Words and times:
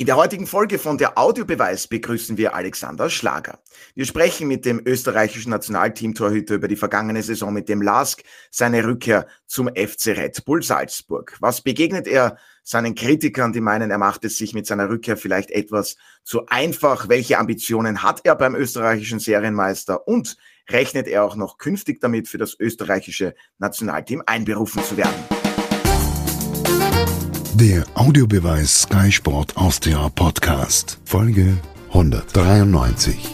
In 0.00 0.06
der 0.06 0.16
heutigen 0.16 0.46
Folge 0.46 0.78
von 0.78 0.96
der 0.96 1.18
Audiobeweis 1.18 1.86
begrüßen 1.86 2.38
wir 2.38 2.54
Alexander 2.54 3.10
Schlager. 3.10 3.58
Wir 3.94 4.06
sprechen 4.06 4.48
mit 4.48 4.64
dem 4.64 4.80
österreichischen 4.86 5.50
Nationalteam-Torhüter 5.50 6.54
über 6.54 6.68
die 6.68 6.76
vergangene 6.76 7.22
Saison 7.22 7.52
mit 7.52 7.68
dem 7.68 7.82
LASK, 7.82 8.22
seine 8.50 8.82
Rückkehr 8.82 9.26
zum 9.46 9.68
FC 9.68 10.16
Red 10.16 10.42
Bull 10.46 10.62
Salzburg. 10.62 11.36
Was 11.40 11.60
begegnet 11.60 12.08
er 12.08 12.38
seinen 12.62 12.94
Kritikern, 12.94 13.52
die 13.52 13.60
meinen, 13.60 13.90
er 13.90 13.98
macht 13.98 14.24
es 14.24 14.38
sich 14.38 14.54
mit 14.54 14.66
seiner 14.66 14.88
Rückkehr 14.88 15.18
vielleicht 15.18 15.50
etwas 15.50 15.98
zu 16.24 16.46
einfach? 16.46 17.10
Welche 17.10 17.36
Ambitionen 17.36 18.02
hat 18.02 18.22
er 18.24 18.36
beim 18.36 18.54
österreichischen 18.54 19.18
Serienmeister? 19.18 20.08
Und 20.08 20.38
rechnet 20.70 21.08
er 21.08 21.24
auch 21.24 21.36
noch 21.36 21.58
künftig 21.58 22.00
damit, 22.00 22.26
für 22.26 22.38
das 22.38 22.58
österreichische 22.58 23.34
Nationalteam 23.58 24.22
einberufen 24.24 24.82
zu 24.82 24.96
werden? 24.96 25.39
Der 27.54 27.84
Audiobeweis 27.94 28.82
Sky 28.82 29.10
Sport 29.10 29.56
Austria 29.56 30.08
Podcast, 30.10 31.00
Folge 31.04 31.58
193. 31.88 33.28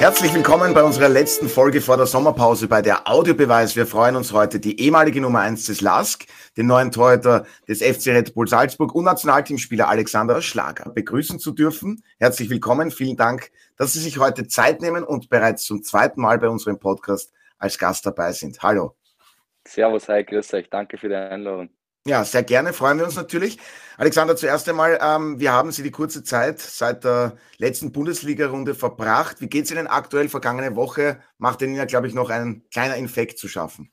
Herzlich 0.00 0.34
willkommen 0.34 0.74
bei 0.74 0.82
unserer 0.82 1.08
letzten 1.08 1.48
Folge 1.48 1.80
vor 1.80 1.96
der 1.96 2.06
Sommerpause 2.06 2.66
bei 2.66 2.82
der 2.82 3.08
Audiobeweis. 3.08 3.76
Wir 3.76 3.86
freuen 3.86 4.16
uns 4.16 4.32
heute, 4.32 4.58
die 4.58 4.80
ehemalige 4.80 5.20
Nummer 5.20 5.40
1 5.40 5.66
des 5.66 5.80
LASK, 5.80 6.26
den 6.56 6.66
neuen 6.66 6.90
Torhüter 6.90 7.46
des 7.68 7.82
FC 7.82 8.08
Red 8.08 8.34
Bull 8.34 8.48
Salzburg 8.48 8.92
und 8.96 9.04
Nationalteamspieler 9.04 9.88
Alexander 9.88 10.42
Schlager 10.42 10.90
begrüßen 10.90 11.38
zu 11.38 11.52
dürfen. 11.52 12.02
Herzlich 12.18 12.50
willkommen. 12.50 12.90
Vielen 12.90 13.16
Dank, 13.16 13.52
dass 13.76 13.92
Sie 13.92 14.00
sich 14.00 14.18
heute 14.18 14.48
Zeit 14.48 14.82
nehmen 14.82 15.04
und 15.04 15.30
bereits 15.30 15.62
zum 15.64 15.84
zweiten 15.84 16.20
Mal 16.20 16.38
bei 16.38 16.48
unserem 16.48 16.80
Podcast 16.80 17.30
als 17.58 17.78
Gast 17.78 18.06
dabei 18.06 18.32
sind. 18.32 18.62
Hallo. 18.62 18.96
Servus, 19.66 20.08
hi, 20.08 20.24
grüß 20.24 20.54
euch. 20.54 20.70
Danke 20.70 20.98
für 20.98 21.08
die 21.08 21.14
Einladung. 21.14 21.70
Ja, 22.06 22.22
sehr 22.22 22.44
gerne, 22.44 22.72
freuen 22.72 22.98
wir 22.98 23.04
uns 23.04 23.16
natürlich. 23.16 23.58
Alexander, 23.98 24.36
zuerst 24.36 24.68
einmal, 24.68 24.96
ähm, 25.02 25.40
wir 25.40 25.52
haben 25.52 25.72
Sie 25.72 25.82
die 25.82 25.90
kurze 25.90 26.22
Zeit 26.22 26.60
seit 26.60 27.02
der 27.02 27.36
letzten 27.58 27.90
Bundesliga-Runde 27.90 28.76
verbracht. 28.76 29.40
Wie 29.40 29.48
geht 29.48 29.64
es 29.64 29.72
Ihnen 29.72 29.88
aktuell? 29.88 30.28
Vergangene 30.28 30.76
Woche 30.76 31.20
macht 31.38 31.62
Ihnen 31.62 31.74
ja, 31.74 31.84
glaube 31.84 32.06
ich, 32.06 32.14
noch 32.14 32.30
ein 32.30 32.62
kleiner 32.70 32.94
Infekt 32.94 33.38
zu 33.38 33.48
schaffen. 33.48 33.90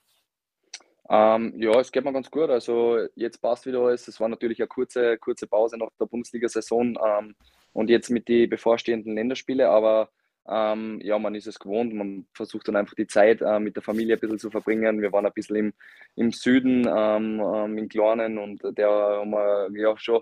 Ähm, 1.10 1.54
ja, 1.58 1.80
es 1.80 1.92
geht 1.92 2.06
mir 2.06 2.14
ganz 2.14 2.30
gut. 2.30 2.52
Also 2.52 3.00
jetzt 3.16 3.42
passt 3.42 3.66
wieder 3.66 3.80
alles. 3.80 4.08
Es 4.08 4.20
war 4.20 4.28
natürlich 4.28 4.60
eine 4.60 4.68
kurze, 4.68 5.18
kurze 5.18 5.48
Pause 5.48 5.78
nach 5.80 5.90
der 6.00 6.06
Bundesliga-Saison 6.06 6.96
ähm, 7.04 7.36
und 7.72 7.90
jetzt 7.90 8.12
mit 8.12 8.28
den 8.28 8.48
bevorstehenden 8.48 9.16
Länderspielen, 9.16 9.68
aber 9.68 10.10
ähm, 10.48 11.00
ja, 11.02 11.18
man 11.20 11.36
ist 11.36 11.48
es 11.48 11.60
gewohnt, 11.60 11.94
man 11.94 12.26
versucht 12.34 12.68
dann 12.68 12.76
einfach 12.76 12.96
die 12.96 13.08
Zeit 13.08 13.42
äh, 13.42 13.60
mit 13.60 13.76
der 13.76 13.84
Familie 13.84 14.16
ein 14.16 14.20
bisschen 14.20 14.40
zu 14.40 14.50
verbringen. 14.52 15.02
Wir 15.02 15.12
waren 15.12 15.26
ein 15.26 15.34
bisschen 15.34 15.56
im, 15.56 15.74
im 16.16 16.32
Süden, 16.32 16.86
ähm, 16.88 17.42
ähm, 17.42 17.78
in 17.78 17.90
Kleinen 17.90 18.38
und 18.38 18.62
der 18.78 18.90
haben 18.90 19.32
wir 19.32 19.70
ja 19.74 19.98
schon 19.98 20.22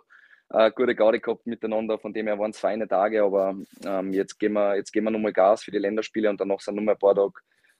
äh, 0.49 0.71
gute 0.71 0.95
Gaudi 0.95 1.19
gehabt 1.19 1.47
miteinander. 1.47 1.97
Von 1.97 2.13
dem 2.13 2.27
her 2.27 2.37
waren 2.37 2.51
es 2.51 2.59
feine 2.59 2.87
Tage, 2.87 3.23
aber 3.23 3.55
ähm, 3.85 4.13
jetzt 4.13 4.37
gehen 4.39 4.53
wir, 4.53 4.75
jetzt 4.75 4.91
gehen 4.91 5.03
wir 5.03 5.11
nochmal 5.11 5.33
Gas 5.33 5.63
für 5.63 5.71
die 5.71 5.79
Länderspiele 5.79 6.29
und 6.29 6.39
danach 6.39 6.59
sind 6.59 6.75
nochmal 6.75 6.95
ein 6.95 6.99
paar 6.99 7.15
Tage 7.15 7.33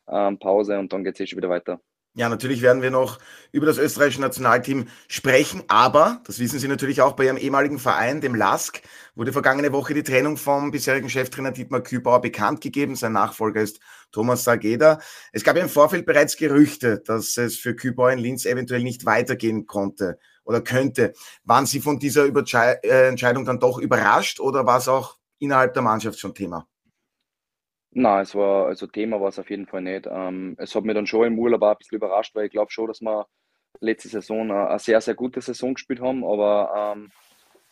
ähm, 0.08 0.39
Pause 0.39 0.80
und 0.80 0.92
dann 0.92 1.03
geht 1.03 1.16
es 1.16 1.20
eh 1.22 1.28
schon 1.28 1.38
wieder 1.38 1.50
weiter. 1.50 1.80
Ja, 2.14 2.28
natürlich 2.28 2.62
werden 2.62 2.81
wir 2.81 2.92
noch 2.92 3.20
über 3.54 3.66
das 3.66 3.78
österreichische 3.78 4.20
Nationalteam 4.20 4.88
sprechen, 5.08 5.64
aber, 5.70 6.22
das 6.26 6.40
wissen 6.40 6.59
Sie 6.59 6.67
natürlich 6.67 7.02
auch 7.02 7.14
bei 7.14 7.23
Ihrem 7.23 7.38
ehemaligen 7.38 7.80
Verein, 7.80 8.20
dem 8.20 8.36
LASK, 8.36 8.81
wurde 9.16 9.31
vergangene 9.31 9.72
Woche 9.72 9.94
die 9.94 10.04
Trennung 10.04 10.36
vom 10.36 10.72
bisherigen 10.72 11.09
Cheftrainer 11.09 11.52
Dietmar 11.52 11.80
Kübauer 11.82 12.20
bekannt 12.20 12.59
gegeben. 12.59 12.98
Sein 12.98 13.14
Nachfolger 13.14 13.62
ist 13.62 13.80
Thomas 14.12 14.44
Sageda. 14.44 15.00
Es 15.32 15.45
gab 15.45 15.56
im 15.56 15.70
Vorfeld 15.70 16.06
bereits 16.06 16.36
Gerüchte, 16.36 17.00
dass 17.00 17.38
es 17.38 17.56
für 17.56 17.76
Kübauer 17.76 18.12
in 18.12 18.20
Linz 18.20 18.45
eventuell 18.45 18.84
nicht 18.84 19.06
weitergehen 19.06 19.66
konnte 19.66 20.20
oder 20.44 20.59
könnte. 20.59 21.14
Waren 21.45 21.66
Sie 21.66 21.80
von 21.80 21.98
dieser 21.98 22.26
äh, 22.26 23.08
Entscheidung 23.08 23.45
dann 23.45 23.62
doch 23.62 23.78
überrascht 23.78 24.42
oder 24.42 24.66
war 24.66 24.80
es 24.80 24.89
auch 24.89 25.17
innerhalb 25.39 25.73
der 25.73 25.82
Mannschaft 25.84 26.20
schon 26.20 26.34
Thema? 26.36 26.67
Nein, 27.94 28.22
es 28.24 28.36
war, 28.36 28.68
also 28.68 28.88
Thema 28.88 29.20
war 29.20 29.30
es 29.30 29.40
auf 29.40 29.50
jeden 29.50 29.68
Fall 29.68 29.82
nicht. 29.82 30.08
Ähm, 30.10 30.56
es 30.58 30.74
hat 30.76 30.86
mich 30.86 30.96
dann 30.96 31.08
schon 31.08 31.28
im 31.28 31.40
Urlaub 31.40 31.62
auch 31.62 31.72
ein 31.72 31.78
bisschen 31.78 31.98
überrascht, 31.98 32.34
weil 32.36 32.46
ich 32.46 32.52
glaube 32.52 32.72
schon, 32.72 32.88
dass 32.88 33.02
wir 33.02 33.28
letzte 33.82 34.08
Saison 34.10 34.42
eine, 34.52 34.70
eine 34.70 34.80
sehr, 34.80 35.02
sehr 35.02 35.16
gute 35.16 35.42
Saison 35.42 35.74
gespielt 35.74 36.02
haben. 36.02 36.24
Aber 36.24 36.96
ähm, 36.96 37.12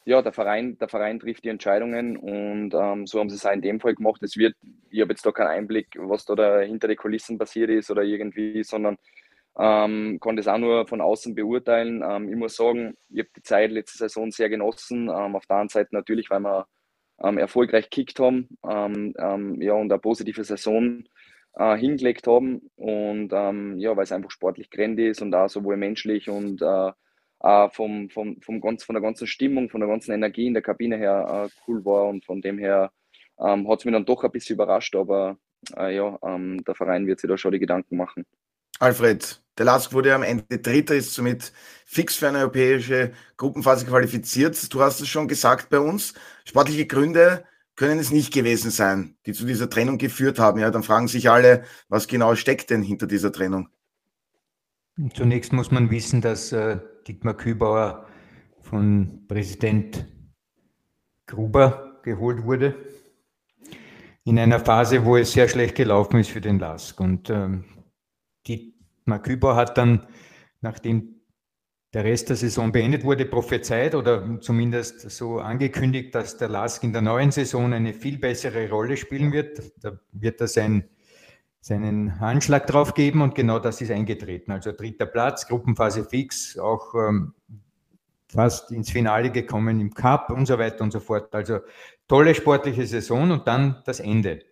ja, 0.06 0.22
der 0.22 0.34
Verein, 0.34 0.78
der 0.78 0.90
Verein 0.90 1.20
trifft 1.20 1.46
die 1.46 1.50
Entscheidungen 1.50 2.18
und 2.18 2.74
ähm, 2.74 3.08
so 3.08 3.20
haben 3.20 3.30
sie 3.30 3.36
es 3.36 3.46
auch 3.46 3.52
in 3.54 3.62
dem 3.62 3.80
Fall 3.80 3.96
gemacht. 3.96 4.22
Es 4.24 4.36
wird, 4.38 4.56
ich 4.90 5.02
habe 5.02 5.14
jetzt 5.14 5.26
da 5.26 5.32
keinen 5.32 5.48
Einblick, 5.48 5.88
was 5.98 6.26
da, 6.26 6.36
da 6.36 6.60
hinter 6.62 6.88
den 6.88 6.98
Kulissen 6.98 7.38
passiert 7.38 7.70
ist 7.70 7.92
oder 7.92 8.04
irgendwie, 8.04 8.64
sondern 8.64 8.98
ähm, 9.58 10.20
kann 10.22 10.36
das 10.36 10.48
auch 10.48 10.58
nur 10.58 10.88
von 10.88 11.02
außen 11.02 11.36
beurteilen. 11.36 12.04
Ähm, 12.04 12.30
ich 12.30 12.36
muss 12.36 12.56
sagen, 12.56 12.96
ich 13.10 13.20
habe 13.20 13.30
die 13.38 13.44
Zeit 13.44 13.72
letzte 13.72 14.00
Saison 14.00 14.32
sehr 14.32 14.50
genossen. 14.50 15.10
Ähm, 15.10 15.36
auf 15.36 15.46
der 15.46 15.58
anderen 15.58 15.70
Seite 15.70 15.90
natürlich, 15.92 16.30
weil 16.30 16.42
wir 16.42 16.66
erfolgreich 17.22 17.90
gekickt 17.90 18.20
haben 18.20 18.48
ähm, 18.70 19.14
ähm, 19.20 19.62
ja, 19.62 19.74
und 19.74 19.92
eine 19.92 20.00
positive 20.00 20.44
Saison 20.44 21.04
äh, 21.56 21.78
hingelegt 21.78 22.28
haben. 22.28 22.70
Und 22.76 23.32
ähm, 23.34 23.78
ja, 23.78 23.96
weil 23.96 24.04
es 24.04 24.12
einfach 24.12 24.32
sportlich 24.32 24.70
gerannt 24.70 25.00
ist 25.00 25.22
und 25.22 25.34
auch 25.36 25.50
sowohl 25.50 25.78
menschlich 25.78 26.30
und 26.30 26.62
äh, 26.62 26.92
auch 27.40 27.74
vom, 27.74 28.10
vom, 28.10 28.42
vom 28.42 28.62
ganz, 28.62 28.84
von 28.84 28.96
der 28.96 29.02
ganzen 29.02 29.28
Stimmung, 29.28 29.70
von 29.70 29.80
der 29.80 29.90
ganzen 29.90 30.12
Energie 30.12 30.48
in 30.48 30.54
der 30.54 30.64
Kabine 30.64 30.98
her 30.98 31.48
äh, 31.48 31.62
cool 31.68 31.84
war. 31.86 32.08
Und 32.08 32.26
von 32.26 32.42
dem 32.42 32.58
her 32.58 32.92
ähm, 33.40 33.70
hat 33.70 33.80
es 33.80 33.86
mich 33.86 33.94
dann 33.94 34.06
doch 34.06 34.24
ein 34.24 34.32
bisschen 34.32 34.56
überrascht, 34.56 34.96
aber 34.96 35.38
äh, 35.78 35.96
ja, 35.96 36.18
ähm, 36.24 36.64
der 36.66 36.76
Verein 36.76 37.08
wird 37.08 37.20
sich 37.20 37.30
da 37.30 37.38
schon 37.38 37.52
die 37.52 37.60
Gedanken 37.60 37.98
machen. 37.98 38.26
Alfred, 38.80 39.42
der 39.58 39.66
Lask 39.66 39.92
wurde 39.92 40.16
am 40.16 40.24
Ende 40.24 40.60
Dritter, 40.60 40.96
ist 40.96 41.14
somit 41.14 41.52
fix 41.86 42.16
für 42.16 42.30
eine 42.30 42.40
europäische 42.40 43.12
Gruppenphase 43.36 43.86
qualifiziert. 43.86 44.74
Du 44.74 44.82
hast 44.82 45.02
es 45.02 45.10
schon 45.10 45.28
gesagt 45.28 45.70
bei 45.70 45.80
uns. 45.80 46.14
Sportliche 46.46 46.86
Gründe 46.86 47.44
können 47.76 48.00
es 48.00 48.12
nicht 48.12 48.34
gewesen 48.34 48.72
sein, 48.72 49.16
die 49.26 49.34
zu 49.34 49.46
dieser 49.46 49.70
Trennung 49.70 49.98
geführt 49.98 50.40
haben. 50.40 50.60
Ja, 50.60 50.72
dann 50.72 50.84
fragen 50.84 51.08
sich 51.08 51.30
alle, 51.30 51.64
was 51.90 52.08
genau 52.08 52.36
steckt 52.36 52.70
denn 52.70 52.82
hinter 52.82 53.06
dieser 53.06 53.32
Trennung? 53.32 53.70
Zunächst 55.14 55.54
muss 55.54 55.72
man 55.72 55.90
wissen, 55.92 56.22
dass 56.22 56.52
äh, 56.52 56.78
Dietmar 57.08 57.36
Kübauer 57.36 58.08
von 58.62 59.26
Präsident 59.28 60.06
Gruber 61.26 62.00
geholt 62.04 62.44
wurde. 62.44 62.76
In 64.26 64.38
einer 64.38 64.60
Phase, 64.60 65.06
wo 65.06 65.18
es 65.18 65.32
sehr 65.32 65.48
schlecht 65.48 65.76
gelaufen 65.76 66.20
ist 66.20 66.32
für 66.32 66.42
den 66.42 66.60
LASK. 66.60 67.00
Und 67.00 67.30
ähm, 67.30 67.64
Dietmar 68.48 69.22
Kübauer 69.22 69.56
hat 69.56 69.78
dann, 69.78 70.08
nachdem 70.62 71.20
der 71.94 72.04
Rest 72.04 72.30
der 72.30 72.36
Saison 72.36 72.72
beendet 72.72 73.04
wurde, 73.04 73.26
prophezeit 73.26 73.96
oder 73.96 74.40
zumindest 74.42 75.10
so 75.10 75.40
angekündigt, 75.40 76.14
dass 76.14 76.38
der 76.38 76.50
Lask 76.50 76.84
in 76.84 76.94
der 76.94 77.02
neuen 77.02 77.32
Saison 77.32 77.74
eine 77.74 77.94
viel 77.94 78.20
bessere 78.20 78.70
Rolle 78.70 78.96
spielen 78.96 79.32
wird. 79.32 79.60
Da 79.82 80.00
wird 80.12 80.40
er 80.40 80.48
sein, 80.48 80.88
seinen 81.62 82.12
Anschlag 82.12 82.68
drauf 82.68 82.94
geben 82.94 83.22
und 83.22 83.34
genau 83.34 83.58
das 83.58 83.82
ist 83.82 83.92
eingetreten. 83.92 84.52
Also 84.52 84.72
dritter 84.72 85.08
Platz, 85.08 85.48
Gruppenphase 85.48 86.06
fix, 86.06 86.60
auch 86.60 86.94
ähm, 86.94 87.34
fast 88.32 88.72
ins 88.72 88.92
Finale 88.92 89.32
gekommen 89.32 89.80
im 89.80 89.94
Cup 89.94 90.30
und 90.30 90.46
so 90.46 90.60
weiter 90.60 90.84
und 90.84 90.92
so 90.92 91.00
fort. 91.00 91.34
Also 91.34 91.60
tolle 92.08 92.36
sportliche 92.36 92.86
Saison 92.86 93.32
und 93.32 93.48
dann 93.48 93.82
das 93.86 94.00
Ende. 94.00 94.44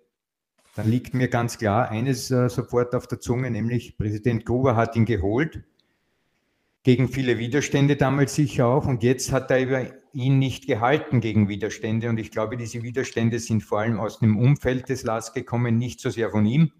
Dann 0.77 0.89
liegt 0.89 1.13
mir 1.13 1.27
ganz 1.27 1.57
klar 1.57 1.89
eines 1.89 2.31
äh, 2.31 2.49
sofort 2.49 2.95
auf 2.95 3.07
der 3.07 3.19
Zunge, 3.19 3.51
nämlich 3.51 3.97
Präsident 3.97 4.45
Gruber 4.45 4.75
hat 4.75 4.95
ihn 4.95 5.05
geholt 5.05 5.63
gegen 6.83 7.09
viele 7.09 7.37
Widerstände 7.37 7.97
damals 7.97 8.33
sicher 8.35 8.67
auch. 8.67 8.85
Und 8.85 9.03
jetzt 9.03 9.33
hat 9.33 9.51
er 9.51 9.59
über 9.61 9.87
ihn 10.13 10.39
nicht 10.39 10.67
gehalten 10.67 11.19
gegen 11.19 11.49
Widerstände. 11.49 12.07
Und 12.07 12.17
ich 12.17 12.31
glaube, 12.31 12.55
diese 12.55 12.81
Widerstände 12.81 13.39
sind 13.39 13.61
vor 13.61 13.79
allem 13.79 13.99
aus 13.99 14.19
dem 14.19 14.37
Umfeld 14.37 14.87
des 14.87 15.03
Lars 15.03 15.33
gekommen, 15.33 15.77
nicht 15.77 15.99
so 15.99 16.09
sehr 16.09 16.29
von 16.29 16.45
ihm. 16.45 16.71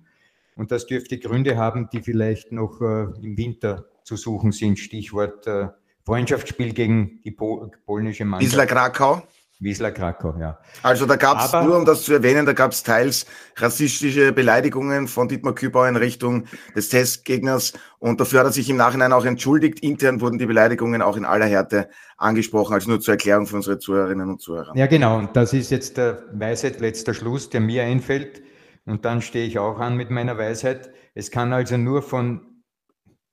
Und 0.55 0.71
das 0.71 0.87
dürfte 0.87 1.17
Gründe 1.17 1.57
haben, 1.57 1.89
die 1.91 2.01
vielleicht 2.01 2.53
noch 2.53 2.79
äh, 2.79 3.03
im 3.21 3.35
Winter 3.35 3.85
zu 4.03 4.15
suchen 4.15 4.53
sind. 4.53 4.79
Stichwort 4.79 5.45
äh, 5.45 5.67
Freundschaftsspiel 6.05 6.71
gegen 6.71 7.19
die 7.25 7.31
po 7.31 7.69
polnische 7.85 8.23
Mannschaft. 8.23 8.53
Wisla 8.53 8.65
Krakau. 8.65 9.23
Wiesler 9.59 9.91
Krakau, 9.91 10.35
ja. 10.39 10.59
Also 10.83 11.07
da 11.07 11.15
gab 11.15 11.43
es, 11.43 11.51
nur 11.51 11.77
um 11.77 11.85
das 11.85 12.03
zu 12.03 12.13
erwähnen, 12.13 12.45
da 12.45 12.53
gab 12.53 12.71
es 12.71 12.83
teils 12.83 13.25
rassistische 13.55 14.31
Beleidigungen 14.31 15.07
von 15.07 15.27
Dietmar 15.27 15.55
Kübauer 15.55 15.87
in 15.87 15.95
Richtung 15.95 16.45
des 16.75 16.89
Testgegners 16.89 17.73
und 17.97 18.21
dafür 18.21 18.41
hat 18.41 18.47
er 18.47 18.51
sich 18.51 18.69
im 18.69 18.77
Nachhinein 18.77 19.13
auch 19.13 19.25
entschuldigt. 19.25 19.79
Intern 19.79 20.21
wurden 20.21 20.37
die 20.37 20.45
Beleidigungen 20.45 21.01
auch 21.01 21.17
in 21.17 21.25
aller 21.25 21.47
Härte 21.47 21.89
angesprochen, 22.17 22.73
also 22.73 22.89
nur 22.89 22.99
zur 22.99 23.15
Erklärung 23.15 23.47
für 23.47 23.55
unsere 23.55 23.79
Zuhörerinnen 23.79 24.29
und 24.29 24.41
Zuhörer. 24.41 24.73
Ja, 24.75 24.85
genau. 24.85 25.17
Und 25.17 25.35
das 25.35 25.53
ist 25.53 25.71
jetzt 25.71 25.97
der 25.97 26.23
Weisheit 26.33 26.79
letzter 26.79 27.15
Schluss, 27.15 27.49
der 27.49 27.61
mir 27.61 27.83
einfällt. 27.83 28.43
Und 28.85 29.05
dann 29.05 29.21
stehe 29.21 29.45
ich 29.45 29.57
auch 29.57 29.79
an 29.79 29.97
mit 29.97 30.11
meiner 30.11 30.37
Weisheit. 30.37 30.91
Es 31.15 31.31
kann 31.31 31.51
also 31.51 31.77
nur 31.77 32.03
von, 32.03 32.61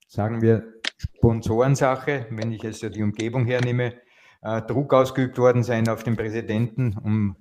sagen 0.09 0.41
wir, 0.41 0.65
Sponsorensache, 0.97 2.27
wenn 2.31 2.51
ich 2.51 2.65
also 2.65 2.89
die 2.89 3.03
Umgebung 3.03 3.45
hernehme, 3.45 3.95
äh, 4.45 4.63
Druck 4.63 4.93
ausgeübt 4.93 5.39
worden 5.39 5.65
sein 5.65 5.89
auf 5.89 6.05
den 6.05 6.17
Präsidenten, 6.17 6.97
um 7.03 7.37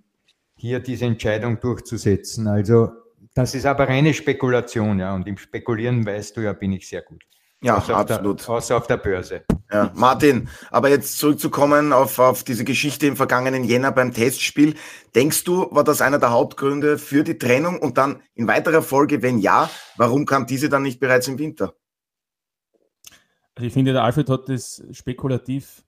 hier 0.55 0.79
diese 0.79 1.05
Entscheidung 1.05 1.59
durchzusetzen. 1.59 2.47
Also 2.47 2.89
das 3.33 3.53
ist 3.55 3.65
aber 3.65 3.87
reine 3.87 4.13
Spekulation, 4.13 4.99
ja. 4.99 5.13
Und 5.13 5.27
im 5.27 5.37
Spekulieren 5.37 6.05
weißt 6.05 6.37
du 6.37 6.41
ja, 6.41 6.53
bin 6.53 6.71
ich 6.71 6.87
sehr 6.87 7.01
gut. 7.01 7.23
Ja, 7.61 7.77
außer 7.77 7.95
absolut. 7.95 8.41
Auf 8.41 8.45
der, 8.45 8.55
außer 8.55 8.77
auf 8.77 8.87
der 8.87 8.97
Börse. 8.97 9.45
Ja, 9.71 9.91
Martin, 9.95 10.49
aber 10.69 10.89
jetzt 10.89 11.17
zurückzukommen 11.17 11.93
auf, 11.93 12.19
auf 12.19 12.43
diese 12.43 12.65
Geschichte 12.65 13.07
im 13.07 13.15
vergangenen 13.15 13.63
Jänner 13.63 13.91
beim 13.91 14.13
Testspiel. 14.13 14.75
Denkst 15.15 15.45
du, 15.45 15.67
war 15.71 15.83
das 15.83 16.01
einer 16.01 16.19
der 16.19 16.31
Hauptgründe 16.31 16.97
für 16.97 17.23
die 17.23 17.37
Trennung? 17.37 17.79
Und 17.79 17.97
dann 17.97 18.21
in 18.35 18.47
weiterer 18.47 18.81
Folge, 18.81 19.21
wenn 19.21 19.39
ja, 19.39 19.69
warum 19.95 20.25
kam 20.25 20.45
diese 20.45 20.69
dann 20.69 20.83
nicht 20.83 20.99
bereits 20.99 21.27
im 21.27 21.39
Winter? 21.39 21.73
Also 23.55 23.67
ich 23.67 23.73
finde, 23.73 23.93
der 23.93 24.03
Alfred 24.03 24.29
hat 24.29 24.49
das 24.49 24.83
spekulativ 24.91 25.83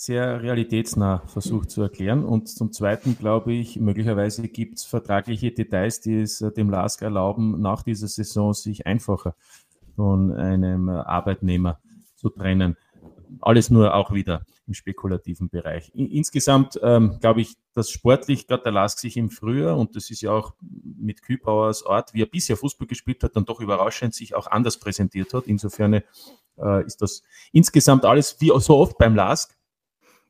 sehr 0.00 0.42
realitätsnah 0.42 1.24
versucht 1.26 1.72
zu 1.72 1.82
erklären. 1.82 2.24
Und 2.24 2.48
zum 2.48 2.70
Zweiten 2.70 3.18
glaube 3.18 3.52
ich, 3.52 3.80
möglicherweise 3.80 4.46
gibt 4.46 4.78
es 4.78 4.84
vertragliche 4.84 5.50
Details, 5.50 6.00
die 6.00 6.20
es 6.20 6.40
äh, 6.40 6.52
dem 6.52 6.70
LASK 6.70 7.02
erlauben, 7.02 7.60
nach 7.60 7.82
dieser 7.82 8.06
Saison 8.06 8.54
sich 8.54 8.86
einfacher 8.86 9.34
von 9.96 10.32
einem 10.32 10.88
Arbeitnehmer 10.88 11.80
zu 12.14 12.30
trennen. 12.30 12.76
Alles 13.40 13.70
nur 13.70 13.92
auch 13.96 14.12
wieder 14.12 14.46
im 14.68 14.74
spekulativen 14.74 15.48
Bereich. 15.48 15.90
Insgesamt 15.96 16.78
ähm, 16.80 17.18
glaube 17.18 17.40
ich, 17.40 17.56
dass 17.74 17.90
sportlich 17.90 18.46
gerade 18.46 18.62
der 18.62 18.72
Lask 18.72 19.00
sich 19.00 19.16
im 19.16 19.30
Frühjahr, 19.30 19.76
und 19.76 19.96
das 19.96 20.10
ist 20.10 20.20
ja 20.20 20.30
auch 20.30 20.54
mit 20.60 21.22
Kübauers 21.22 21.84
Art, 21.84 22.14
wie 22.14 22.22
er 22.22 22.26
bisher 22.26 22.56
Fußball 22.56 22.86
gespielt 22.86 23.24
hat, 23.24 23.34
dann 23.34 23.46
doch 23.46 23.60
überraschend 23.60 24.14
sich 24.14 24.36
auch 24.36 24.46
anders 24.46 24.78
präsentiert 24.78 25.34
hat. 25.34 25.48
Insofern 25.48 25.94
äh, 25.94 26.84
ist 26.86 27.02
das 27.02 27.22
insgesamt 27.50 28.04
alles, 28.04 28.36
wie 28.40 28.52
so 28.60 28.76
oft 28.76 28.96
beim 28.96 29.16
Lask, 29.16 29.57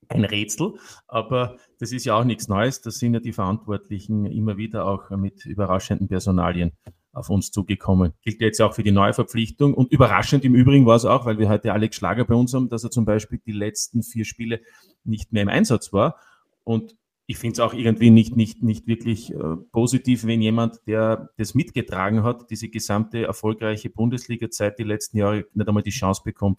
ein 0.08 0.24
Rätsel, 0.24 0.74
aber 1.06 1.56
das 1.78 1.92
ist 1.92 2.04
ja 2.04 2.18
auch 2.18 2.24
nichts 2.24 2.48
Neues. 2.48 2.80
Da 2.80 2.90
sind 2.90 3.14
ja 3.14 3.20
die 3.20 3.32
Verantwortlichen 3.32 4.26
immer 4.26 4.56
wieder 4.56 4.86
auch 4.86 5.10
mit 5.10 5.44
überraschenden 5.44 6.08
Personalien 6.08 6.72
auf 7.12 7.30
uns 7.30 7.50
zugekommen. 7.50 8.12
Gilt 8.22 8.40
jetzt 8.40 8.60
auch 8.60 8.74
für 8.74 8.82
die 8.82 8.90
Neuverpflichtung. 8.90 9.74
Und 9.74 9.92
überraschend 9.92 10.44
im 10.44 10.54
Übrigen 10.54 10.86
war 10.86 10.96
es 10.96 11.04
auch, 11.04 11.26
weil 11.26 11.38
wir 11.38 11.48
heute 11.48 11.72
Alex 11.72 11.96
Schlager 11.96 12.24
bei 12.24 12.34
uns 12.34 12.54
haben, 12.54 12.68
dass 12.68 12.84
er 12.84 12.90
zum 12.90 13.04
Beispiel 13.04 13.40
die 13.44 13.52
letzten 13.52 14.02
vier 14.02 14.24
Spiele 14.24 14.60
nicht 15.04 15.32
mehr 15.32 15.42
im 15.42 15.48
Einsatz 15.48 15.92
war. 15.92 16.16
Und 16.64 16.96
ich 17.26 17.36
finde 17.36 17.54
es 17.54 17.60
auch 17.60 17.74
irgendwie 17.74 18.10
nicht, 18.10 18.36
nicht, 18.36 18.62
nicht 18.62 18.86
wirklich 18.86 19.34
äh, 19.34 19.56
positiv, 19.72 20.24
wenn 20.24 20.40
jemand, 20.40 20.86
der 20.86 21.30
das 21.36 21.54
mitgetragen 21.54 22.22
hat, 22.22 22.50
diese 22.50 22.68
gesamte 22.68 23.24
erfolgreiche 23.24 23.90
Bundesliga-Zeit 23.90 24.78
die 24.78 24.84
letzten 24.84 25.18
Jahre 25.18 25.44
nicht 25.52 25.68
einmal 25.68 25.82
die 25.82 25.90
Chance 25.90 26.22
bekommt, 26.24 26.58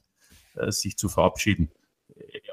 äh, 0.56 0.72
sich 0.72 0.96
zu 0.98 1.10
verabschieden 1.10 1.72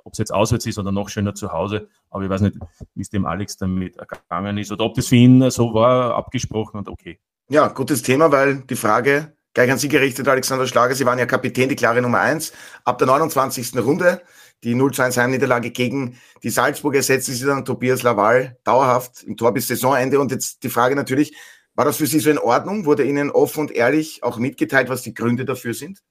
ob 0.04 0.12
es 0.12 0.18
jetzt 0.18 0.32
auswärts 0.32 0.66
ist 0.66 0.78
oder 0.78 0.92
noch 0.92 1.08
schöner 1.08 1.34
zu 1.34 1.52
Hause. 1.52 1.88
Aber 2.10 2.24
ich 2.24 2.30
weiß 2.30 2.40
nicht, 2.42 2.56
wie 2.94 3.02
es 3.02 3.10
dem 3.10 3.26
Alex 3.26 3.56
damit 3.56 3.96
ergangen 3.96 4.58
ist 4.58 4.72
oder 4.72 4.84
ob 4.84 4.94
das 4.94 5.08
für 5.08 5.16
ihn 5.16 5.50
so 5.50 5.74
war, 5.74 6.14
abgesprochen 6.14 6.78
und 6.78 6.88
okay. 6.88 7.18
Ja, 7.48 7.68
gutes 7.68 8.02
Thema, 8.02 8.32
weil 8.32 8.62
die 8.62 8.76
Frage 8.76 9.36
gleich 9.54 9.70
an 9.70 9.78
Sie 9.78 9.88
gerichtet, 9.88 10.28
Alexander 10.28 10.66
Schlager. 10.66 10.94
Sie 10.94 11.06
waren 11.06 11.18
ja 11.18 11.26
Kapitän, 11.26 11.68
die 11.68 11.76
klare 11.76 12.02
Nummer 12.02 12.20
eins. 12.20 12.52
Ab 12.84 12.98
der 12.98 13.06
29. 13.06 13.78
Runde, 13.78 14.20
die 14.64 14.74
0-2 14.74 15.16
Heimniederlage 15.16 15.70
gegen 15.70 16.18
die 16.42 16.50
Salzburg, 16.50 16.94
ersetzen 16.94 17.34
Sie 17.34 17.46
dann 17.46 17.64
Tobias 17.64 18.02
Laval 18.02 18.58
dauerhaft 18.64 19.22
im 19.22 19.36
Tor 19.36 19.54
bis 19.54 19.68
Saisonende. 19.68 20.20
Und 20.20 20.30
jetzt 20.30 20.62
die 20.62 20.68
Frage 20.68 20.94
natürlich, 20.94 21.34
war 21.74 21.84
das 21.84 21.96
für 21.96 22.06
Sie 22.06 22.18
so 22.18 22.30
in 22.30 22.38
Ordnung? 22.38 22.84
Wurde 22.84 23.04
Ihnen 23.04 23.30
offen 23.30 23.60
und 23.60 23.70
ehrlich 23.70 24.22
auch 24.22 24.38
mitgeteilt, 24.38 24.88
was 24.88 25.02
die 25.02 25.14
Gründe 25.14 25.44
dafür 25.44 25.72
sind? 25.72 26.02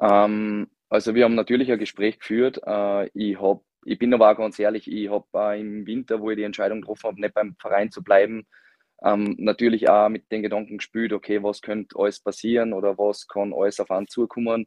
Ähm, 0.00 0.68
also 0.90 1.14
wir 1.14 1.24
haben 1.24 1.36
natürlich 1.36 1.70
ein 1.72 1.78
Gespräch 1.78 2.18
geführt. 2.18 2.60
Äh, 2.66 3.08
ich, 3.14 3.40
hab, 3.40 3.62
ich 3.84 3.98
bin 3.98 4.12
aber 4.12 4.30
auch 4.30 4.36
ganz 4.36 4.58
ehrlich, 4.58 4.90
ich 4.90 5.08
habe 5.08 5.26
äh, 5.34 5.60
im 5.60 5.86
Winter, 5.86 6.20
wo 6.20 6.30
ich 6.30 6.36
die 6.36 6.42
Entscheidung 6.42 6.80
getroffen 6.80 7.08
habe, 7.08 7.20
nicht 7.20 7.34
beim 7.34 7.56
Verein 7.58 7.90
zu 7.90 8.02
bleiben, 8.02 8.46
ähm, 9.02 9.36
natürlich 9.38 9.88
auch 9.88 10.08
mit 10.08 10.30
den 10.30 10.42
Gedanken 10.42 10.78
gespielt, 10.78 11.12
okay, 11.12 11.42
was 11.42 11.62
könnte 11.62 11.96
alles 11.98 12.20
passieren 12.20 12.72
oder 12.72 12.98
was 12.98 13.26
kann 13.28 13.54
alles 13.54 13.80
auf 13.80 13.90
einen 13.90 14.08
zukommen. 14.08 14.66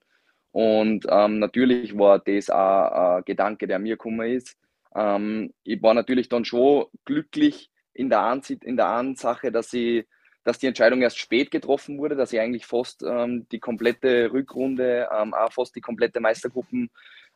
Und 0.52 1.06
ähm, 1.10 1.40
natürlich 1.40 1.98
war 1.98 2.20
das 2.20 2.50
auch 2.50 3.18
ein 3.18 3.24
Gedanke, 3.26 3.68
der 3.68 3.80
mir 3.80 3.96
gekommen 3.98 4.28
ist. 4.32 4.58
Ähm, 4.96 5.54
ich 5.64 5.82
war 5.84 5.94
natürlich 5.94 6.30
dann 6.30 6.46
schon 6.46 6.86
glücklich 7.06 7.70
in 7.94 8.10
der, 8.10 8.22
Ansicht, 8.22 8.64
in 8.64 8.78
der 8.78 8.88
Ansache, 8.88 9.52
dass 9.52 9.74
ich 9.74 10.06
dass 10.44 10.60
die 10.60 10.68
Entscheidung 10.68 11.02
erst 11.02 11.20
spät 11.20 11.52
getroffen 11.52 11.98
wurde, 11.98 12.16
dass 12.16 12.34
ich 12.34 12.40
eigentlich 12.40 12.66
fast 12.66 13.04
ähm, 13.04 13.48
die 13.52 13.60
komplette 13.60 14.32
Rückrunde, 14.32 15.08
ähm, 15.16 15.34
auch 15.34 15.54
fast 15.54 15.76
die 15.76 15.82
komplette 15.82 16.20
Meistergruppen 16.20 16.90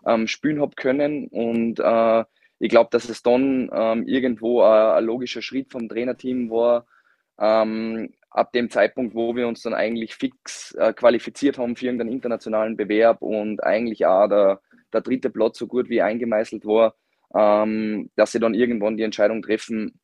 ähm, 0.05 0.27
spielen 0.27 0.61
habe 0.61 0.75
können. 0.75 1.27
Und 1.27 1.79
äh, 1.79 2.25
ich 2.59 2.69
glaube, 2.69 2.89
dass 2.91 3.07
es 3.09 3.23
dann 3.23 3.69
ähm, 3.73 4.07
irgendwo 4.07 4.61
ein, 4.61 4.97
ein, 4.97 5.05
logischer 5.05 5.41
Schritt 5.41 5.71
vom 5.71 5.87
Trainerteam 5.87 6.49
war, 6.49 6.85
ähm, 7.39 8.13
ab 8.29 8.51
dem 8.51 8.69
Zeitpunkt, 8.69 9.15
wo 9.15 9.35
wir 9.35 9.47
uns 9.47 9.61
dann 9.61 9.73
eigentlich 9.73 10.15
fix 10.15 10.73
äh, 10.75 10.93
qualifiziert 10.93 11.57
haben 11.57 11.75
für 11.75 11.85
irgendeinen 11.85 12.11
internationalen 12.11 12.75
Bewerb 12.75 13.21
und 13.21 13.63
eigentlich 13.63 14.05
auch 14.05 14.27
der, 14.27 14.61
der 14.91 15.01
dritte 15.01 15.29
Platz 15.29 15.57
so 15.57 15.67
gut 15.67 15.89
wie 15.89 16.01
eingemeißelt 16.01 16.65
war, 16.65 16.95
ähm, 17.33 18.09
dass 18.15 18.31
sie 18.31 18.39
dann 18.39 18.53
irgendwann 18.53 18.97
die 18.97 19.03
Entscheidung 19.03 19.41
treffen, 19.41 19.99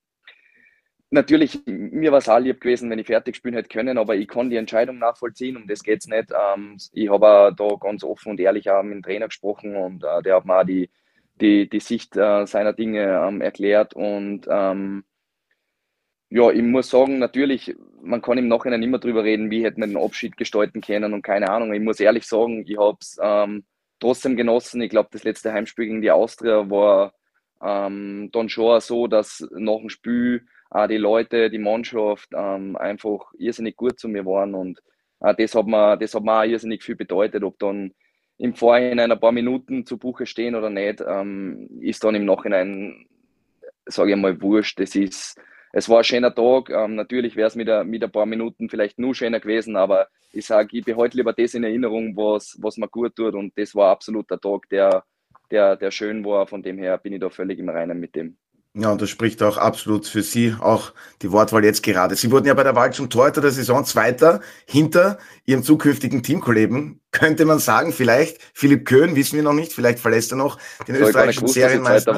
natürlich, 1.13 1.60
mir 1.65 2.12
war 2.12 2.19
es 2.19 2.30
auch 2.30 2.39
lieb 2.39 2.60
gewesen, 2.60 2.89
wenn 2.89 3.00
ich 3.00 3.07
fertig 3.07 3.36
spielen 3.36 3.54
hätte 3.56 3.69
können, 3.69 3.98
aber 3.98 4.15
ich 4.15 4.27
kann 4.27 4.50
die 4.50 4.57
Entscheidung 4.57 4.98
nachvollziehen, 5.00 5.56
um 5.56 5.68
das 5.68 5.83
geht 5.83 6.01
es 6.01 6.07
nicht. 6.07 6.31
Ähm, 6.31 6.77
ich 6.92 7.10
habe 7.10 7.54
da 7.56 7.75
ganz 7.80 8.04
offen 8.04 8.31
und 8.31 8.39
ehrlich 8.39 8.69
auch 8.69 8.83
mit 8.83 8.94
dem 8.94 9.04
Trainer 9.04 9.27
gesprochen 9.27 9.75
und 9.75 10.04
äh, 10.04 10.21
der 10.24 10.36
hat 10.36 10.45
mir 10.45 10.60
auch 10.60 10.65
die, 10.65 10.89
die, 11.39 11.69
die 11.69 11.80
Sicht 11.80 12.18
äh, 12.18 12.45
seiner 12.45 12.74
Dinge 12.74 13.21
ähm, 13.27 13.42
erklärt 13.42 13.94
und 13.94 14.48
ähm, 14.50 15.06
ja, 16.30 16.50
ich 16.50 16.63
muss 16.63 16.89
sagen, 16.89 17.19
natürlich, 17.19 17.75
man 18.01 18.21
kann 18.24 18.39
im 18.39 18.48
Nachhinein 18.48 18.81
immer 18.81 18.98
drüber 18.98 19.24
reden, 19.24 19.51
wie 19.51 19.63
hätte 19.63 19.80
man 19.80 19.89
den 19.89 20.01
Abschied 20.01 20.36
gestalten 20.36 20.81
können 20.81 21.13
und 21.13 21.21
keine 21.21 21.50
Ahnung. 21.50 21.74
Ich 21.74 21.81
muss 21.81 22.00
ehrlich 22.00 22.25
sagen, 22.25 22.65
ich 22.68 22.75
habe 22.75 22.98
es 23.00 23.19
ähm, 23.21 23.65
trotzdem 24.00 24.36
genossen. 24.36 24.81
Ich 24.81 24.89
glaube, 24.89 25.10
das 25.12 25.24
letzte 25.24 25.54
Heimspiel 25.54 25.86
gegen 25.86 26.01
die 26.01 26.10
Austria 26.10 26.68
war 26.71 27.13
ähm, 27.62 28.30
dann 28.31 28.50
schon 28.50 28.80
so, 28.81 29.06
dass 29.06 29.48
nach 29.51 29.77
dem 29.77 29.89
Spiel 29.89 30.48
auch 30.74 30.88
die 30.88 30.98
Leute, 30.98 31.50
die 31.50 31.60
Mannschaft 31.60 32.30
ähm, 32.36 32.75
einfach 32.75 33.31
irrsinnig 33.38 33.75
gut 33.75 34.00
zu 34.00 34.08
mir 34.08 34.25
waren 34.25 34.56
und 34.56 34.80
äh, 35.20 35.36
das, 35.36 35.56
hat 35.56 35.68
mir, 35.68 35.98
das 35.98 36.14
hat 36.16 36.24
mir 36.24 36.40
auch 36.40 36.44
irrsinnig 36.44 36.84
viel 36.84 36.96
bedeutet, 36.96 37.44
ob 37.44 37.60
dann 37.60 37.94
im 38.38 38.56
Vorhinein 38.56 39.12
ein 39.12 39.20
paar 39.20 39.31
Minuten 39.31 39.86
zu 39.86 39.98
Buche 39.98 40.25
stehen 40.25 40.56
oder 40.56 40.70
nicht, 40.70 41.02
ähm, 41.06 41.70
ist 41.80 42.04
dann 42.04 42.16
im 42.16 42.25
Nachhinein, 42.25 43.06
sage 43.86 44.12
ich 44.12 44.18
mal, 44.18 44.42
wurscht. 44.42 44.80
Das 44.80 44.96
ist, 44.96 45.40
es 45.72 45.88
war 45.88 46.00
ein 46.00 46.04
schöner 46.04 46.34
Tag. 46.34 46.70
Ähm, 46.70 46.96
natürlich 46.96 47.36
wäre 47.36 47.48
es 47.48 47.56
mit, 47.56 47.70
mit 47.86 48.04
ein 48.04 48.12
paar 48.12 48.25
Minuten 48.25 48.70
vielleicht 48.70 49.00
nur 49.00 49.16
schöner 49.16 49.40
gewesen, 49.40 49.75
aber 49.75 50.08
ich 50.31 50.46
sage, 50.46 50.78
ich 50.78 50.84
behalte 50.84 51.18
lieber 51.18 51.34
das 51.34 51.54
in 51.54 51.64
Erinnerung, 51.64 52.18
was, 52.18 52.58
was 52.60 52.78
mir 52.78 52.88
gut 52.88 53.16
tut. 53.16 53.36
Und 53.36 53.58
das 53.58 53.75
war 53.75 53.92
absolut 53.92 54.30
der 54.31 54.40
Tag, 54.40 54.68
der, 54.70 55.04
der, 55.52 55.75
der 55.75 55.92
schön 55.92 56.25
war. 56.25 56.48
Von 56.48 56.63
dem 56.63 56.80
her 56.80 56.98
bin 56.98 57.13
ich 57.13 57.20
da 57.20 57.30
völlig 57.30 57.60
im 57.60 57.70
Reinen 57.70 58.00
mit 58.00 58.15
dem. 58.15 58.38
Ja, 58.75 58.92
und 58.92 59.01
das 59.03 59.12
spricht 59.12 59.44
auch 59.44 59.58
absolut 59.58 60.08
für 60.08 60.24
Sie, 60.24 60.56
auch 60.60 60.94
die 61.22 61.32
Wortwahl 61.32 61.63
jetzt 61.63 61.84
gerade. 61.84 62.15
Sie 62.15 62.32
wurden 62.32 62.48
ja 62.48 62.56
bei 62.56 62.63
der 62.63 62.75
Wahl 62.75 62.92
zum 62.92 63.08
Torhüter 63.08 63.39
der 63.39 63.51
Saison 63.51 63.86
Zweiter 63.86 64.42
hinter 64.65 65.20
Ihrem 65.46 65.62
zukünftigen 65.62 66.24
Teamkollegen. 66.24 67.00
Könnte 67.12 67.46
man 67.46 67.60
sagen, 67.60 67.94
vielleicht 67.94 68.42
Philipp 68.56 68.86
Köhn, 68.86 69.15
wissen 69.15 69.36
wir 69.36 69.44
noch 69.44 69.53
nicht, 69.53 69.74
vielleicht 69.74 70.00
verlässt 70.00 70.32
er 70.32 70.38
noch 70.38 70.58
den 70.88 70.96
das 70.96 71.10
österreichischen 71.10 71.48
Serienmeister. 71.48 72.13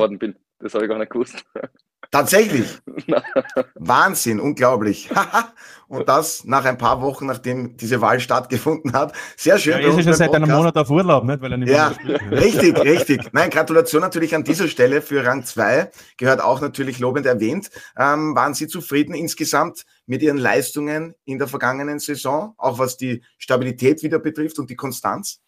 Das 0.60 0.74
habe 0.74 0.86
ich 0.86 0.90
gar 0.90 0.98
nicht 0.98 1.12
gewusst. 1.12 1.44
Tatsächlich. 2.12 2.80
Wahnsinn, 3.76 4.40
unglaublich. 4.40 5.10
Und 5.88 6.10
das 6.10 6.46
nach 6.46 6.66
ein 6.66 6.80
paar 6.80 7.02
Wochen, 7.02 7.28
nachdem 7.28 7.78
diese 7.78 8.02
Wahl 8.02 8.20
stattgefunden 8.20 8.94
hat. 8.94 9.14
Sehr 9.38 9.60
schön. 9.60 9.74
Ja, 9.74 9.80
er 9.80 9.98
ist 9.98 10.04
schon 10.04 10.14
seit 10.14 10.34
einem 10.34 10.50
Monat 10.50 10.76
auf 10.78 10.90
Urlaub, 10.90 11.24
nicht? 11.24 11.42
Weil 11.42 11.52
er 11.52 11.58
nicht 11.58 11.70
ja, 11.70 11.94
richtig, 12.32 12.80
richtig. 12.80 13.22
Nein, 13.34 13.52
Gratulation 13.52 14.02
natürlich 14.02 14.34
an 14.34 14.44
dieser 14.44 14.68
Stelle 14.68 15.04
für 15.04 15.24
Rang 15.24 15.44
2. 15.44 15.92
Gehört 16.18 16.42
auch 16.42 16.60
natürlich 16.60 16.98
lobend 16.98 17.28
erwähnt. 17.28 17.70
Ähm, 17.98 18.36
waren 18.36 18.56
Sie 18.56 18.68
zufrieden 18.68 19.14
insgesamt 19.14 19.86
mit 20.08 20.24
Ihren 20.24 20.38
Leistungen 20.38 21.14
in 21.24 21.38
der 21.38 21.48
vergangenen 21.48 22.00
Saison, 22.00 22.56
auch 22.58 22.80
was 22.80 22.98
die 22.98 23.24
Stabilität 23.38 24.02
wieder 24.02 24.18
betrifft 24.18 24.58
und 24.58 24.72
die 24.72 24.76
Konstanz? 24.76 25.40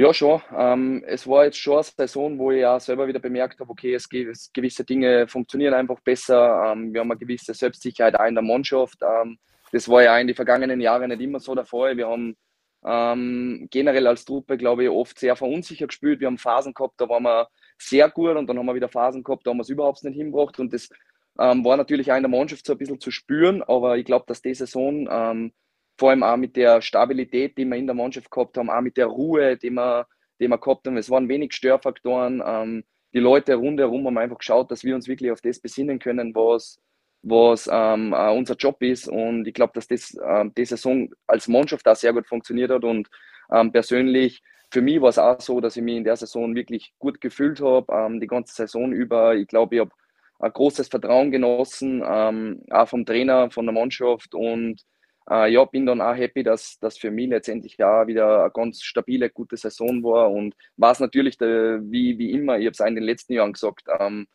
Ja, 0.00 0.14
schon. 0.14 0.40
Ähm, 0.56 1.04
es 1.06 1.26
war 1.26 1.44
jetzt 1.44 1.58
schon 1.58 1.74
eine 1.74 1.82
Saison, 1.82 2.38
wo 2.38 2.50
ich 2.52 2.60
ja 2.62 2.80
selber 2.80 3.06
wieder 3.06 3.18
bemerkt 3.18 3.60
habe, 3.60 3.70
okay, 3.70 3.92
es, 3.92 4.08
es 4.10 4.50
gewisse 4.50 4.82
Dinge 4.82 5.28
funktionieren 5.28 5.74
einfach 5.74 6.00
besser. 6.00 6.72
Ähm, 6.72 6.94
wir 6.94 7.02
haben 7.02 7.10
eine 7.10 7.20
gewisse 7.20 7.52
Selbstsicherheit 7.52 8.18
auch 8.18 8.24
in 8.24 8.34
der 8.34 8.42
Mannschaft. 8.42 8.96
Ähm, 9.02 9.38
das 9.72 9.90
war 9.90 10.02
ja 10.02 10.18
in 10.18 10.26
den 10.26 10.34
vergangenen 10.34 10.80
Jahren 10.80 11.10
nicht 11.10 11.20
immer 11.20 11.38
so 11.38 11.54
der 11.54 11.66
Fall. 11.66 11.98
Wir 11.98 12.08
haben 12.08 12.34
ähm, 12.82 13.68
generell 13.70 14.06
als 14.06 14.24
Truppe, 14.24 14.56
glaube 14.56 14.84
ich, 14.84 14.88
oft 14.88 15.18
sehr 15.18 15.36
verunsichert 15.36 15.90
gespielt. 15.90 16.18
Wir 16.20 16.28
haben 16.28 16.38
Phasen 16.38 16.72
gehabt, 16.72 16.94
da 16.96 17.06
waren 17.06 17.24
wir 17.24 17.48
sehr 17.76 18.08
gut 18.08 18.36
und 18.36 18.46
dann 18.46 18.58
haben 18.58 18.64
wir 18.64 18.74
wieder 18.74 18.88
Phasen 18.88 19.22
gehabt, 19.22 19.46
da 19.46 19.50
haben 19.50 19.58
wir 19.58 19.64
es 19.64 19.68
überhaupt 19.68 20.02
nicht 20.02 20.16
hingebracht. 20.16 20.58
Und 20.58 20.72
das 20.72 20.88
ähm, 21.38 21.62
war 21.62 21.76
natürlich 21.76 22.10
auch 22.10 22.16
in 22.16 22.22
der 22.22 22.30
Mannschaft 22.30 22.64
so 22.64 22.72
ein 22.72 22.78
bisschen 22.78 23.00
zu 23.00 23.10
spüren, 23.10 23.62
aber 23.64 23.98
ich 23.98 24.06
glaube, 24.06 24.24
dass 24.28 24.40
die 24.40 24.54
Saison 24.54 25.06
ähm, 25.10 25.52
vor 26.00 26.10
allem 26.10 26.24
auch 26.24 26.36
mit 26.36 26.56
der 26.56 26.80
Stabilität, 26.82 27.56
die 27.58 27.64
wir 27.66 27.76
in 27.76 27.86
der 27.86 27.94
Mannschaft 27.94 28.30
gehabt 28.30 28.56
haben, 28.56 28.70
auch 28.70 28.80
mit 28.80 28.96
der 28.96 29.06
Ruhe, 29.06 29.56
die 29.56 29.70
wir, 29.70 30.06
die 30.40 30.48
wir 30.48 30.58
gehabt 30.58 30.86
haben. 30.86 30.96
Es 30.96 31.10
waren 31.10 31.28
wenig 31.28 31.52
Störfaktoren. 31.52 32.42
Ähm, 32.44 32.84
die 33.12 33.20
Leute 33.20 33.54
rundherum 33.54 34.06
haben 34.06 34.18
einfach 34.18 34.38
geschaut, 34.38 34.70
dass 34.70 34.82
wir 34.82 34.94
uns 34.94 35.06
wirklich 35.06 35.30
auf 35.30 35.40
das 35.40 35.60
besinnen 35.60 35.98
können, 35.98 36.34
was, 36.34 36.80
was 37.22 37.68
ähm, 37.70 38.14
unser 38.14 38.54
Job 38.56 38.82
ist. 38.82 39.08
Und 39.08 39.46
ich 39.46 39.54
glaube, 39.54 39.72
dass 39.74 39.86
das 39.86 40.14
äh, 40.14 40.44
die 40.56 40.64
Saison 40.64 41.10
als 41.26 41.48
Mannschaft 41.48 41.86
auch 41.86 41.96
sehr 41.96 42.12
gut 42.14 42.26
funktioniert 42.26 42.70
hat. 42.70 42.84
Und 42.84 43.08
Ähm, 43.52 43.72
persönlich, 43.72 44.42
für 44.72 44.80
mich 44.80 45.00
war 45.00 45.08
es 45.08 45.18
auch 45.18 45.40
so, 45.40 45.60
dass 45.60 45.76
ich 45.76 45.82
mich 45.82 45.96
in 45.96 46.04
der 46.04 46.16
Saison 46.16 46.54
wirklich 46.54 46.92
gut 47.00 47.20
gefühlt 47.20 47.60
habe, 47.60 47.92
ähm, 47.92 48.20
die 48.20 48.28
ganze 48.28 48.54
Saison 48.54 48.92
über. 48.92 49.34
Ich 49.34 49.48
glaube, 49.48 49.74
ich 49.74 49.80
habe 49.80 49.90
ein 50.38 50.52
großes 50.52 50.88
Vertrauen 50.88 51.32
genossen, 51.32 52.00
ähm, 52.06 52.62
auch 52.70 52.88
vom 52.88 53.04
Trainer, 53.04 53.50
von 53.50 53.66
der 53.66 53.74
Mannschaft 53.74 54.34
und 54.34 54.80
äh, 55.28 55.52
ja, 55.52 55.64
bin 55.64 55.86
dann 55.86 56.00
auch 56.00 56.14
happy, 56.14 56.42
dass 56.42 56.78
das 56.80 56.98
für 56.98 57.10
mich 57.10 57.28
letztendlich 57.28 57.76
ja 57.78 58.06
wieder 58.06 58.42
eine 58.42 58.50
ganz 58.50 58.82
stabile, 58.82 59.30
gute 59.30 59.56
Saison 59.56 60.02
war 60.02 60.30
und 60.30 60.54
war 60.76 60.92
es 60.92 61.00
natürlich, 61.00 61.36
der, 61.38 61.80
wie, 61.82 62.18
wie 62.18 62.32
immer, 62.32 62.58
ich 62.58 62.66
habe 62.66 62.72
es 62.72 62.80
auch 62.80 62.86
in 62.86 62.94
den 62.94 63.04
letzten 63.04 63.34
Jahren 63.34 63.52
gesagt, 63.52 63.84
ähm, 63.98 64.26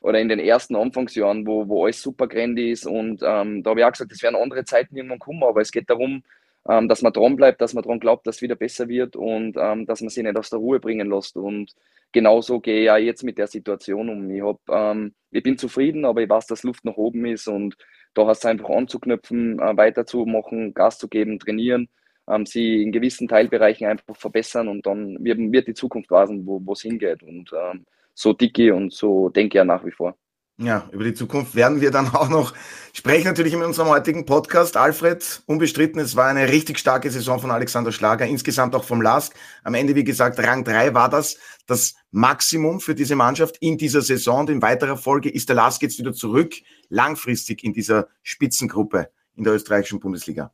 oder 0.00 0.20
in 0.20 0.28
den 0.28 0.38
ersten 0.38 0.76
Anfangsjahren, 0.76 1.46
wo, 1.46 1.66
wo 1.68 1.84
alles 1.84 2.02
super 2.02 2.28
grandy 2.28 2.70
ist 2.72 2.86
und 2.86 3.22
ähm, 3.22 3.62
da 3.62 3.70
habe 3.70 3.80
ich 3.80 3.86
auch 3.86 3.92
gesagt, 3.92 4.12
es 4.12 4.22
werden 4.22 4.36
andere 4.36 4.64
Zeiten 4.64 4.96
irgendwann 4.96 5.18
kommen, 5.18 5.42
aber 5.42 5.60
es 5.60 5.72
geht 5.72 5.88
darum, 5.88 6.22
ähm, 6.68 6.88
dass 6.88 7.02
man 7.02 7.12
dran 7.12 7.36
bleibt, 7.36 7.60
dass 7.60 7.74
man 7.74 7.84
dran 7.84 8.00
glaubt, 8.00 8.26
dass 8.26 8.36
es 8.36 8.42
wieder 8.42 8.54
besser 8.56 8.88
wird 8.88 9.16
und 9.16 9.56
ähm, 9.58 9.86
dass 9.86 10.00
man 10.00 10.10
sich 10.10 10.22
nicht 10.22 10.36
aus 10.36 10.50
der 10.50 10.58
Ruhe 10.58 10.80
bringen 10.80 11.10
lässt 11.10 11.36
und 11.36 11.74
genauso 12.12 12.60
gehe 12.60 12.80
ich 12.80 12.86
ja 12.86 12.96
jetzt 12.96 13.24
mit 13.24 13.38
der 13.38 13.48
Situation 13.48 14.08
um. 14.08 14.30
Ich, 14.30 14.42
hab, 14.42 14.60
ähm, 14.70 15.14
ich 15.30 15.42
bin 15.42 15.58
zufrieden, 15.58 16.04
aber 16.04 16.22
ich 16.22 16.28
weiß, 16.28 16.46
dass 16.46 16.62
Luft 16.62 16.84
nach 16.84 16.96
oben 16.96 17.26
ist 17.26 17.48
und 17.48 17.76
da 18.14 18.26
hast 18.26 18.44
du 18.44 18.48
einfach 18.48 18.70
anzuknüpfen, 18.70 19.58
äh, 19.60 19.76
weiterzumachen, 19.76 20.74
Gas 20.74 20.98
zu 20.98 21.08
geben, 21.08 21.38
trainieren, 21.38 21.88
ähm, 22.28 22.46
sie 22.46 22.82
in 22.82 22.92
gewissen 22.92 23.28
Teilbereichen 23.28 23.86
einfach 23.86 24.16
verbessern 24.16 24.68
und 24.68 24.86
dann 24.86 25.22
wird, 25.24 25.38
wird 25.38 25.68
die 25.68 25.74
Zukunft 25.74 26.10
weisen, 26.10 26.46
wo 26.46 26.72
es 26.72 26.82
hingeht. 26.82 27.22
Und 27.22 27.50
ähm, 27.52 27.84
so 28.14 28.32
dicke 28.32 28.74
und 28.74 28.92
so 28.92 29.28
denke 29.28 29.48
ich 29.48 29.58
ja 29.58 29.64
nach 29.64 29.84
wie 29.84 29.90
vor. 29.90 30.16
Ja, 30.56 30.88
über 30.92 31.02
die 31.02 31.14
Zukunft 31.14 31.56
werden 31.56 31.80
wir 31.80 31.90
dann 31.90 32.08
auch 32.14 32.28
noch 32.28 32.54
sprechen, 32.92 33.26
natürlich 33.26 33.54
in 33.54 33.62
unserem 33.62 33.88
heutigen 33.88 34.24
Podcast. 34.24 34.76
Alfred, 34.76 35.42
unbestritten, 35.46 36.00
es 36.00 36.14
war 36.14 36.28
eine 36.28 36.48
richtig 36.48 36.78
starke 36.78 37.10
Saison 37.10 37.40
von 37.40 37.50
Alexander 37.50 37.90
Schlager, 37.90 38.26
insgesamt 38.26 38.74
auch 38.76 38.84
vom 38.84 39.02
Lask. 39.02 39.34
Am 39.64 39.74
Ende, 39.74 39.96
wie 39.96 40.04
gesagt, 40.04 40.38
Rang 40.38 40.64
3 40.64 40.94
war 40.94 41.08
das 41.08 41.36
das 41.66 41.94
Maximum 42.10 42.80
für 42.80 42.94
diese 42.94 43.16
Mannschaft 43.16 43.56
in 43.58 43.78
dieser 43.78 44.02
Saison. 44.02 44.40
Und 44.40 44.50
in 44.50 44.62
weiterer 44.62 44.96
Folge 44.96 45.30
ist 45.30 45.48
der 45.48 45.56
Lask 45.56 45.82
jetzt 45.82 45.98
wieder 45.98 46.12
zurück, 46.12 46.54
langfristig 46.88 47.64
in 47.64 47.72
dieser 47.72 48.08
Spitzengruppe 48.22 49.10
in 49.36 49.44
der 49.44 49.54
österreichischen 49.54 49.98
Bundesliga. 49.98 50.52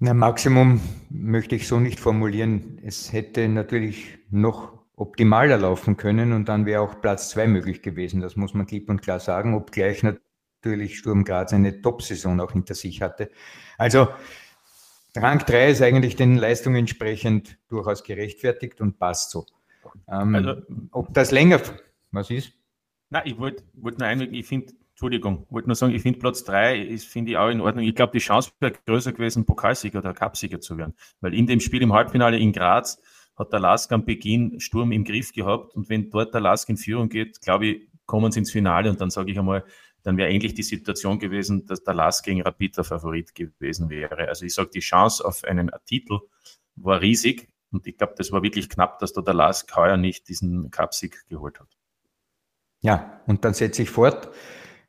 Na, 0.00 0.14
Maximum 0.14 0.80
möchte 1.10 1.56
ich 1.56 1.66
so 1.66 1.80
nicht 1.80 1.98
formulieren. 1.98 2.78
Es 2.84 3.12
hätte 3.12 3.48
natürlich 3.48 4.18
noch 4.30 4.77
optimaler 4.98 5.58
laufen 5.58 5.96
können 5.96 6.32
und 6.32 6.48
dann 6.48 6.66
wäre 6.66 6.82
auch 6.82 7.00
Platz 7.00 7.30
zwei 7.30 7.46
möglich 7.46 7.82
gewesen. 7.82 8.20
Das 8.20 8.36
muss 8.36 8.54
man 8.54 8.66
klipp 8.66 8.88
und 8.90 9.00
klar 9.00 9.20
sagen, 9.20 9.54
obgleich 9.54 10.02
natürlich 10.02 10.98
Sturm 10.98 11.24
Graz 11.24 11.52
eine 11.52 11.80
Top-Saison 11.80 12.40
auch 12.40 12.52
hinter 12.52 12.74
sich 12.74 13.00
hatte. 13.00 13.30
Also 13.76 14.08
Rang 15.16 15.38
3 15.38 15.70
ist 15.70 15.82
eigentlich 15.82 16.16
den 16.16 16.36
Leistungen 16.36 16.76
entsprechend 16.76 17.58
durchaus 17.68 18.04
gerechtfertigt 18.04 18.80
und 18.80 18.98
passt 18.98 19.30
so. 19.30 19.46
Ähm, 20.08 20.34
also, 20.34 20.62
ob 20.92 21.12
das 21.14 21.30
länger, 21.30 21.60
was 22.10 22.30
ist? 22.30 22.52
Nein, 23.10 23.22
ich 23.24 23.38
wollte 23.38 23.64
wollt 23.74 23.98
nur 23.98 24.08
einwirken, 24.08 24.34
ich 24.34 24.46
finde, 24.46 24.74
Entschuldigung, 24.90 25.46
wollte 25.48 25.68
nur 25.68 25.76
sagen, 25.76 25.94
ich 25.94 26.02
finde 26.02 26.18
Platz 26.18 26.44
3 26.44 26.78
ist, 26.78 27.06
finde 27.06 27.30
ich 27.30 27.36
auch 27.36 27.48
in 27.48 27.60
Ordnung. 27.60 27.84
Ich 27.84 27.94
glaube, 27.94 28.12
die 28.12 28.18
Chance 28.18 28.50
wäre 28.60 28.74
größer 28.84 29.12
gewesen, 29.12 29.46
Pokalsieger 29.46 30.00
oder 30.00 30.12
Cupsieger 30.12 30.60
zu 30.60 30.76
werden. 30.76 30.94
Weil 31.20 31.34
in 31.34 31.46
dem 31.46 31.60
Spiel 31.60 31.82
im 31.82 31.92
Halbfinale 31.92 32.36
in 32.36 32.52
Graz 32.52 33.00
hat 33.38 33.52
der 33.52 33.60
Lask 33.60 33.90
am 33.92 34.04
Beginn 34.04 34.58
Sturm 34.60 34.92
im 34.92 35.04
Griff 35.04 35.32
gehabt 35.32 35.74
und 35.74 35.88
wenn 35.88 36.10
dort 36.10 36.34
der 36.34 36.40
Lask 36.40 36.68
in 36.68 36.76
Führung 36.76 37.08
geht, 37.08 37.40
glaube 37.40 37.66
ich, 37.66 37.88
kommen 38.06 38.32
sie 38.32 38.40
ins 38.40 38.50
Finale 38.50 38.90
und 38.90 39.00
dann 39.00 39.10
sage 39.10 39.30
ich 39.30 39.38
einmal, 39.38 39.64
dann 40.02 40.16
wäre 40.16 40.28
eigentlich 40.28 40.54
die 40.54 40.62
Situation 40.62 41.18
gewesen, 41.18 41.66
dass 41.66 41.84
der 41.84 41.94
Lask 41.94 42.24
gegen 42.24 42.42
Rapid 42.42 42.78
der 42.78 42.84
Favorit 42.84 43.34
gewesen 43.34 43.90
wäre. 43.90 44.28
Also 44.28 44.44
ich 44.44 44.54
sage, 44.54 44.70
die 44.70 44.80
Chance 44.80 45.24
auf 45.24 45.44
einen 45.44 45.70
Titel 45.84 46.20
war 46.76 47.00
riesig 47.00 47.48
und 47.70 47.86
ich 47.86 47.96
glaube, 47.96 48.14
das 48.16 48.32
war 48.32 48.42
wirklich 48.42 48.68
knapp, 48.68 48.98
dass 48.98 49.12
da 49.12 49.20
der 49.20 49.34
Lask 49.34 49.74
heuer 49.76 49.96
nicht 49.96 50.28
diesen 50.28 50.70
Cupsieg 50.70 51.28
geholt 51.28 51.60
hat. 51.60 51.68
Ja, 52.80 53.20
und 53.26 53.44
dann 53.44 53.54
setze 53.54 53.82
ich 53.82 53.90
fort 53.90 54.30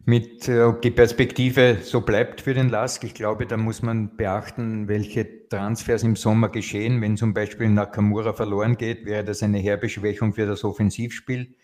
mit, 0.05 0.47
äh, 0.47 0.61
ob 0.63 0.81
die 0.81 0.91
Perspektive 0.91 1.77
so 1.83 2.01
bleibt 2.01 2.41
für 2.41 2.53
den 2.53 2.69
Lask. 2.69 3.03
Ich 3.03 3.13
glaube, 3.13 3.45
da 3.45 3.57
muss 3.57 3.81
man 3.81 4.15
beachten, 4.15 4.87
welche 4.87 5.47
Transfers 5.49 6.03
im 6.03 6.15
Sommer 6.15 6.49
geschehen. 6.49 7.01
Wenn 7.01 7.17
zum 7.17 7.33
Beispiel 7.33 7.69
Nakamura 7.69 8.33
verloren 8.33 8.77
geht, 8.77 9.05
wäre 9.05 9.23
das 9.23 9.43
eine 9.43 9.59
herbe 9.59 9.89
Schwächung 9.89 10.33
für 10.33 10.45
das 10.45 10.63
Offensivspiel. 10.63 11.55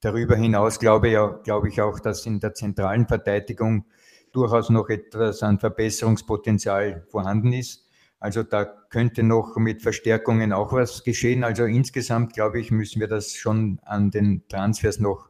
Darüber 0.00 0.36
hinaus 0.36 0.78
glaube 0.78 1.18
auch, 1.20 1.42
glaube 1.42 1.68
ich 1.68 1.80
auch, 1.80 1.98
dass 1.98 2.26
in 2.26 2.40
der 2.40 2.52
zentralen 2.54 3.06
Verteidigung 3.06 3.86
durchaus 4.32 4.68
noch 4.68 4.90
etwas 4.90 5.42
an 5.42 5.58
Verbesserungspotenzial 5.58 7.06
vorhanden 7.08 7.52
ist. 7.52 7.88
Also 8.20 8.42
da 8.42 8.64
könnte 8.64 9.22
noch 9.22 9.56
mit 9.56 9.82
Verstärkungen 9.82 10.52
auch 10.52 10.72
was 10.72 11.04
geschehen. 11.04 11.44
Also 11.44 11.64
insgesamt, 11.64 12.32
glaube 12.32 12.60
ich, 12.60 12.70
müssen 12.70 13.00
wir 13.00 13.08
das 13.08 13.34
schon 13.34 13.80
an 13.84 14.10
den 14.10 14.42
Transfers 14.48 14.98
noch 14.98 15.28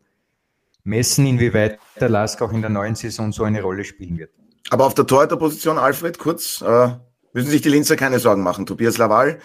messen, 0.84 1.26
inwieweit 1.26 1.78
der 1.98 2.08
Lask 2.08 2.40
auch 2.42 2.52
in 2.52 2.60
der 2.60 2.70
neuen 2.70 2.94
Saison 2.94 3.32
so 3.32 3.44
eine 3.44 3.62
Rolle 3.62 3.84
spielen 3.84 4.18
wird. 4.18 4.30
Aber 4.70 4.86
auf 4.86 4.94
der 4.94 5.06
Torhüterposition, 5.06 5.78
Alfred, 5.78 6.18
kurz, 6.18 6.62
äh, 6.62 6.90
müssen 7.32 7.50
sich 7.50 7.62
die 7.62 7.68
Linzer 7.68 7.96
keine 7.96 8.18
Sorgen 8.18 8.42
machen. 8.42 8.66
Tobias 8.66 8.98
Laval 8.98 9.38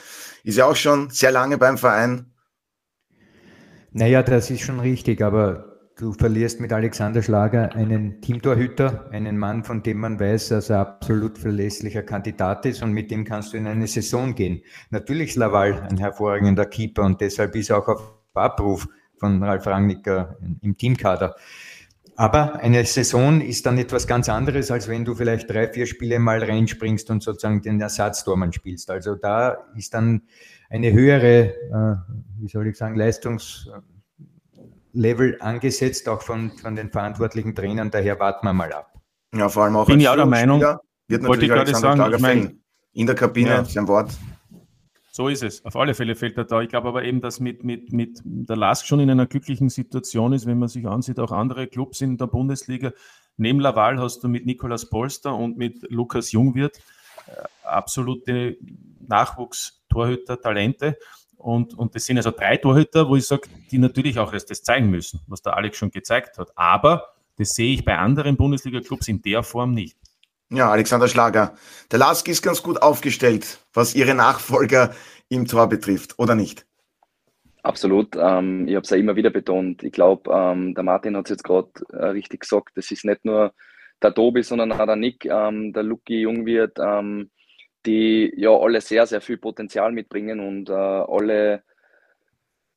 ist 0.43 0.57
ja 0.57 0.65
auch 0.65 0.75
schon 0.75 1.09
sehr 1.09 1.31
lange 1.31 1.57
beim 1.57 1.77
Verein. 1.77 2.33
Naja, 3.91 4.21
das 4.21 4.51
ist 4.51 4.61
schon 4.61 4.79
richtig, 4.79 5.21
aber 5.21 5.69
du 5.97 6.13
verlierst 6.13 6.61
mit 6.61 6.71
Alexander 6.71 7.21
Schlager 7.21 7.73
einen 7.73 8.21
Teamtorhüter, 8.21 9.09
einen 9.11 9.37
Mann, 9.37 9.63
von 9.63 9.81
dem 9.81 9.99
man 9.99 10.19
weiß, 10.19 10.49
dass 10.49 10.69
er 10.69 10.79
absolut 10.79 11.37
verlässlicher 11.37 12.03
Kandidat 12.03 12.65
ist 12.65 12.83
und 12.83 12.93
mit 12.93 13.11
dem 13.11 13.25
kannst 13.25 13.53
du 13.53 13.57
in 13.57 13.67
eine 13.67 13.87
Saison 13.87 14.35
gehen. 14.35 14.61
Natürlich 14.91 15.31
ist 15.31 15.35
Laval 15.35 15.81
ein 15.89 15.97
hervorragender 15.97 16.65
Keeper 16.65 17.03
und 17.03 17.19
deshalb 17.19 17.55
ist 17.55 17.71
er 17.71 17.79
auch 17.79 17.87
auf 17.87 18.13
Abruf 18.33 18.87
von 19.19 19.43
Ralf 19.43 19.67
Rangnicker 19.67 20.37
im 20.61 20.77
Teamkader. 20.77 21.35
Aber 22.15 22.55
eine 22.55 22.83
Saison 22.83 23.39
ist 23.39 23.65
dann 23.65 23.77
etwas 23.77 24.05
ganz 24.05 24.27
anderes, 24.27 24.71
als 24.71 24.89
wenn 24.89 25.05
du 25.05 25.15
vielleicht 25.15 25.49
drei, 25.49 25.69
vier 25.69 25.85
Spiele 25.85 26.19
mal 26.19 26.43
reinspringst 26.43 27.09
und 27.11 27.23
sozusagen 27.23 27.61
den 27.61 27.79
Ersatztormann 27.79 28.51
spielst. 28.51 28.91
Also 28.91 29.15
da 29.15 29.57
ist 29.77 29.93
dann 29.93 30.23
eine 30.69 30.91
höhere, 30.91 31.45
äh, 31.45 31.95
wie 32.41 32.49
soll 32.49 32.67
ich 32.67 32.77
sagen, 32.77 32.95
Leistungslevel 32.95 35.37
angesetzt, 35.39 36.09
auch 36.09 36.21
von, 36.21 36.51
von 36.51 36.75
den 36.75 36.91
verantwortlichen 36.91 37.55
Trainern. 37.55 37.89
Daher 37.89 38.19
warten 38.19 38.45
wir 38.45 38.53
mal 38.53 38.73
ab. 38.73 38.91
Ja, 39.33 39.47
vor 39.47 39.63
allem 39.63 39.77
auch 39.77 39.87
Bin 39.87 40.01
ich 40.01 40.09
auch 40.09 40.15
der 40.15 40.25
Meinung, 40.25 40.61
wird 41.07 41.23
natürlich 41.23 41.49
gerade 41.49 41.73
sagen, 41.73 42.13
ich 42.13 42.19
mein, 42.19 42.59
in 42.91 43.05
der 43.05 43.15
Kabine, 43.15 43.49
ja. 43.49 43.63
sein 43.63 43.87
Wort. 43.87 44.11
So 45.19 45.27
ist 45.27 45.43
es. 45.43 45.65
Auf 45.65 45.75
alle 45.75 45.95
Fälle 45.95 46.15
fällt 46.15 46.37
er 46.37 46.45
da. 46.45 46.61
Ich 46.61 46.69
glaube 46.69 46.87
aber 46.87 47.03
eben, 47.03 47.19
dass 47.19 47.41
mit, 47.41 47.65
mit, 47.65 47.91
mit 47.91 48.21
der 48.23 48.55
Lask 48.55 48.87
schon 48.87 49.01
in 49.01 49.09
einer 49.09 49.25
glücklichen 49.25 49.67
Situation 49.67 50.31
ist, 50.31 50.45
wenn 50.45 50.57
man 50.57 50.69
sich 50.69 50.87
ansieht, 50.87 51.19
auch 51.19 51.33
andere 51.33 51.67
Clubs 51.67 51.99
in 51.99 52.17
der 52.17 52.27
Bundesliga. 52.27 52.93
Neben 53.35 53.59
Laval 53.59 53.99
hast 53.99 54.23
du 54.23 54.29
mit 54.29 54.45
Nicolas 54.45 54.89
Polster 54.89 55.35
und 55.35 55.57
mit 55.57 55.85
Lukas 55.91 56.31
Jungwirth 56.31 56.77
äh, 57.27 57.31
absolute 57.63 58.55
Nachwuchstorhüter, 59.09 60.39
Talente. 60.39 60.97
Und, 61.35 61.73
und 61.73 61.95
das 61.95 62.05
sind 62.05 62.15
also 62.15 62.31
drei 62.31 62.55
Torhüter, 62.55 63.09
wo 63.09 63.17
ich 63.17 63.27
sage, 63.27 63.49
die 63.71 63.77
natürlich 63.77 64.19
auch 64.19 64.31
erst 64.31 64.49
das 64.51 64.63
zeigen 64.63 64.89
müssen, 64.89 65.19
was 65.27 65.41
der 65.41 65.57
Alex 65.57 65.75
schon 65.75 65.91
gezeigt 65.91 66.37
hat. 66.37 66.57
Aber 66.57 67.09
das 67.35 67.49
sehe 67.49 67.73
ich 67.73 67.83
bei 67.83 67.97
anderen 67.97 68.37
Bundesliga-Clubs 68.37 69.09
in 69.09 69.21
der 69.21 69.43
Form 69.43 69.73
nicht. 69.73 69.97
Ja, 70.51 70.71
Alexander 70.71 71.07
Schlager. 71.07 71.53
Der 71.91 71.99
Lask 71.99 72.27
ist 72.27 72.41
ganz 72.41 72.63
gut 72.63 72.81
aufgestellt, 72.81 73.59
was 73.73 73.93
ihre 73.93 74.15
Nachfolger 74.15 74.95
im 75.29 75.45
Tor 75.45 75.69
betrifft, 75.69 76.17
oder 76.17 76.33
nicht? 76.33 76.65
Absolut. 77.61 78.15
Ähm, 78.15 78.67
ich 78.67 78.75
habe 78.75 78.83
es 78.83 78.89
ja 78.89 78.97
immer 78.97 79.15
wieder 79.15 79.29
betont. 79.29 79.83
Ich 79.83 79.91
glaube, 79.91 80.31
ähm, 80.33 80.73
der 80.73 80.83
Martin 80.83 81.15
hat 81.15 81.25
es 81.25 81.31
jetzt 81.31 81.43
gerade 81.43 81.69
äh, 81.91 82.05
richtig 82.05 82.41
gesagt. 82.41 82.69
Das 82.75 82.89
ist 82.89 83.05
nicht 83.05 83.25
nur 83.25 83.53
der 84.01 84.13
Tobi, 84.13 84.41
sondern 84.41 84.71
auch 84.71 84.85
der 84.85 84.95
Nick, 84.95 85.25
ähm, 85.25 85.71
der 85.71 85.83
Luki 85.83 86.21
Jungwirt, 86.21 86.79
ähm, 86.79 87.29
die 87.85 88.33
ja 88.35 88.49
alle 88.49 88.81
sehr, 88.81 89.05
sehr 89.05 89.21
viel 89.21 89.37
Potenzial 89.37 89.91
mitbringen 89.91 90.39
und 90.39 90.69
äh, 90.69 90.73
alle 90.73 91.63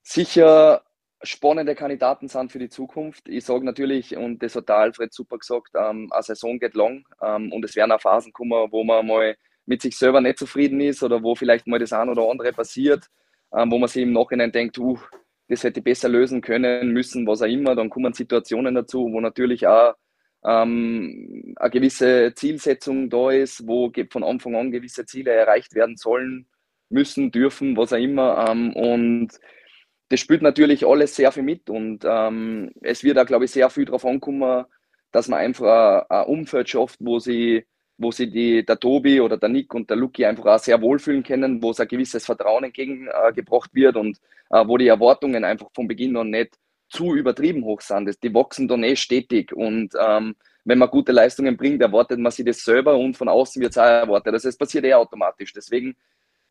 sicher 0.03 0.83
spannende 1.23 1.75
Kandidaten 1.75 2.29
sind 2.29 2.53
für 2.53 2.59
die 2.59 2.69
Zukunft. 2.69 3.29
Ich 3.29 3.45
sage 3.45 3.65
natürlich, 3.65 4.17
und 4.17 4.43
das 4.43 4.57
hat 4.57 4.69
der 4.69 4.77
Alfred 4.77 5.13
super 5.13 5.39
gesagt, 5.39 5.73
ähm, 5.75 6.09
eine 6.11 6.23
Saison 6.23 6.59
geht 6.59 6.75
lang 6.75 7.05
ähm, 7.23 7.53
und 7.53 7.65
es 7.65 7.77
werden 7.77 7.93
auch 7.93 8.01
Phasen 8.01 8.33
kommen, 8.33 8.71
wo 8.71 8.85
man 8.85 9.07
mal 9.07 9.37
mit 9.67 9.83
sich 9.83 9.97
selber 9.97 10.21
nicht 10.21 10.39
zufrieden 10.39 10.81
ist 10.81 11.03
oder 11.03 11.23
wo 11.23 11.35
vielleicht 11.35 11.67
mal 11.67 11.79
das 11.79 11.93
eine 11.93 12.11
oder 12.11 12.29
andere 12.29 12.53
passiert, 12.53 13.07
ähm, 13.55 13.71
wo 13.71 13.79
man 13.79 13.89
sich 13.89 14.03
im 14.03 14.13
Nachhinein 14.13 14.53
denkt, 14.53 14.79
uh, 14.79 14.99
das 15.49 15.65
hätte 15.65 15.81
ich 15.81 15.85
besser 15.85 16.09
lösen 16.09 16.41
können, 16.41 16.93
müssen, 16.93 17.27
was 17.27 17.43
auch 17.43 17.47
immer. 17.47 17.75
Dann 17.75 17.91
kommen 17.91 18.13
Situationen 18.13 18.75
dazu, 18.75 19.09
wo 19.13 19.21
natürlich 19.21 19.67
auch 19.67 19.95
ähm, 20.45 21.55
eine 21.57 21.71
gewisse 21.71 22.33
Zielsetzung 22.35 23.11
da 23.11 23.31
ist, 23.31 23.67
wo 23.67 23.93
von 24.11 24.25
Anfang 24.25 24.57
an 24.57 24.71
gewisse 24.73 25.05
Ziele 25.07 25.31
erreicht 25.33 25.75
werden 25.75 25.97
sollen, 25.97 26.47
müssen, 26.89 27.31
dürfen, 27.31 27.77
was 27.77 27.93
auch 27.93 27.99
immer. 27.99 28.49
Ähm, 28.49 28.73
und 28.75 29.39
das 30.13 30.21
spielt 30.21 30.43
natürlich 30.43 30.87
alles 30.87 31.17
sehr 31.17 31.33
viel 31.33 31.43
mit 31.43 31.71
und 31.71 32.05
ähm, 32.05 32.71
es 32.83 33.03
wird 33.03 33.17
da, 33.17 33.25
glaube 33.25 33.47
ich, 33.47 33.51
sehr 33.51 33.71
viel 33.71 33.87
darauf 33.87 34.05
ankommen, 34.05 34.67
dass 35.11 35.27
man 35.27 35.41
einfach 35.41 36.05
ein, 36.11 36.27
Umfeld 36.27 36.69
schafft, 36.69 36.99
wo 37.01 37.19
sie, 37.19 37.65
wo 37.97 38.13
sie 38.13 38.31
die, 38.31 38.63
der 38.63 38.79
Tobi 38.79 39.23
oder 39.23 39.39
der 39.39 39.49
Nick 39.49 39.73
und 39.73 39.89
der 39.89 39.97
Luki 39.97 40.27
einfach 40.27 40.45
auch 40.45 40.59
sehr 40.59 40.83
wohlfühlen 40.83 41.23
können, 41.23 41.63
wo 41.63 41.71
es 41.71 41.81
ein 41.81 41.89
gewisses 41.89 42.27
Vertrauen 42.27 42.65
entgegengebracht 42.65 43.75
wird 43.75 43.97
und 43.97 44.19
äh, 44.51 44.63
wo 44.67 44.77
die 44.77 44.89
Erwartungen 44.89 45.45
einfach 45.45 45.71
von 45.75 45.89
Beginn 45.89 46.15
an 46.19 46.29
nicht 46.29 46.59
zu 46.91 47.15
übertrieben 47.15 47.65
hoch 47.65 47.81
sind. 47.81 48.23
Die 48.23 48.35
wachsen 48.35 48.69
dann 48.69 48.85
eh 48.85 48.97
stetig 48.97 49.55
und 49.55 49.95
ähm, 49.99 50.37
wenn 50.65 50.79
man 50.79 50.91
gute 50.91 51.13
Leistungen 51.13 51.57
bringt, 51.57 51.81
erwartet 51.81 52.19
man 52.19 52.33
sich 52.33 52.45
das 52.45 52.63
selber 52.63 52.99
und 52.99 53.17
von 53.17 53.31
außen 53.31 53.63
wird 53.63 53.73
es 53.73 53.79
auch 53.79 53.85
erwartet. 53.85 54.35
Also 54.35 54.51
es 54.51 54.59
passiert 54.59 54.85
eh 54.85 54.93
automatisch. 54.93 55.55
Deswegen 55.55 55.97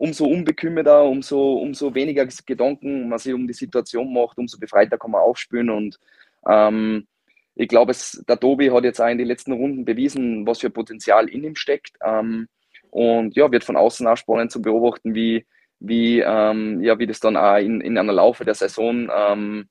umso 0.02 0.26
unbekümmerter, 0.26 1.04
umso, 1.04 1.58
umso 1.58 1.94
weniger 1.94 2.28
Gedanken 2.48 3.08
man 3.08 3.20
sich 3.20 3.34
um 3.36 3.46
die 3.46 3.54
Situation 3.54 4.12
macht, 4.12 4.40
umso 4.40 4.58
befreiter 4.58 4.98
kann 4.98 5.12
man 5.12 5.22
aufspüren 5.22 5.70
und 5.70 6.00
ähm, 6.50 7.08
ich 7.54 7.68
glaube, 7.68 7.94
der 8.28 8.40
Tobi 8.40 8.72
hat 8.72 8.84
jetzt 8.84 9.00
auch 9.00 9.10
in 9.10 9.20
den 9.20 9.28
letzten 9.28 9.52
Runden 9.52 9.86
bewiesen, 9.86 10.48
was 10.48 10.60
für 10.60 10.72
Potenzial 10.72 11.30
in 11.30 11.44
ihm 11.44 11.56
steckt. 11.56 11.98
Ähm, 12.04 12.48
und 12.90 13.36
ja, 13.36 13.52
wird 13.52 13.64
von 13.64 13.76
außen 13.76 14.08
auch 14.08 14.16
spannend 14.16 14.52
zu 14.52 14.62
beobachten, 14.62 15.14
wie, 15.14 15.46
wie, 15.80 16.22
ähm, 16.22 16.82
ja, 16.82 16.98
wie 16.98 17.06
das 17.06 17.20
dann 17.20 17.38
auch 17.38 17.58
in, 17.58 17.82
in 17.82 17.98
einer 17.98 18.14
Laufe 18.14 18.46
der 18.46 18.56
Saison 18.56 19.12
ähm, 19.16 19.68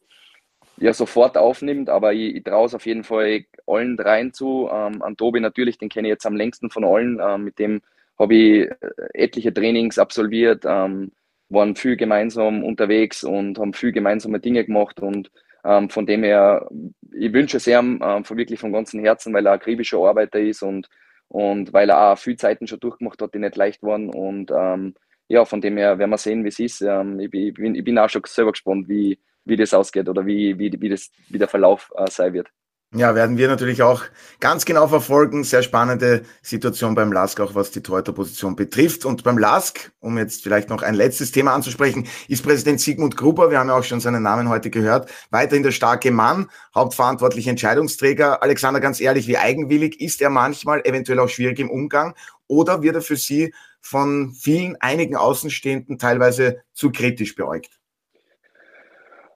ja, 0.76 0.92
sofort 0.92 1.36
aufnimmt. 1.38 1.88
Aber 1.88 2.12
ich, 2.12 2.36
ich 2.36 2.44
traue 2.44 2.66
es 2.66 2.74
auf 2.74 2.86
jeden 2.86 3.02
Fall 3.02 3.46
allen 3.66 3.96
dreien 3.96 4.32
zu. 4.32 4.68
Ähm, 4.70 5.02
an 5.02 5.16
Tobi 5.16 5.40
natürlich, 5.40 5.78
den 5.78 5.88
kenne 5.88 6.08
ich 6.08 6.12
jetzt 6.12 6.26
am 6.26 6.36
längsten 6.36 6.70
von 6.70 6.84
allen. 6.84 7.18
Ähm, 7.20 7.44
mit 7.44 7.58
dem 7.58 7.80
habe 8.20 8.34
ich 8.34 8.60
äh, 8.68 8.74
etliche 9.14 9.52
Trainings 9.52 9.98
absolviert, 9.98 10.64
ähm, 10.66 11.12
waren 11.48 11.74
viel 11.74 11.96
gemeinsam 11.96 12.62
unterwegs 12.62 13.24
und 13.24 13.58
haben 13.58 13.72
viel 13.72 13.90
gemeinsame 13.90 14.38
Dinge 14.38 14.64
gemacht 14.64 15.00
und 15.00 15.32
ähm, 15.64 15.90
von 15.90 16.06
dem 16.06 16.22
her, 16.22 16.68
ich 17.12 17.32
wünsche 17.32 17.58
es 17.58 17.66
ihm 17.66 18.00
ähm, 18.02 18.24
wirklich 18.30 18.60
von 18.60 18.72
ganzem 18.72 19.00
Herzen, 19.00 19.34
weil 19.34 19.46
er 19.46 19.52
ein 19.52 19.58
akribischer 19.58 19.98
Arbeiter 19.98 20.40
ist 20.40 20.62
und, 20.62 20.88
und 21.28 21.72
weil 21.72 21.90
er 21.90 22.12
auch 22.12 22.18
viel 22.18 22.36
Zeiten 22.36 22.66
schon 22.66 22.80
durchgemacht 22.80 23.20
hat, 23.20 23.34
die 23.34 23.38
nicht 23.38 23.56
leicht 23.56 23.82
waren. 23.82 24.08
Und 24.08 24.50
ähm, 24.50 24.94
ja, 25.28 25.44
von 25.44 25.60
dem 25.60 25.76
her 25.76 25.98
werden 25.98 26.10
wir 26.10 26.18
sehen, 26.18 26.44
wie 26.44 26.48
es 26.48 26.58
ist. 26.58 26.80
Ähm, 26.80 27.20
ich, 27.20 27.30
bin, 27.30 27.74
ich 27.74 27.84
bin 27.84 27.98
auch 27.98 28.08
schon 28.08 28.22
selber 28.26 28.52
gespannt, 28.52 28.88
wie, 28.88 29.18
wie 29.44 29.56
das 29.56 29.74
ausgeht 29.74 30.08
oder 30.08 30.24
wie, 30.24 30.58
wie, 30.58 30.72
wie, 30.80 30.88
das, 30.88 31.10
wie 31.28 31.38
der 31.38 31.48
Verlauf 31.48 31.90
äh, 31.96 32.10
sein 32.10 32.32
wird. 32.32 32.48
Ja, 32.92 33.14
werden 33.14 33.38
wir 33.38 33.46
natürlich 33.46 33.84
auch 33.84 34.02
ganz 34.40 34.64
genau 34.64 34.88
verfolgen. 34.88 35.44
Sehr 35.44 35.62
spannende 35.62 36.24
Situation 36.42 36.96
beim 36.96 37.12
Lask, 37.12 37.38
auch 37.38 37.54
was 37.54 37.70
die 37.70 37.82
Torhüterposition 37.82 38.56
betrifft. 38.56 39.04
Und 39.04 39.22
beim 39.22 39.38
Lask, 39.38 39.92
um 40.00 40.18
jetzt 40.18 40.42
vielleicht 40.42 40.70
noch 40.70 40.82
ein 40.82 40.94
letztes 40.94 41.30
Thema 41.30 41.54
anzusprechen, 41.54 42.08
ist 42.26 42.42
Präsident 42.42 42.80
Sigmund 42.80 43.16
Gruber, 43.16 43.48
wir 43.48 43.60
haben 43.60 43.68
ja 43.68 43.76
auch 43.78 43.84
schon 43.84 44.00
seinen 44.00 44.24
Namen 44.24 44.48
heute 44.48 44.70
gehört, 44.70 45.08
weiterhin 45.30 45.62
der 45.62 45.70
starke 45.70 46.10
Mann, 46.10 46.48
hauptverantwortliche 46.74 47.50
Entscheidungsträger. 47.50 48.42
Alexander, 48.42 48.80
ganz 48.80 49.00
ehrlich, 49.00 49.28
wie 49.28 49.38
eigenwillig 49.38 50.00
ist 50.00 50.20
er 50.20 50.30
manchmal, 50.30 50.80
eventuell 50.84 51.20
auch 51.20 51.28
schwierig 51.28 51.60
im 51.60 51.70
Umgang? 51.70 52.16
Oder 52.48 52.82
wird 52.82 52.96
er 52.96 53.02
für 53.02 53.16
Sie 53.16 53.54
von 53.80 54.32
vielen, 54.34 54.74
einigen 54.80 55.14
Außenstehenden 55.14 55.96
teilweise 55.98 56.62
zu 56.72 56.90
kritisch 56.90 57.36
beäugt? 57.36 57.79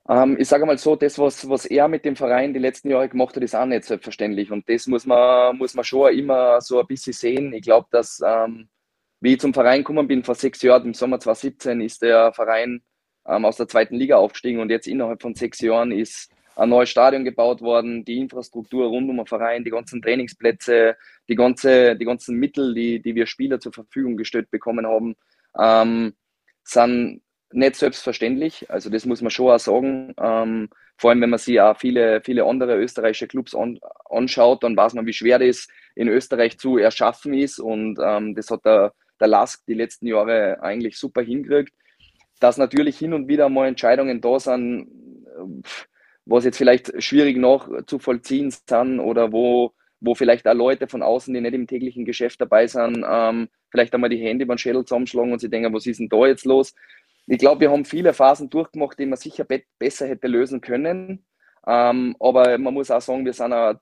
Ähm, 0.08 0.37
ich 0.38 0.49
sage 0.49 0.66
mal 0.66 0.76
so, 0.78 0.96
das, 0.96 1.18
was, 1.18 1.49
was 1.49 1.64
er 1.66 1.88
mit 1.88 2.04
dem 2.04 2.16
Verein 2.16 2.52
die 2.52 2.61
letzten 2.61 2.90
Jahre 2.90 3.08
gemacht 3.08 3.37
hat, 3.37 3.42
ist 3.42 3.54
auch 3.54 3.66
nicht 3.66 3.84
selbstverständlich. 3.84 4.50
Und 4.50 4.68
das 4.68 4.87
muss 4.87 5.06
man, 5.06 5.56
muss 5.56 5.75
man 5.75 5.84
schon 5.84 6.12
immer 6.12 6.61
so 6.61 6.80
ein 6.80 6.87
bisschen 6.87 7.12
sehen. 7.12 7.52
Ich 7.54 7.62
glaube, 7.62 7.88
dass, 7.90 8.20
ähm, 8.25 8.68
wie 9.20 9.34
ich 9.34 9.40
zum 9.40 9.54
Verein 9.54 9.80
gekommen 9.80 10.06
bin 10.06 10.25
vor 10.25 10.34
sechs 10.34 10.61
Jahren, 10.62 10.87
im 10.87 10.94
Sommer 10.94 11.20
2017, 11.20 11.80
ist 11.80 12.02
der 12.02 12.32
Verein 12.32 12.82
ähm, 13.26 13.44
aus 13.44 13.56
der 13.56 13.68
zweiten 13.68 13.96
Liga 13.96 14.16
aufgestiegen 14.16 14.61
und 14.61 14.70
jetzt 14.70 14.87
innerhalb 14.87 15.23
von 15.23 15.34
sechs 15.34 15.61
Jahren 15.61 15.92
ist 15.92 16.30
ein 16.56 16.68
neues 16.68 16.90
Stadion 16.90 17.25
gebaut 17.25 17.62
worden, 17.62 18.04
die 18.04 18.18
Infrastruktur 18.18 18.87
rund 18.87 19.11
um 19.11 19.16
den 19.16 19.26
Verein, 19.26 19.64
die 19.64 19.70
ganzen 19.70 20.02
Trainingsplätze, 20.02 20.96
die, 21.28 21.34
ganze, 21.34 21.96
die 21.96 22.04
ganzen 22.04 22.37
Mittel, 22.37 22.75
die, 22.75 23.00
die 23.02 23.14
wir 23.14 23.26
Spieler 23.26 23.58
zur 23.58 23.73
Verfügung 23.73 24.16
gestellt 24.16 24.50
bekommen 24.50 24.87
haben, 24.87 25.16
ähm, 25.58 26.14
sind 26.62 27.23
nicht 27.54 27.76
selbstverständlich. 27.76 28.70
Also 28.70 28.90
das 28.90 29.06
muss 29.06 29.23
man 29.23 29.30
schon 29.30 29.50
auch 29.50 29.58
sagen. 29.58 30.14
Ähm, 30.18 30.68
vor 30.96 31.11
allem, 31.11 31.20
wenn 31.20 31.30
man 31.30 31.38
sich 31.38 31.61
auch 31.61 31.76
viele, 31.76 32.21
viele 32.21 32.45
andere 32.45 32.76
österreichische 32.76 33.26
Clubs 33.26 33.54
an, 33.54 33.78
anschaut, 34.10 34.62
dann 34.62 34.76
weiß 34.76 34.95
man, 34.95 35.06
wie 35.06 35.12
schwer 35.12 35.38
das 35.38 35.69
in 35.95 36.08
Österreich 36.08 36.58
zu 36.58 36.78
erschaffen 36.78 37.34
ist. 37.34 37.58
Und 37.58 37.99
ähm, 38.02 38.34
das 38.34 38.50
hat 38.50 38.64
der, 38.64 38.93
der 39.21 39.28
Lask 39.28 39.64
die 39.67 39.75
letzten 39.75 40.06
Jahre 40.06 40.62
eigentlich 40.62 40.99
super 40.99 41.23
hingekriegt. 41.23 41.73
Dass 42.40 42.58
natürlich 42.58 42.99
hin 42.99 43.14
und 43.14 43.28
wieder 43.28 43.49
mal 43.49 43.69
Entscheidungen 43.69 44.21
da 44.21 44.38
sind, 44.38 44.88
was 46.26 46.45
jetzt 46.45 46.58
vielleicht 46.58 47.02
schwierig 47.02 47.36
noch 47.36 47.69
zu 47.86 47.99
vollziehen 47.99 48.50
sind 48.50 49.00
oder 49.00 49.32
wo, 49.32 49.73
wo 50.00 50.14
vielleicht 50.14 50.47
auch 50.47 50.54
Leute 50.54 50.88
von 50.88 51.02
außen, 51.02 51.32
die 51.32 51.40
nicht 51.40 51.54
im 51.54 51.67
täglichen 51.67 52.04
Geschäft 52.04 52.40
dabei 52.40 52.67
sind, 52.67 53.04
ähm, 53.08 53.49
vielleicht 53.71 53.95
einmal 53.95 54.10
die 54.10 54.19
Hände 54.19 54.45
über 54.45 54.54
den 54.54 54.58
Schädel 54.58 54.84
zusammenschlagen 54.84 55.32
und 55.32 55.40
sie 55.40 55.50
denken, 55.50 55.73
was 55.73 55.86
ist 55.86 56.00
denn 56.00 56.08
da 56.08 56.26
jetzt 56.26 56.45
los? 56.45 56.75
Ich 57.26 57.39
glaube, 57.39 57.63
wir 57.63 57.71
haben 57.71 57.84
viele 57.84 58.13
Phasen 58.13 58.50
durchgemacht, 58.50 58.99
die 58.99 59.06
man 59.06 59.19
sicher 59.19 59.45
be 59.45 59.63
besser 59.78 60.06
hätte 60.06 60.26
lösen 60.26 60.60
können. 60.60 61.25
Ähm, 61.67 62.17
aber 62.21 62.58
man 62.58 62.75
muss 62.75 62.91
auch 62.91 63.00
sagen, 63.00 63.25
wir 63.25 63.32
sind 63.32 63.52
auch 63.52 63.75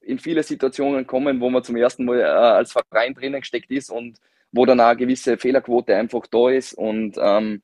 in 0.00 0.18
viele 0.18 0.42
Situationen 0.42 1.00
gekommen, 1.00 1.40
wo 1.40 1.50
man 1.50 1.62
zum 1.62 1.76
ersten 1.76 2.04
Mal 2.04 2.20
äh, 2.20 2.24
als 2.24 2.72
Verein 2.72 3.14
drinnen 3.14 3.40
gesteckt 3.40 3.70
ist 3.70 3.90
und 3.90 4.18
wo 4.52 4.64
dann 4.64 4.80
auch 4.80 4.86
eine 4.86 4.96
gewisse 4.96 5.36
Fehlerquote 5.36 5.94
einfach 5.94 6.26
da 6.26 6.48
ist. 6.50 6.72
Und 6.72 7.16
ähm, 7.20 7.62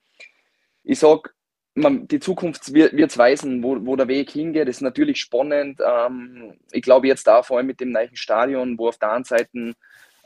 ich 0.82 0.98
sage, 0.98 1.30
die 1.76 2.20
Zukunft 2.20 2.72
wird 2.72 2.92
es 2.92 3.18
weisen, 3.18 3.62
wo, 3.62 3.84
wo 3.84 3.96
der 3.96 4.06
Weg 4.08 4.30
hingeht. 4.30 4.68
Das 4.68 4.76
ist 4.76 4.82
natürlich 4.82 5.18
spannend. 5.18 5.80
Ähm, 5.84 6.54
ich 6.70 6.82
glaube 6.82 7.08
jetzt 7.08 7.26
da 7.26 7.42
vor 7.42 7.56
allem 7.56 7.66
mit 7.66 7.80
dem 7.80 7.90
neuen 7.90 8.14
Stadion, 8.14 8.78
wo 8.78 8.88
auf 8.88 8.98
der 8.98 9.12
einen 9.12 9.24
Seite 9.24 9.74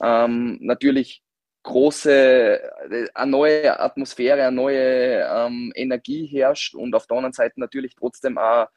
ähm, 0.02 0.58
natürlich 0.60 1.22
große, 1.68 2.10
äh, 2.10 3.08
eine 3.14 3.30
neue 3.30 3.78
Atmosphäre, 3.78 4.42
eine 4.42 4.56
neue 4.56 5.22
ähm, 5.22 5.70
Energie 5.74 6.26
herrscht 6.26 6.74
und 6.74 6.94
auf 6.94 7.06
der 7.06 7.18
anderen 7.18 7.34
Seite 7.34 7.60
natürlich 7.60 7.94
trotzdem 7.94 8.38
auch 8.38 8.68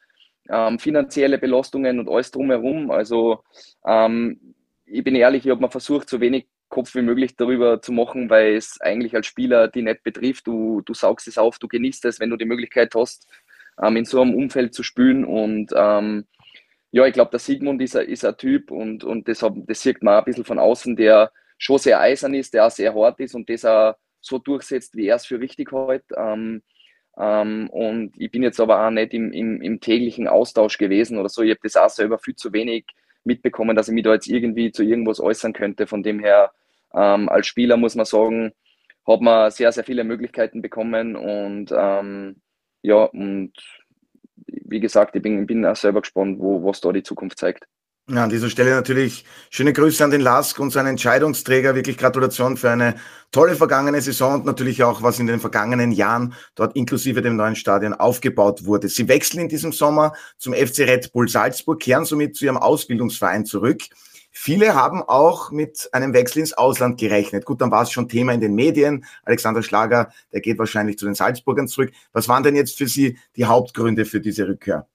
ähm, 0.50 0.78
finanzielle 0.78 1.38
Belastungen 1.38 2.00
und 2.00 2.10
alles 2.10 2.32
drumherum. 2.32 2.92
Also 2.92 3.44
ähm, 3.86 4.56
ich 4.86 5.04
bin 5.04 5.16
ehrlich, 5.16 5.46
ich 5.46 5.52
habe 5.52 5.62
mir 5.62 5.72
versucht, 5.72 6.10
so 6.10 6.20
wenig 6.20 6.48
Kopf 6.68 6.94
wie 6.96 7.02
möglich 7.02 7.36
darüber 7.38 7.82
zu 7.82 7.94
machen, 7.94 8.30
weil 8.30 8.56
es 8.56 8.80
eigentlich 8.82 9.16
als 9.16 9.28
Spieler 9.28 9.70
die 9.70 9.84
nicht 9.84 10.04
betrifft. 10.04 10.48
Du, 10.48 10.82
du 10.82 10.94
saugst 10.94 11.28
es 11.28 11.38
auf, 11.38 11.60
du 11.60 11.68
genießt 11.68 12.06
es, 12.06 12.20
wenn 12.20 12.30
du 12.30 12.38
die 12.38 12.46
Möglichkeit 12.46 12.94
hast, 12.94 13.28
ähm, 13.82 13.96
in 13.96 14.06
so 14.06 14.22
einem 14.22 14.36
Umfeld 14.36 14.74
zu 14.74 14.84
spielen 14.84 15.24
und 15.24 15.72
ähm, 15.76 16.26
ja, 16.94 17.06
ich 17.06 17.14
glaube, 17.14 17.32
der 17.32 17.40
Sigmund 17.40 17.82
ist 17.82 17.96
ein, 17.96 18.06
ist 18.08 18.26
ein 18.26 18.36
Typ 18.36 18.70
und, 18.70 19.06
und 19.06 19.30
das, 19.30 19.46
das 19.56 19.82
sieht 19.82 20.04
man 20.04 20.16
ein 20.16 20.26
bisschen 20.26 20.44
von 20.44 20.60
außen, 20.60 20.98
der 20.98 21.32
schon 21.62 21.78
sehr 21.78 22.00
eisern 22.00 22.34
ist, 22.34 22.54
der 22.56 22.66
auch 22.66 22.72
sehr 22.72 22.94
hart 22.96 23.20
ist 23.20 23.36
und 23.36 23.48
das 23.48 23.66
auch 23.66 23.94
so 24.20 24.40
durchsetzt, 24.40 24.96
wie 24.96 25.08
er 25.08 25.18
es 25.18 25.28
für 25.28 25.40
richtig 25.40 25.72
hält. 25.72 26.04
Ähm, 26.18 26.64
ähm, 27.20 27.70
und 27.70 28.14
ich 28.18 28.32
bin 28.32 28.42
jetzt 28.42 28.60
aber 28.60 28.86
auch 28.86 28.90
nicht 28.90 29.14
im, 29.14 29.32
im, 29.32 29.62
im 29.62 29.80
täglichen 29.80 30.28
Austausch 30.28 30.80
gewesen 30.80 31.20
oder 31.20 31.30
so. 31.30 31.44
Ich 31.44 31.52
habe 31.52 31.60
das 31.62 31.76
auch 31.76 31.90
selber 31.90 32.18
viel 32.18 32.36
zu 32.36 32.52
wenig 32.52 32.86
mitbekommen, 33.24 33.76
dass 33.76 33.90
ich 33.90 33.94
mich 33.94 34.04
da 34.04 34.14
jetzt 34.14 34.28
irgendwie 34.28 34.72
zu 34.72 34.84
irgendwas 34.84 35.20
äußern 35.20 35.54
könnte. 35.54 35.86
Von 35.86 36.02
dem 36.02 36.20
her, 36.20 36.52
ähm, 36.96 37.30
als 37.30 37.46
Spieler 37.46 37.78
muss 37.78 37.94
man 37.94 38.06
sagen, 38.06 38.54
hat 39.08 39.22
man 39.22 39.52
sehr, 39.52 39.72
sehr 39.72 39.84
viele 39.84 40.04
Möglichkeiten 40.04 40.64
bekommen 40.64 41.16
und 41.16 41.72
ähm, 41.78 42.42
ja, 42.82 43.04
und 43.04 43.54
wie 44.48 44.80
gesagt, 44.80 45.16
ich 45.16 45.22
bin, 45.22 45.46
bin 45.46 45.66
auch 45.66 45.76
selber 45.76 46.02
gespannt, 46.02 46.40
wo, 46.40 46.64
was 46.64 46.82
da 46.82 46.92
die 46.92 47.04
Zukunft 47.04 47.38
zeigt. 47.38 47.68
Ja, 48.14 48.26
an 48.26 48.30
dieser 48.30 48.50
Stelle 48.50 48.72
natürlich 48.72 49.24
schöne 49.50 49.72
Grüße 49.72 50.04
an 50.04 50.12
den 50.12 50.20
Lask 50.20 50.60
und 50.60 50.72
seinen 50.72 50.88
Entscheidungsträger. 50.88 51.76
Wirklich 51.76 51.98
Gratulation 51.98 52.58
für 52.58 52.70
eine 52.70 52.96
tolle 53.32 53.56
vergangene 53.56 54.02
Saison 54.02 54.34
und 54.34 54.46
natürlich 54.46 54.84
auch, 54.84 55.02
was 55.02 55.18
in 55.20 55.28
den 55.28 55.40
vergangenen 55.40 55.94
Jahren 55.94 56.34
dort 56.56 56.76
inklusive 56.76 57.22
dem 57.22 57.38
neuen 57.38 57.56
Stadion 57.56 57.94
aufgebaut 57.94 58.66
wurde. 58.66 58.90
Sie 58.90 59.08
wechseln 59.08 59.40
in 59.40 59.48
diesem 59.48 59.72
Sommer 59.72 60.12
zum 60.38 60.54
FC 60.54 60.80
Red 60.80 61.14
Bull 61.14 61.30
Salzburg, 61.30 61.80
kehren 61.80 62.04
somit 62.04 62.36
zu 62.36 62.44
ihrem 62.44 62.58
Ausbildungsverein 62.58 63.46
zurück. 63.46 63.84
Viele 64.30 64.76
haben 64.76 65.04
auch 65.04 65.52
mit 65.52 65.88
einem 65.94 66.14
Wechsel 66.14 66.40
ins 66.40 66.52
Ausland 66.52 67.00
gerechnet. 67.00 67.46
Gut, 67.46 67.62
dann 67.62 67.72
war 67.72 67.84
es 67.84 67.92
schon 67.92 68.10
Thema 68.10 68.34
in 68.34 68.42
den 68.42 68.56
Medien. 68.56 69.06
Alexander 69.24 69.64
Schlager, 69.64 70.12
der 70.34 70.42
geht 70.42 70.60
wahrscheinlich 70.60 70.98
zu 70.98 71.06
den 71.06 71.16
Salzburgern 71.16 71.70
zurück. 71.70 71.92
Was 72.12 72.28
waren 72.28 72.44
denn 72.44 72.58
jetzt 72.58 72.78
für 72.78 72.88
Sie 72.88 73.18
die 73.38 73.46
Hauptgründe 73.46 74.04
für 74.04 74.20
diese 74.20 74.50
Rückkehr? 74.50 74.86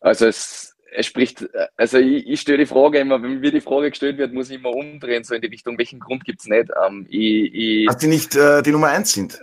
Also 0.00 0.26
es 0.26 0.75
es 0.96 1.06
spricht, 1.06 1.46
also 1.76 1.98
ich, 1.98 2.26
ich 2.26 2.40
stelle 2.40 2.58
die 2.58 2.66
Frage 2.66 2.98
immer, 2.98 3.22
wenn 3.22 3.40
mir 3.40 3.52
die 3.52 3.60
Frage 3.60 3.90
gestellt 3.90 4.16
wird, 4.16 4.32
muss 4.32 4.48
ich 4.48 4.56
immer 4.56 4.70
umdrehen, 4.70 5.24
so 5.24 5.34
in 5.34 5.42
die 5.42 5.48
Richtung, 5.48 5.76
welchen 5.76 6.00
Grund 6.00 6.24
gibt 6.24 6.40
es 6.40 6.46
nicht? 6.46 6.70
Ähm, 6.86 7.06
ich, 7.10 7.54
ich, 7.54 7.86
Dass 7.86 7.98
die 7.98 8.06
nicht 8.06 8.34
äh, 8.34 8.62
die 8.62 8.70
Nummer 8.70 8.88
eins 8.88 9.12
sind? 9.12 9.38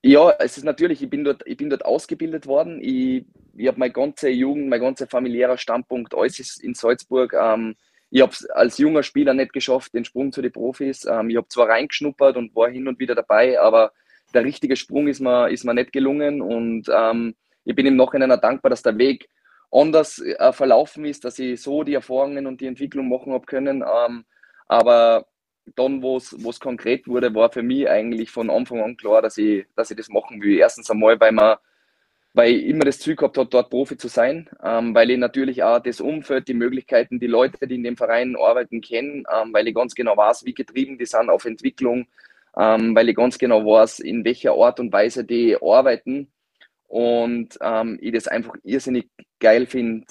Ja, 0.00 0.30
es 0.38 0.56
ist 0.56 0.64
natürlich, 0.64 1.02
ich 1.02 1.10
bin 1.10 1.24
dort, 1.24 1.42
ich 1.44 1.56
bin 1.56 1.70
dort 1.70 1.84
ausgebildet 1.84 2.46
worden. 2.46 2.80
Ich, 2.80 3.24
ich 3.56 3.66
habe 3.66 3.80
meine 3.80 3.92
ganze 3.92 4.28
Jugend, 4.28 4.68
mein 4.68 4.80
ganzer 4.80 5.08
familiärer 5.08 5.58
Standpunkt, 5.58 6.14
alles 6.14 6.38
ist 6.38 6.62
in 6.62 6.74
Salzburg. 6.74 7.34
Ähm, 7.34 7.74
ich 8.10 8.22
habe 8.22 8.32
es 8.32 8.48
als 8.50 8.78
junger 8.78 9.02
Spieler 9.02 9.34
nicht 9.34 9.52
geschafft, 9.52 9.92
den 9.92 10.04
Sprung 10.04 10.30
zu 10.30 10.40
den 10.40 10.52
Profis. 10.52 11.04
Ähm, 11.04 11.30
ich 11.30 11.36
habe 11.36 11.48
zwar 11.48 11.68
reingeschnuppert 11.68 12.36
und 12.36 12.54
war 12.54 12.70
hin 12.70 12.86
und 12.86 13.00
wieder 13.00 13.16
dabei, 13.16 13.60
aber 13.60 13.92
der 14.34 14.44
richtige 14.44 14.76
Sprung 14.76 15.08
ist 15.08 15.20
mir, 15.20 15.50
ist 15.50 15.64
mir 15.64 15.74
nicht 15.74 15.92
gelungen 15.92 16.42
und 16.42 16.88
ähm, 16.94 17.34
ich 17.64 17.74
bin 17.74 17.86
im 17.86 17.96
Nachhinein 17.96 18.30
dankbar, 18.40 18.70
dass 18.70 18.82
der 18.82 18.98
Weg 18.98 19.28
anders 19.72 20.18
äh, 20.18 20.52
verlaufen 20.52 21.04
ist, 21.04 21.24
dass 21.24 21.38
ich 21.38 21.60
so 21.62 21.82
die 21.82 21.94
Erfahrungen 21.94 22.46
und 22.46 22.60
die 22.60 22.66
Entwicklung 22.66 23.08
machen 23.08 23.32
habe 23.32 23.46
können. 23.46 23.82
Ähm, 23.82 24.24
aber 24.68 25.26
dann, 25.76 26.02
wo 26.02 26.16
es 26.16 26.60
konkret 26.60 27.08
wurde, 27.08 27.34
war 27.34 27.50
für 27.50 27.62
mich 27.62 27.88
eigentlich 27.88 28.30
von 28.30 28.50
Anfang 28.50 28.80
an 28.82 28.96
klar, 28.96 29.22
dass 29.22 29.38
ich, 29.38 29.66
dass 29.76 29.90
ich 29.90 29.96
das 29.96 30.08
machen 30.08 30.42
will. 30.42 30.58
Erstens 30.58 30.90
einmal, 30.90 31.18
weil 31.20 31.32
man 31.32 31.56
weil 32.34 32.54
ich 32.54 32.66
immer 32.66 32.84
das 32.84 32.98
Ziel 32.98 33.16
gehabt 33.16 33.36
habe, 33.36 33.48
dort 33.48 33.70
Profi 33.70 33.96
zu 33.96 34.08
sein, 34.08 34.48
ähm, 34.62 34.94
weil 34.94 35.10
ich 35.10 35.18
natürlich 35.18 35.62
auch 35.62 35.80
das 35.80 36.00
Umfeld, 36.00 36.48
die 36.48 36.54
Möglichkeiten, 36.54 37.20
die 37.20 37.26
Leute, 37.26 37.66
die 37.66 37.74
in 37.74 37.82
dem 37.84 37.96
Verein 37.96 38.36
arbeiten, 38.36 38.80
kenne, 38.80 39.24
ähm, 39.32 39.52
weil 39.52 39.68
ich 39.68 39.74
ganz 39.74 39.94
genau 39.94 40.16
weiß, 40.16 40.44
wie 40.44 40.54
getrieben 40.54 40.98
die 40.98 41.06
sind 41.06 41.28
auf 41.28 41.44
Entwicklung, 41.44 42.06
ähm, 42.56 42.94
weil 42.96 43.08
ich 43.08 43.16
ganz 43.16 43.38
genau 43.38 43.64
weiß, 43.64 44.00
in 44.00 44.24
welcher 44.24 44.54
Art 44.54 44.80
und 44.80 44.92
Weise 44.92 45.24
die 45.24 45.56
arbeiten 45.60 46.32
und 46.92 47.56
ähm, 47.62 47.98
ich 48.02 48.12
das 48.12 48.28
einfach 48.28 48.54
irrsinnig 48.64 49.08
geil 49.40 49.64
finde, 49.64 50.04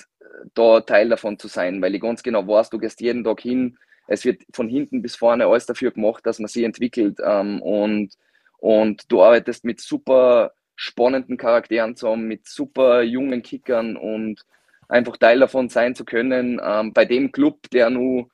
da 0.55 0.81
Teil 0.81 1.09
davon 1.09 1.37
zu 1.37 1.47
sein, 1.47 1.79
weil 1.79 1.93
ich 1.93 2.01
ganz 2.01 2.23
genau 2.23 2.47
weiß, 2.47 2.71
du 2.71 2.79
gehst 2.79 3.01
jeden 3.01 3.23
Tag 3.23 3.39
hin, 3.39 3.77
es 4.07 4.25
wird 4.25 4.41
von 4.51 4.67
hinten 4.67 5.03
bis 5.03 5.15
vorne 5.15 5.45
alles 5.45 5.67
dafür 5.67 5.91
gemacht, 5.91 6.25
dass 6.25 6.39
man 6.39 6.47
sich 6.47 6.63
entwickelt 6.63 7.19
ähm, 7.23 7.61
und, 7.61 8.15
und 8.57 9.11
du 9.11 9.21
arbeitest 9.21 9.63
mit 9.63 9.79
super 9.79 10.53
spannenden 10.75 11.37
Charakteren 11.37 11.95
zu 11.95 12.09
haben, 12.09 12.27
mit 12.27 12.47
super 12.47 13.03
jungen 13.03 13.43
Kickern 13.43 13.95
und 13.95 14.43
einfach 14.89 15.17
Teil 15.17 15.39
davon 15.39 15.69
sein 15.69 15.93
zu 15.93 16.03
können. 16.03 16.59
Ähm, 16.63 16.93
bei 16.93 17.05
dem 17.05 17.31
Club, 17.31 17.69
der 17.69 17.91
nur 17.91 18.27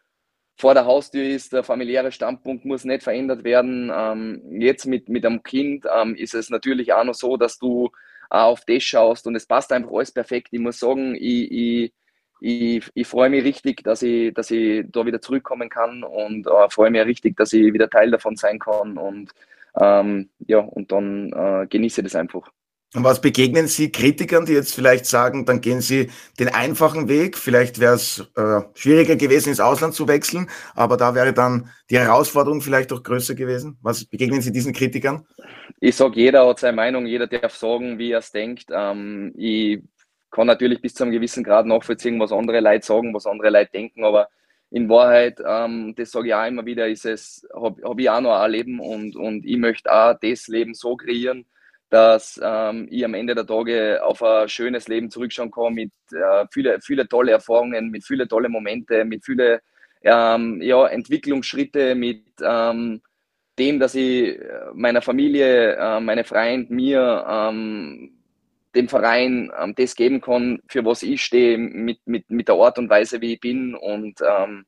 vor 0.55 0.73
der 0.73 0.85
Haustür 0.85 1.25
ist, 1.25 1.51
der 1.51 1.63
familiäre 1.63 2.13
Standpunkt 2.13 2.63
muss 2.63 2.85
nicht 2.85 3.03
verändert 3.03 3.43
werden. 3.43 3.91
Ähm, 3.93 4.61
jetzt 4.61 4.85
mit, 4.85 5.09
mit 5.09 5.25
einem 5.25 5.43
Kind 5.43 5.85
ähm, 5.93 6.15
ist 6.15 6.33
es 6.33 6.49
natürlich 6.49 6.93
auch 6.93 7.03
noch 7.03 7.13
so, 7.13 7.35
dass 7.35 7.59
du 7.59 7.91
auf 8.29 8.63
das 8.65 8.83
schaust 8.83 9.27
und 9.27 9.35
es 9.35 9.45
passt 9.45 9.71
einfach 9.71 9.91
alles 9.91 10.11
perfekt. 10.11 10.49
Ich 10.51 10.59
muss 10.59 10.79
sagen, 10.79 11.15
ich, 11.15 11.51
ich 11.51 11.93
ich, 12.39 12.89
ich 12.93 13.07
freue 13.07 13.29
mich 13.29 13.43
richtig, 13.43 13.83
dass 13.83 14.01
ich, 14.03 14.33
dass 14.33 14.51
ich 14.51 14.85
da 14.89 15.05
wieder 15.05 15.21
zurückkommen 15.21 15.69
kann 15.69 16.03
und 16.03 16.47
äh, 16.47 16.69
freue 16.69 16.91
mich 16.91 17.03
richtig, 17.05 17.35
dass 17.35 17.53
ich 17.53 17.73
wieder 17.73 17.89
Teil 17.89 18.11
davon 18.11 18.35
sein 18.35 18.59
kann 18.59 18.97
und 18.97 19.31
ähm, 19.79 20.29
ja, 20.39 20.59
und 20.59 20.91
dann 20.91 21.31
äh, 21.33 21.67
genieße 21.67 22.03
das 22.03 22.15
einfach. 22.15 22.51
Und 22.95 23.03
was 23.03 23.19
begegnen 23.19 23.67
Sie 23.67 23.91
Kritikern, 23.91 24.45
die 24.45 24.53
jetzt 24.53 24.73
vielleicht 24.73 25.05
sagen, 25.05 25.45
dann 25.45 25.59
gehen 25.59 25.81
Sie 25.81 26.09
den 26.39 26.47
einfachen 26.47 27.09
Weg? 27.09 27.37
Vielleicht 27.37 27.79
wäre 27.79 27.95
es 27.95 28.25
äh, 28.35 28.61
schwieriger 28.75 29.17
gewesen, 29.17 29.49
ins 29.49 29.59
Ausland 29.59 29.93
zu 29.93 30.07
wechseln, 30.07 30.49
aber 30.73 30.95
da 30.95 31.13
wäre 31.13 31.33
dann 31.33 31.69
die 31.89 31.99
Herausforderung 31.99 32.61
vielleicht 32.61 32.93
auch 32.93 33.03
größer 33.03 33.35
gewesen. 33.35 33.77
Was 33.81 34.05
begegnen 34.05 34.41
Sie 34.41 34.53
diesen 34.53 34.71
Kritikern? 34.71 35.25
Ich 35.81 35.97
sage, 35.97 36.19
jeder 36.19 36.47
hat 36.47 36.59
seine 36.59 36.77
Meinung, 36.77 37.05
jeder 37.05 37.27
darf 37.27 37.55
sagen, 37.55 37.99
wie 37.99 38.11
er 38.11 38.19
es 38.19 38.31
denkt. 38.31 38.67
Ähm, 38.71 39.33
ich 39.35 39.81
kann 40.31 40.47
natürlich 40.47 40.81
bis 40.81 40.93
zu 40.93 41.03
einem 41.03 41.11
gewissen 41.11 41.43
Grad 41.43 41.65
nachvollziehen, 41.65 42.19
was 42.21 42.31
andere 42.31 42.61
Leute 42.61 42.85
sagen, 42.85 43.13
was 43.13 43.25
andere 43.25 43.49
Leute 43.49 43.71
denken, 43.71 44.05
aber 44.05 44.29
in 44.69 44.89
Wahrheit, 44.89 45.39
ähm, 45.45 45.93
das 45.95 46.11
sage 46.11 46.27
ich 46.27 46.33
auch 46.33 46.47
immer 46.47 46.65
wieder, 46.65 46.87
ist 46.87 47.05
es, 47.05 47.47
habe 47.53 47.81
hab 47.83 47.99
ich 47.99 48.09
auch 48.09 48.21
noch 48.21 48.39
ein 48.39 48.51
Leben 48.51 48.79
und, 48.79 49.15
und 49.15 49.45
ich 49.45 49.57
möchte 49.57 49.91
auch 49.91 50.15
das 50.21 50.47
Leben 50.47 50.73
so 50.73 50.95
kreieren, 50.95 51.45
dass 51.89 52.39
ähm, 52.43 52.87
ich 52.91 53.03
am 53.05 53.13
Ende 53.13 53.35
der 53.35 53.45
Tage 53.45 54.03
auf 54.03 54.21
ein 54.21 54.49
schönes 54.49 54.87
Leben 54.87 55.09
zurückschauen 55.09 55.51
kann 55.51 55.73
mit 55.73 55.91
äh, 56.11 56.45
viele, 56.51 56.79
viele 56.81 57.07
tolle 57.07 57.31
Erfahrungen, 57.31 57.89
mit 57.89 58.05
viele 58.05 58.27
tolle 58.27 58.49
Momente, 58.49 59.05
mit 59.05 59.23
viele 59.23 59.61
ähm, 60.03 60.61
ja, 60.61 60.87
Entwicklungsschritte, 60.87 61.95
mit 61.95 62.23
ähm, 62.41 63.01
dem, 63.57 63.79
dass 63.79 63.95
ich 63.95 64.37
meiner 64.73 65.01
Familie, 65.01 65.75
äh, 65.75 65.99
meine 65.99 66.23
Freund, 66.23 66.69
mir 66.69 67.25
ähm, 67.27 68.17
dem 68.75 68.87
Verein 68.87 69.51
ähm, 69.59 69.73
das 69.75 69.95
geben 69.95 70.21
kann, 70.21 70.59
für 70.67 70.85
was 70.85 71.03
ich 71.03 71.23
stehe, 71.23 71.57
mit, 71.57 71.99
mit, 72.05 72.29
mit 72.29 72.47
der 72.47 72.55
Art 72.55 72.77
und 72.77 72.89
Weise, 72.89 73.21
wie 73.21 73.33
ich 73.33 73.39
bin. 73.39 73.75
Und 73.75 74.21
ähm, 74.21 74.65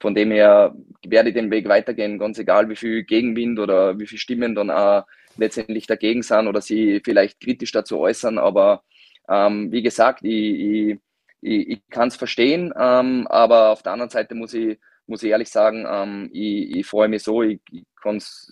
von 0.00 0.14
dem 0.14 0.30
her 0.30 0.74
werde 1.06 1.30
ich 1.30 1.34
den 1.34 1.50
Weg 1.50 1.68
weitergehen, 1.68 2.18
ganz 2.18 2.38
egal, 2.38 2.68
wie 2.68 2.76
viel 2.76 3.02
Gegenwind 3.02 3.58
oder 3.58 3.98
wie 3.98 4.06
viele 4.06 4.20
Stimmen 4.20 4.54
dann 4.54 4.70
auch 4.70 5.04
letztendlich 5.38 5.86
dagegen 5.86 6.22
sind 6.22 6.46
oder 6.48 6.60
sie 6.60 7.00
vielleicht 7.04 7.40
kritisch 7.40 7.72
dazu 7.72 7.98
äußern. 7.98 8.38
Aber 8.38 8.82
ähm, 9.28 9.72
wie 9.72 9.82
gesagt, 9.82 10.24
ich, 10.24 10.32
ich, 10.32 10.98
ich, 11.40 11.68
ich 11.68 11.88
kann 11.90 12.08
es 12.08 12.16
verstehen, 12.16 12.72
ähm, 12.78 13.26
aber 13.28 13.70
auf 13.70 13.82
der 13.82 13.92
anderen 13.92 14.10
Seite 14.10 14.34
muss 14.34 14.54
ich, 14.54 14.78
muss 15.06 15.22
ich 15.22 15.30
ehrlich 15.30 15.50
sagen, 15.50 15.86
ähm, 15.88 16.30
ich, 16.32 16.76
ich 16.76 16.86
freue 16.86 17.08
mich 17.08 17.22
so, 17.22 17.42
ich, 17.42 17.60
ich 17.70 17.84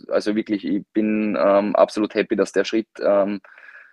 also 0.09 0.35
wirklich, 0.35 0.64
ich 0.64 0.83
bin 0.92 1.37
ähm, 1.40 1.75
absolut 1.77 2.14
happy, 2.14 2.37
dass 2.37 2.53
der 2.53 2.64
Schritt 2.64 2.88
ähm, 3.01 3.40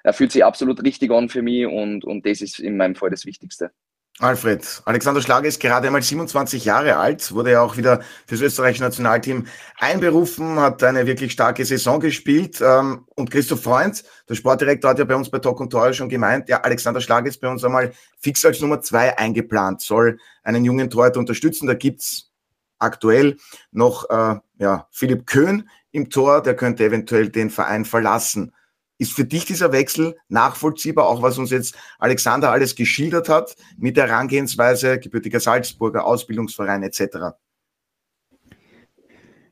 er 0.04 0.14
fühlt 0.14 0.34
sich 0.34 0.44
absolut 0.44 0.84
richtig 0.84 1.12
an 1.12 1.30
für 1.30 1.42
mich 1.42 1.66
und, 1.66 2.04
und 2.04 2.26
das 2.26 2.42
ist 2.42 2.60
in 2.60 2.76
meinem 2.76 2.96
Fall 2.96 3.10
das 3.10 3.26
Wichtigste. 3.26 3.72
Alfred, 4.20 4.84
Alexander 4.86 5.22
Schlager 5.22 5.48
ist 5.48 5.60
gerade 5.60 5.88
einmal 5.88 6.04
27 6.04 6.66
Jahre 6.66 6.98
alt, 6.98 7.32
wurde 7.34 7.54
ja 7.54 7.62
auch 7.62 7.78
wieder 7.78 8.02
fürs 8.28 8.42
österreichische 8.42 8.84
Nationalteam 8.84 9.48
einberufen, 9.80 10.60
hat 10.60 10.84
eine 10.84 11.08
wirklich 11.08 11.32
starke 11.32 11.66
Saison 11.66 12.00
gespielt. 12.00 12.62
Ähm, 12.62 13.06
und 13.16 13.32
Christoph 13.32 13.64
Freund, 13.64 14.04
der 14.30 14.36
Sportdirektor, 14.36 14.92
hat 14.92 15.00
ja 15.00 15.06
bei 15.06 15.16
uns 15.16 15.32
bei 15.32 15.40
Talk 15.40 15.60
und 15.60 15.72
Tore 15.72 15.96
schon 15.96 16.10
gemeint, 16.10 16.48
ja, 16.48 16.62
Alexander 16.62 17.02
Schlager 17.02 17.28
ist 17.28 17.42
bei 17.42 17.50
uns 17.50 17.64
einmal 17.64 17.92
fix 18.20 18.46
als 18.46 18.62
Nummer 18.62 18.82
zwei 18.82 19.18
eingeplant, 19.18 19.82
soll 19.82 20.20
einen 20.44 20.64
jungen 20.64 20.92
Torhüter 20.92 21.20
unterstützen. 21.20 21.66
Da 21.66 21.74
gibt's 21.74 22.32
aktuell 22.78 23.38
noch 23.72 24.08
äh, 24.12 24.36
ja, 24.60 24.88
Philipp 24.92 25.26
Köhn 25.26 25.68
im 25.92 26.12
Tor, 26.12 26.44
der 26.44 26.56
könnte 26.56 26.84
eventuell 26.84 27.30
den 27.30 27.50
Verein 27.50 27.84
verlassen. 27.84 28.54
Ist 29.04 29.12
für 29.12 29.26
dich 29.26 29.44
dieser 29.44 29.74
Wechsel 29.74 30.16
nachvollziehbar, 30.30 31.10
auch 31.10 31.22
was 31.22 31.38
uns 31.38 31.52
jetzt 31.52 31.76
Alexander 32.00 32.52
alles 32.52 32.74
geschildert 32.74 33.28
hat, 33.28 33.54
mit 33.76 33.98
der 33.98 34.08
Herangehensweise, 34.08 34.98
gebürtiger 34.98 35.42
Salzburger, 35.42 36.06
Ausbildungsverein 36.06 36.84
etc.? 36.84 37.36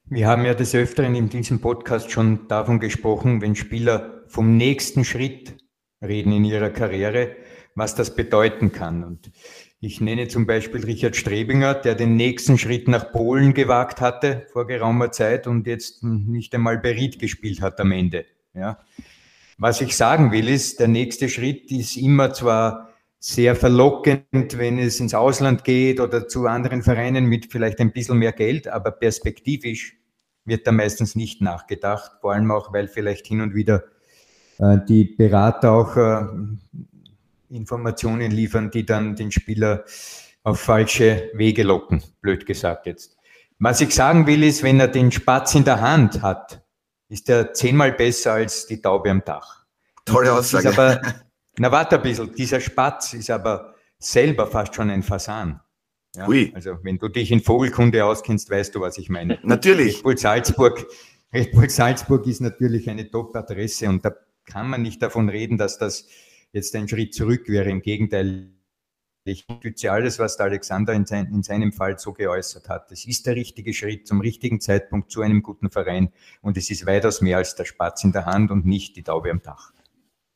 Wir 0.05 0.27
haben 0.29 0.45
ja 0.45 0.53
des 0.53 0.73
Öfteren 0.73 1.15
in 1.15 1.27
diesem 1.27 1.59
Podcast 1.59 2.11
schon 2.11 2.47
davon 2.47 2.79
gesprochen, 2.79 3.41
wenn 3.41 3.57
Spieler 3.57 4.23
vom 4.29 4.55
nächsten 4.55 5.03
Schritt 5.03 5.57
reden 6.01 6.31
in 6.31 6.45
ihrer 6.45 6.69
Karriere, 6.69 7.35
was 7.75 7.93
das 7.93 8.15
bedeuten 8.15 8.71
kann. 8.71 9.03
Und 9.03 9.31
ich 9.81 9.99
nenne 9.99 10.29
zum 10.29 10.45
Beispiel 10.45 10.85
Richard 10.85 11.17
Strebinger, 11.17 11.73
der 11.73 11.95
den 11.95 12.15
nächsten 12.15 12.57
Schritt 12.57 12.87
nach 12.87 13.11
Polen 13.11 13.53
gewagt 13.53 13.99
hatte 13.99 14.47
vor 14.53 14.65
geraumer 14.65 15.11
Zeit 15.11 15.45
und 15.45 15.67
jetzt 15.67 16.03
nicht 16.03 16.55
einmal 16.55 16.77
Berit 16.77 17.19
gespielt 17.19 17.59
hat 17.59 17.81
am 17.81 17.91
Ende. 17.91 18.25
Ja. 18.53 18.79
Was 19.61 19.79
ich 19.79 19.95
sagen 19.95 20.31
will, 20.31 20.49
ist, 20.49 20.79
der 20.79 20.87
nächste 20.87 21.29
Schritt 21.29 21.71
ist 21.71 21.95
immer 21.95 22.33
zwar 22.33 22.89
sehr 23.19 23.55
verlockend, 23.55 24.57
wenn 24.57 24.79
es 24.79 24.99
ins 24.99 25.13
Ausland 25.13 25.63
geht 25.63 25.99
oder 25.99 26.27
zu 26.27 26.47
anderen 26.47 26.81
Vereinen 26.81 27.25
mit 27.25 27.51
vielleicht 27.51 27.79
ein 27.79 27.91
bisschen 27.91 28.17
mehr 28.17 28.31
Geld, 28.31 28.67
aber 28.67 28.89
perspektivisch 28.89 29.99
wird 30.45 30.65
da 30.65 30.71
meistens 30.71 31.15
nicht 31.15 31.43
nachgedacht, 31.43 32.13
vor 32.21 32.33
allem 32.33 32.49
auch, 32.49 32.73
weil 32.73 32.87
vielleicht 32.87 33.27
hin 33.27 33.41
und 33.41 33.53
wieder 33.53 33.83
äh, 34.57 34.79
die 34.89 35.03
Berater 35.03 35.73
auch 35.73 35.95
äh, 35.95 36.25
Informationen 37.51 38.31
liefern, 38.31 38.71
die 38.71 38.83
dann 38.83 39.15
den 39.15 39.31
Spieler 39.31 39.85
auf 40.41 40.59
falsche 40.59 41.29
Wege 41.35 41.61
locken, 41.61 42.01
blöd 42.21 42.47
gesagt 42.47 42.87
jetzt. 42.87 43.15
Was 43.59 43.79
ich 43.79 43.93
sagen 43.93 44.25
will, 44.25 44.41
ist, 44.41 44.63
wenn 44.63 44.79
er 44.79 44.87
den 44.87 45.11
Spatz 45.11 45.53
in 45.53 45.65
der 45.65 45.81
Hand 45.81 46.23
hat, 46.23 46.60
ist 47.11 47.29
er 47.29 47.53
zehnmal 47.53 47.91
besser 47.91 48.33
als 48.33 48.65
die 48.67 48.81
Taube 48.81 49.11
am 49.11 49.21
Dach. 49.23 49.65
Tolle 50.05 50.31
Aussage. 50.31 50.69
Aber, 50.69 51.01
na, 51.57 51.71
warte 51.71 51.97
ein 51.97 52.01
bisschen. 52.01 52.33
Dieser 52.33 52.61
Spatz 52.61 53.13
ist 53.13 53.29
aber 53.29 53.75
selber 53.99 54.47
fast 54.47 54.73
schon 54.73 54.89
ein 54.89 55.03
Fasan. 55.03 55.59
Ja? 56.15 56.27
Ui. 56.27 56.51
Also, 56.55 56.77
wenn 56.83 56.97
du 56.97 57.09
dich 57.09 57.31
in 57.31 57.41
Vogelkunde 57.41 58.05
auskennst, 58.05 58.49
weißt 58.49 58.73
du, 58.75 58.79
was 58.79 58.97
ich 58.97 59.09
meine. 59.09 59.39
Natürlich. 59.43 59.97
Red 59.97 60.03
Bull 60.03 60.17
Salzburg, 60.17 60.87
Red 61.33 61.51
Bull 61.51 61.69
Salzburg 61.69 62.25
ist 62.27 62.39
natürlich 62.39 62.89
eine 62.89 63.11
Top-Adresse 63.11 63.89
und 63.89 64.05
da 64.05 64.13
kann 64.45 64.69
man 64.69 64.81
nicht 64.81 65.01
davon 65.01 65.27
reden, 65.27 65.57
dass 65.57 65.77
das 65.77 66.07
jetzt 66.53 66.73
ein 66.75 66.87
Schritt 66.87 67.13
zurück 67.13 67.49
wäre. 67.49 67.69
Im 67.69 67.81
Gegenteil, 67.81 68.51
ich 69.23 69.47
unterstütze 69.47 69.91
alles, 69.91 70.19
was 70.19 70.37
der 70.37 70.47
Alexander 70.47 70.93
in, 70.93 71.05
sein, 71.05 71.27
in, 71.31 71.43
seinem 71.43 71.71
Fall 71.71 71.99
so 71.99 72.13
geäußert 72.13 72.69
hat. 72.69 72.91
Es 72.91 73.05
ist 73.05 73.25
der 73.27 73.35
richtige 73.35 73.73
Schritt 73.73 74.07
zum 74.07 74.21
richtigen 74.21 74.59
Zeitpunkt 74.59 75.11
zu 75.11 75.21
einem 75.21 75.43
guten 75.43 75.69
Verein 75.69 76.11
und 76.41 76.57
es 76.57 76.69
ist 76.69 76.85
weitaus 76.85 77.21
mehr 77.21 77.37
als 77.37 77.55
der 77.55 77.65
Spatz 77.65 78.03
in 78.03 78.11
der 78.11 78.25
Hand 78.25 78.51
und 78.51 78.65
nicht 78.65 78.95
die 78.95 79.03
Taube 79.03 79.29
am 79.29 79.41
Dach. 79.41 79.71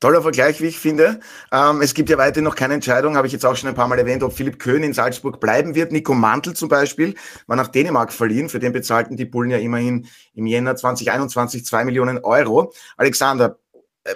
Toller 0.02 0.22
Vergleich, 0.22 0.62
wie 0.62 0.68
ich 0.68 0.78
finde. 0.78 1.20
Ähm, 1.52 1.82
es 1.82 1.94
gibt 1.94 2.10
ja 2.10 2.18
weiterhin 2.18 2.44
noch 2.44 2.56
keine 2.56 2.74
Entscheidung, 2.76 3.16
habe 3.16 3.28
ich 3.28 3.34
jetzt 3.34 3.46
auch 3.46 3.56
schon 3.56 3.70
ein 3.70 3.76
paar 3.76 3.88
Mal 3.88 3.98
erwähnt, 3.98 4.22
ob 4.24 4.34
Philipp 4.34 4.60
Köhn 4.60 4.84
in 4.84 4.94
Salzburg 4.94 5.40
bleiben 5.40 5.74
wird. 5.74 5.92
Nico 5.92 6.14
Mantel 6.14 6.54
zum 6.54 6.70
Beispiel 6.70 7.16
war 7.48 7.56
nach 7.56 7.70
Dänemark 7.70 8.12
verliehen. 8.12 8.50
Für 8.50 8.60
den 8.60 8.74
bezahlten 8.74 9.16
die 9.16 9.26
Bullen 9.26 9.50
ja 9.50 9.58
immerhin 9.58 10.08
im 10.34 10.46
Jänner 10.46 10.76
2021 10.76 11.66
zwei 11.66 11.86
Millionen 11.86 12.20
Euro. 12.20 12.74
Alexander, 12.98 13.58
äh, 14.04 14.16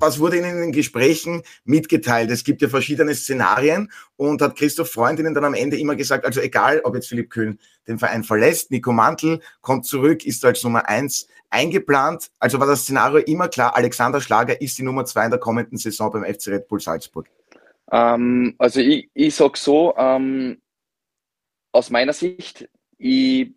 was 0.00 0.18
wurde 0.18 0.38
Ihnen 0.38 0.50
in 0.56 0.60
den 0.60 0.72
Gesprächen 0.72 1.42
mitgeteilt? 1.64 2.30
Es 2.30 2.44
gibt 2.44 2.62
ja 2.62 2.68
verschiedene 2.68 3.14
Szenarien 3.14 3.90
und 4.16 4.42
hat 4.42 4.56
Christoph 4.56 4.90
Freund 4.90 5.18
Ihnen 5.18 5.34
dann 5.34 5.44
am 5.44 5.54
Ende 5.54 5.78
immer 5.78 5.96
gesagt, 5.96 6.24
also 6.24 6.40
egal, 6.40 6.80
ob 6.84 6.94
jetzt 6.94 7.08
Philipp 7.08 7.30
Köhn 7.30 7.58
den 7.86 7.98
Verein 7.98 8.24
verlässt, 8.24 8.70
Nico 8.70 8.92
Mantel 8.92 9.40
kommt 9.60 9.86
zurück, 9.86 10.24
ist 10.24 10.44
als 10.44 10.62
Nummer 10.64 10.88
eins 10.88 11.28
eingeplant. 11.50 12.30
Also 12.38 12.58
war 12.60 12.66
das 12.66 12.82
Szenario 12.82 13.18
immer 13.18 13.48
klar, 13.48 13.76
Alexander 13.76 14.20
Schlager 14.20 14.60
ist 14.60 14.78
die 14.78 14.82
Nummer 14.82 15.04
zwei 15.04 15.24
in 15.24 15.30
der 15.30 15.40
kommenden 15.40 15.78
Saison 15.78 16.10
beim 16.10 16.24
FC 16.24 16.48
Red 16.48 16.68
Bull 16.68 16.80
Salzburg. 16.80 17.28
Ähm, 17.92 18.54
also 18.58 18.80
ich, 18.80 19.10
ich 19.14 19.34
sage 19.34 19.58
so, 19.58 19.94
ähm, 19.96 20.60
aus 21.72 21.90
meiner 21.90 22.12
Sicht, 22.12 22.68
ich, 22.98 23.52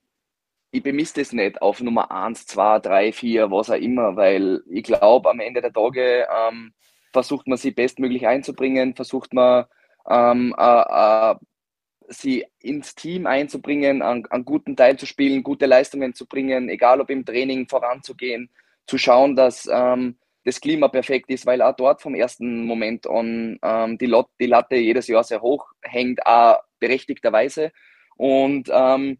ich 0.73 0.81
bemisst 0.81 1.19
es 1.19 1.33
nicht 1.33 1.61
auf 1.61 1.81
Nummer 1.81 2.09
1, 2.09 2.47
2, 2.47 2.79
3, 2.79 3.11
4, 3.13 3.51
was 3.51 3.69
auch 3.69 3.75
immer, 3.75 4.15
weil 4.15 4.63
ich 4.67 4.81
glaube, 4.81 5.29
am 5.29 5.39
Ende 5.39 5.61
der 5.61 5.71
Tage 5.71 6.27
ähm, 6.27 6.73
versucht 7.13 7.47
man 7.47 7.59
sie 7.59 7.69
bestmöglich 7.69 8.25
einzubringen, 8.25 8.95
versucht 8.95 9.35
man 9.35 9.65
ähm, 10.09 10.55
äh, 10.57 11.31
äh, 11.31 11.35
sie 12.07 12.45
ins 12.57 12.95
Team 12.95 13.27
einzubringen, 13.27 14.01
einen, 14.01 14.25
einen 14.25 14.45
guten 14.45 14.75
Teil 14.75 14.97
zu 14.97 15.05
spielen, 15.05 15.43
gute 15.43 15.67
Leistungen 15.67 16.15
zu 16.15 16.25
bringen, 16.25 16.69
egal 16.69 17.01
ob 17.01 17.11
im 17.11 17.23
Training 17.23 17.67
voranzugehen, 17.67 18.49
zu 18.87 18.97
schauen, 18.97 19.35
dass 19.35 19.69
ähm, 19.71 20.17
das 20.43 20.59
Klima 20.59 20.87
perfekt 20.87 21.29
ist, 21.29 21.45
weil 21.45 21.61
auch 21.61 21.75
dort 21.75 22.01
vom 22.01 22.15
ersten 22.15 22.65
Moment 22.65 23.05
an 23.07 23.59
ähm, 23.61 23.99
die, 23.99 24.07
Lot, 24.07 24.29
die 24.39 24.47
Latte 24.47 24.77
jedes 24.77 25.07
Jahr 25.07 25.23
sehr 25.23 25.43
hoch 25.43 25.67
hängt, 25.83 26.25
auch 26.25 26.57
berechtigterweise. 26.79 27.71
Und 28.15 28.69
ähm, 28.73 29.19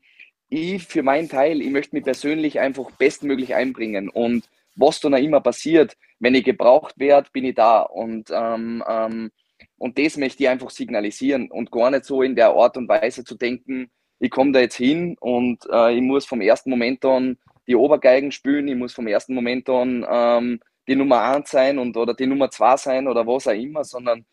ich 0.53 0.85
für 0.85 1.03
meinen 1.03 1.29
Teil, 1.29 1.61
ich 1.61 1.71
möchte 1.71 1.95
mich 1.95 2.03
persönlich 2.03 2.59
einfach 2.59 2.91
bestmöglich 2.91 3.55
einbringen. 3.55 4.09
Und 4.09 4.47
was 4.75 4.99
dann 4.99 5.13
auch 5.13 5.19
immer 5.19 5.41
passiert, 5.41 5.97
wenn 6.19 6.35
ich 6.35 6.43
gebraucht 6.43 6.97
werde, 6.97 7.29
bin 7.31 7.45
ich 7.45 7.55
da. 7.55 7.81
Und, 7.81 8.29
ähm, 8.31 8.83
ähm, 8.87 9.31
und 9.77 9.97
das 9.97 10.17
möchte 10.17 10.43
ich 10.43 10.49
einfach 10.49 10.69
signalisieren 10.69 11.49
und 11.51 11.71
gar 11.71 11.91
nicht 11.91 12.05
so 12.05 12.21
in 12.21 12.35
der 12.35 12.51
Art 12.51 12.77
und 12.77 12.87
Weise 12.87 13.23
zu 13.23 13.35
denken, 13.35 13.91
ich 14.19 14.31
komme 14.31 14.51
da 14.53 14.59
jetzt 14.61 14.77
hin 14.77 15.17
und 15.19 15.65
äh, 15.69 15.95
ich 15.95 16.01
muss 16.01 16.25
vom 16.25 16.39
ersten 16.39 16.69
Moment 16.69 17.03
an 17.03 17.37
die 17.67 17.75
Obergeigen 17.75 18.31
spielen, 18.31 18.67
ich 18.67 18.75
muss 18.75 18.93
vom 18.93 19.07
ersten 19.07 19.33
Moment 19.33 19.69
an 19.69 20.05
ähm, 20.09 20.59
die 20.87 20.95
Nummer 20.95 21.21
1 21.23 21.49
sein 21.49 21.79
und, 21.79 21.97
oder 21.97 22.13
die 22.13 22.27
Nummer 22.27 22.49
2 22.49 22.77
sein 22.77 23.07
oder 23.07 23.25
was 23.27 23.47
auch 23.47 23.53
immer, 23.53 23.83
sondern 23.83 24.25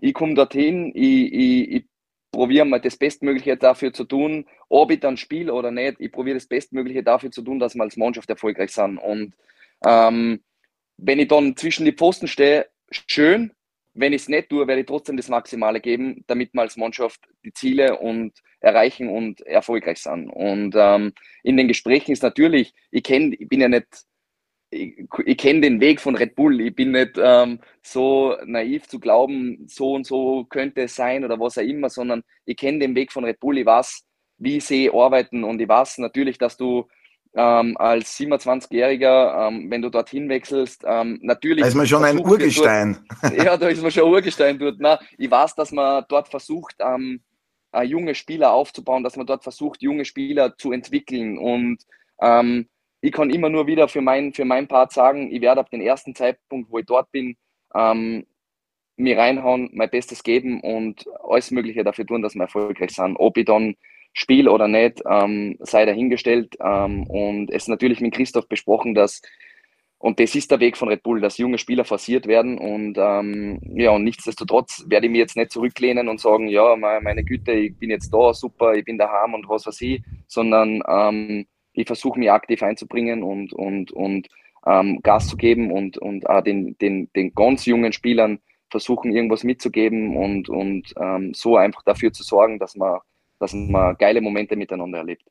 ich 0.00 0.14
komme 0.14 0.34
dorthin, 0.34 0.92
ich, 0.94 1.32
ich, 1.32 1.70
ich 1.70 1.84
probiere 2.30 2.64
mal 2.64 2.80
das 2.80 2.96
Bestmögliche 2.96 3.56
dafür 3.56 3.92
zu 3.92 4.04
tun, 4.04 4.46
ob 4.68 4.90
ich 4.90 5.00
dann 5.00 5.16
spiele 5.16 5.52
oder 5.52 5.70
nicht. 5.70 5.96
Ich 5.98 6.12
probiere 6.12 6.36
das 6.36 6.46
Bestmögliche 6.46 7.02
dafür 7.02 7.30
zu 7.30 7.42
tun, 7.42 7.58
dass 7.58 7.74
wir 7.74 7.82
als 7.82 7.96
Mannschaft 7.96 8.28
erfolgreich 8.28 8.72
sind. 8.72 8.98
Und 8.98 9.34
ähm, 9.84 10.40
wenn 10.96 11.18
ich 11.18 11.28
dann 11.28 11.56
zwischen 11.56 11.84
die 11.84 11.92
Pfosten 11.92 12.28
stehe, 12.28 12.66
schön. 12.90 13.52
Wenn 13.94 14.12
ich 14.12 14.22
es 14.22 14.28
nicht 14.28 14.48
tue, 14.48 14.66
werde 14.68 14.82
ich 14.82 14.86
trotzdem 14.86 15.16
das 15.16 15.28
Maximale 15.28 15.80
geben, 15.80 16.22
damit 16.28 16.54
wir 16.54 16.62
als 16.62 16.76
Mannschaft 16.76 17.20
die 17.44 17.52
Ziele 17.52 17.98
und 17.98 18.32
erreichen 18.60 19.08
und 19.08 19.40
erfolgreich 19.40 19.98
sind. 19.98 20.28
Und 20.30 20.74
ähm, 20.76 21.12
in 21.42 21.56
den 21.56 21.66
Gesprächen 21.66 22.12
ist 22.12 22.22
natürlich, 22.22 22.74
ich 22.90 23.02
kenne, 23.02 23.34
ich 23.34 23.48
bin 23.48 23.60
ja 23.60 23.68
nicht 23.68 23.86
ich, 24.70 25.06
ich 25.24 25.36
kenne 25.38 25.62
den 25.62 25.80
Weg 25.80 26.00
von 26.00 26.14
Red 26.14 26.34
Bull. 26.34 26.60
Ich 26.60 26.74
bin 26.74 26.92
nicht 26.92 27.12
ähm, 27.18 27.60
so 27.82 28.36
naiv 28.44 28.86
zu 28.86 29.00
glauben, 29.00 29.64
so 29.66 29.94
und 29.94 30.06
so 30.06 30.44
könnte 30.44 30.82
es 30.82 30.94
sein 30.94 31.24
oder 31.24 31.40
was 31.40 31.58
auch 31.58 31.62
immer, 31.62 31.88
sondern 31.88 32.22
ich 32.44 32.56
kenne 32.56 32.80
den 32.80 32.94
Weg 32.94 33.12
von 33.12 33.24
Red 33.24 33.40
Bull. 33.40 33.58
Ich 33.58 33.66
weiß, 33.66 34.04
wie 34.38 34.60
sie 34.60 34.90
arbeiten 34.92 35.44
und 35.44 35.60
ich 35.60 35.68
weiß 35.68 35.98
natürlich, 35.98 36.38
dass 36.38 36.56
du 36.56 36.86
ähm, 37.34 37.76
als 37.76 38.18
27-Jähriger, 38.18 39.48
ähm, 39.48 39.70
wenn 39.70 39.82
du 39.82 39.90
dorthin 39.90 40.28
wechselst, 40.28 40.84
ähm, 40.86 41.18
natürlich. 41.22 41.62
Da 41.62 41.68
ist 41.68 41.74
man 41.74 41.86
schon 41.86 42.04
ein 42.04 42.18
Urgestein. 42.18 42.98
Dort, 43.22 43.36
ja, 43.36 43.56
da 43.56 43.68
ist 43.68 43.82
man 43.82 43.90
schon 43.90 44.04
ein 44.04 44.10
Urgestein 44.10 44.58
dort. 44.58 44.76
Na, 44.78 44.98
ich 45.16 45.30
weiß, 45.30 45.54
dass 45.54 45.72
man 45.72 46.04
dort 46.08 46.28
versucht, 46.28 46.76
ähm, 46.80 47.20
junge 47.84 48.14
Spieler 48.14 48.52
aufzubauen, 48.52 49.04
dass 49.04 49.16
man 49.16 49.26
dort 49.26 49.42
versucht, 49.42 49.82
junge 49.82 50.04
Spieler 50.04 50.56
zu 50.56 50.72
entwickeln 50.72 51.38
und 51.38 51.82
ähm, 52.20 52.68
ich 53.00 53.12
kann 53.12 53.30
immer 53.30 53.48
nur 53.48 53.66
wieder 53.66 53.88
für 53.88 54.00
mein, 54.00 54.32
für 54.32 54.44
mein 54.44 54.68
Part 54.68 54.92
sagen, 54.92 55.32
ich 55.32 55.40
werde 55.40 55.60
ab 55.60 55.70
dem 55.70 55.80
ersten 55.80 56.14
Zeitpunkt, 56.14 56.70
wo 56.70 56.78
ich 56.78 56.86
dort 56.86 57.10
bin, 57.12 57.36
ähm, 57.74 58.26
mir 58.96 59.16
reinhauen, 59.16 59.70
mein 59.72 59.90
Bestes 59.90 60.22
geben 60.22 60.60
und 60.60 61.04
alles 61.28 61.50
Mögliche 61.50 61.84
dafür 61.84 62.06
tun, 62.06 62.22
dass 62.22 62.34
wir 62.34 62.42
erfolgreich 62.42 62.90
sind. 62.90 63.16
Ob 63.16 63.36
ich 63.36 63.44
dann 63.44 63.76
spiele 64.12 64.50
oder 64.50 64.66
nicht, 64.66 65.02
ähm, 65.08 65.56
sei 65.60 65.84
dahingestellt. 65.84 66.56
Ähm, 66.60 67.04
und 67.04 67.50
es 67.50 67.64
ist 67.64 67.68
natürlich 67.68 68.00
mit 68.00 68.14
Christoph 68.14 68.48
besprochen, 68.48 68.94
dass, 68.94 69.22
und 69.98 70.18
das 70.18 70.34
ist 70.34 70.50
der 70.50 70.58
Weg 70.58 70.76
von 70.76 70.88
Red 70.88 71.04
Bull, 71.04 71.20
dass 71.20 71.38
junge 71.38 71.58
Spieler 71.58 71.84
forciert 71.84 72.26
werden. 72.26 72.58
Und 72.58 72.98
ähm, 72.98 73.60
ja, 73.62 73.92
und 73.92 74.02
nichtsdestotrotz 74.02 74.84
werde 74.88 75.06
ich 75.06 75.12
mir 75.12 75.18
jetzt 75.18 75.36
nicht 75.36 75.52
zurücklehnen 75.52 76.08
und 76.08 76.20
sagen, 76.20 76.48
ja, 76.48 76.74
meine 76.74 77.22
Güte, 77.22 77.52
ich 77.52 77.78
bin 77.78 77.90
jetzt 77.90 78.12
da, 78.12 78.34
super, 78.34 78.74
ich 78.74 78.84
bin 78.84 78.98
daheim 78.98 79.34
und 79.34 79.48
was 79.48 79.66
weiß 79.66 79.80
ich, 79.82 80.02
sondern 80.26 80.82
ähm, 80.88 81.46
ich 81.78 81.86
versuche 81.86 82.18
mich 82.18 82.30
aktiv 82.30 82.62
einzubringen 82.62 83.22
und, 83.22 83.52
und, 83.52 83.92
und 83.92 84.28
ähm, 84.66 85.00
Gas 85.02 85.28
zu 85.28 85.36
geben 85.36 85.70
und, 85.70 85.96
und 85.96 86.28
auch 86.28 86.42
den, 86.42 86.76
den, 86.78 87.08
den 87.14 87.32
ganz 87.34 87.66
jungen 87.66 87.92
Spielern 87.92 88.40
versuchen, 88.68 89.12
irgendwas 89.12 89.44
mitzugeben 89.44 90.16
und, 90.16 90.48
und 90.48 90.92
ähm, 91.00 91.32
so 91.34 91.56
einfach 91.56 91.82
dafür 91.84 92.12
zu 92.12 92.24
sorgen, 92.24 92.58
dass 92.58 92.74
man, 92.74 92.98
dass 93.38 93.54
man 93.54 93.96
geile 93.96 94.20
Momente 94.20 94.56
miteinander 94.56 94.98
erlebt. 94.98 95.22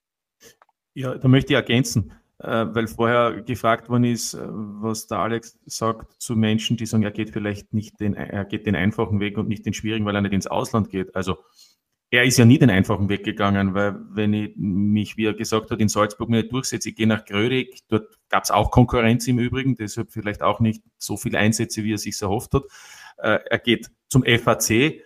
Ja, 0.93 1.15
da 1.15 1.27
möchte 1.27 1.51
ich 1.51 1.57
ergänzen, 1.57 2.13
äh, 2.39 2.65
weil 2.69 2.87
vorher 2.87 3.41
gefragt 3.41 3.89
worden 3.89 4.05
ist, 4.05 4.33
äh, 4.33 4.39
was 4.47 5.07
der 5.07 5.19
Alex 5.19 5.59
sagt 5.65 6.13
zu 6.19 6.35
Menschen, 6.37 6.77
die 6.77 6.85
sagen, 6.85 7.03
er 7.03 7.11
geht 7.11 7.31
vielleicht 7.31 7.73
nicht 7.73 7.99
den, 7.99 8.13
er 8.15 8.45
geht 8.45 8.65
den 8.65 8.75
einfachen 8.75 9.19
Weg 9.19 9.37
und 9.37 9.49
nicht 9.49 9.65
den 9.65 9.73
schwierigen, 9.73 10.05
weil 10.05 10.15
er 10.15 10.21
nicht 10.21 10.33
ins 10.33 10.47
Ausland 10.47 10.89
geht. 10.89 11.13
Also 11.13 11.37
er 12.09 12.23
ist 12.23 12.37
ja 12.37 12.45
nie 12.45 12.57
den 12.57 12.69
einfachen 12.69 13.09
Weg 13.09 13.23
gegangen, 13.25 13.73
weil 13.73 13.97
wenn 14.11 14.33
ich 14.33 14.53
mich, 14.55 15.17
wie 15.17 15.25
er 15.25 15.33
gesagt 15.33 15.71
hat, 15.71 15.81
in 15.81 15.89
Salzburg 15.89 16.29
nicht 16.29 16.51
durchsetze, 16.51 16.89
ich 16.89 16.95
gehe 16.95 17.07
nach 17.07 17.25
Grödig, 17.25 17.79
dort 17.89 18.17
gab 18.29 18.43
es 18.43 18.51
auch 18.51 18.71
Konkurrenz 18.71 19.27
im 19.27 19.39
Übrigen, 19.39 19.75
deshalb 19.75 20.11
vielleicht 20.11 20.41
auch 20.41 20.59
nicht 20.61 20.81
so 20.97 21.17
viele 21.17 21.37
Einsätze, 21.37 21.83
wie 21.83 21.93
er 21.93 21.97
sich 21.97 22.21
erhofft 22.21 22.53
hat. 22.53 22.63
Äh, 23.17 23.39
er 23.49 23.59
geht 23.59 23.91
zum 24.07 24.23
FAC, 24.23 24.69
äh, 24.69 25.01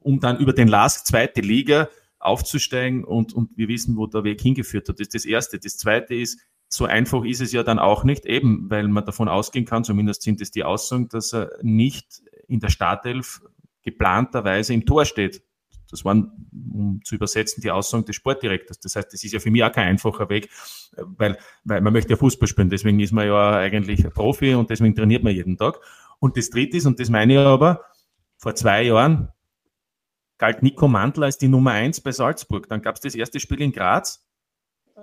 um 0.00 0.20
dann 0.20 0.38
über 0.38 0.54
den 0.54 0.68
LASK 0.68 1.06
zweite 1.06 1.42
Liga 1.42 1.88
aufzusteigen 2.18 3.04
und, 3.04 3.34
und 3.34 3.56
wir 3.56 3.68
wissen, 3.68 3.96
wo 3.96 4.06
der 4.06 4.24
Weg 4.24 4.40
hingeführt 4.40 4.88
hat. 4.88 4.98
Das 4.98 5.08
ist 5.08 5.14
das 5.14 5.24
Erste. 5.26 5.58
Das 5.58 5.76
Zweite 5.76 6.14
ist, 6.14 6.40
so 6.68 6.86
einfach 6.86 7.24
ist 7.24 7.40
es 7.40 7.52
ja 7.52 7.62
dann 7.62 7.78
auch 7.78 8.04
nicht, 8.04 8.26
eben 8.26 8.70
weil 8.70 8.88
man 8.88 9.04
davon 9.04 9.28
ausgehen 9.28 9.66
kann, 9.66 9.84
zumindest 9.84 10.22
sind 10.22 10.40
es 10.40 10.50
die 10.50 10.64
Aussagen, 10.64 11.08
dass 11.08 11.32
er 11.32 11.50
nicht 11.62 12.22
in 12.46 12.60
der 12.60 12.68
Startelf 12.68 13.42
geplanterweise 13.82 14.74
im 14.74 14.84
Tor 14.84 15.04
steht. 15.04 15.42
Das 15.90 16.04
waren, 16.04 16.48
um 16.52 17.00
zu 17.02 17.14
übersetzen, 17.14 17.62
die 17.62 17.70
Aussagen 17.70 18.04
des 18.04 18.16
Sportdirektors. 18.16 18.78
Das 18.80 18.96
heißt, 18.96 19.12
das 19.12 19.24
ist 19.24 19.32
ja 19.32 19.40
für 19.40 19.50
mich 19.50 19.64
auch 19.64 19.72
kein 19.72 19.88
einfacher 19.88 20.28
Weg, 20.28 20.50
weil, 20.96 21.38
weil 21.64 21.80
man 21.80 21.92
möchte 21.92 22.10
ja 22.10 22.16
Fußball 22.16 22.48
spielen. 22.48 22.70
Deswegen 22.70 23.00
ist 23.00 23.12
man 23.12 23.26
ja 23.26 23.56
eigentlich 23.56 24.02
Profi 24.10 24.54
und 24.54 24.70
deswegen 24.70 24.94
trainiert 24.94 25.24
man 25.24 25.34
jeden 25.34 25.56
Tag. 25.56 25.80
Und 26.18 26.36
das 26.36 26.50
dritte 26.50 26.76
ist, 26.76 26.86
und 26.86 27.00
das 27.00 27.10
meine 27.10 27.34
ich 27.34 27.38
aber, 27.38 27.84
vor 28.36 28.54
zwei 28.54 28.82
Jahren 28.82 29.28
galt 30.38 30.62
Nico 30.62 30.88
Mandl 30.88 31.24
als 31.24 31.38
die 31.38 31.48
Nummer 31.48 31.72
eins 31.72 32.00
bei 32.00 32.12
Salzburg. 32.12 32.68
Dann 32.68 32.82
gab 32.82 32.94
es 32.94 33.00
das 33.00 33.14
erste 33.14 33.40
Spiel 33.40 33.60
in 33.60 33.72
Graz, 33.72 34.26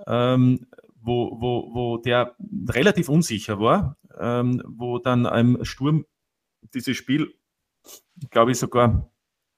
ähm, 0.06 0.66
wo, 1.00 1.40
wo, 1.40 1.74
wo 1.74 1.96
der 1.98 2.34
relativ 2.68 3.08
unsicher 3.08 3.60
war, 3.60 3.96
ähm, 4.18 4.62
wo 4.66 4.98
dann 4.98 5.24
im 5.26 5.64
Sturm 5.64 6.06
dieses 6.74 6.96
Spiel, 6.96 7.34
glaube 8.30 8.52
ich, 8.52 8.58
sogar 8.58 9.10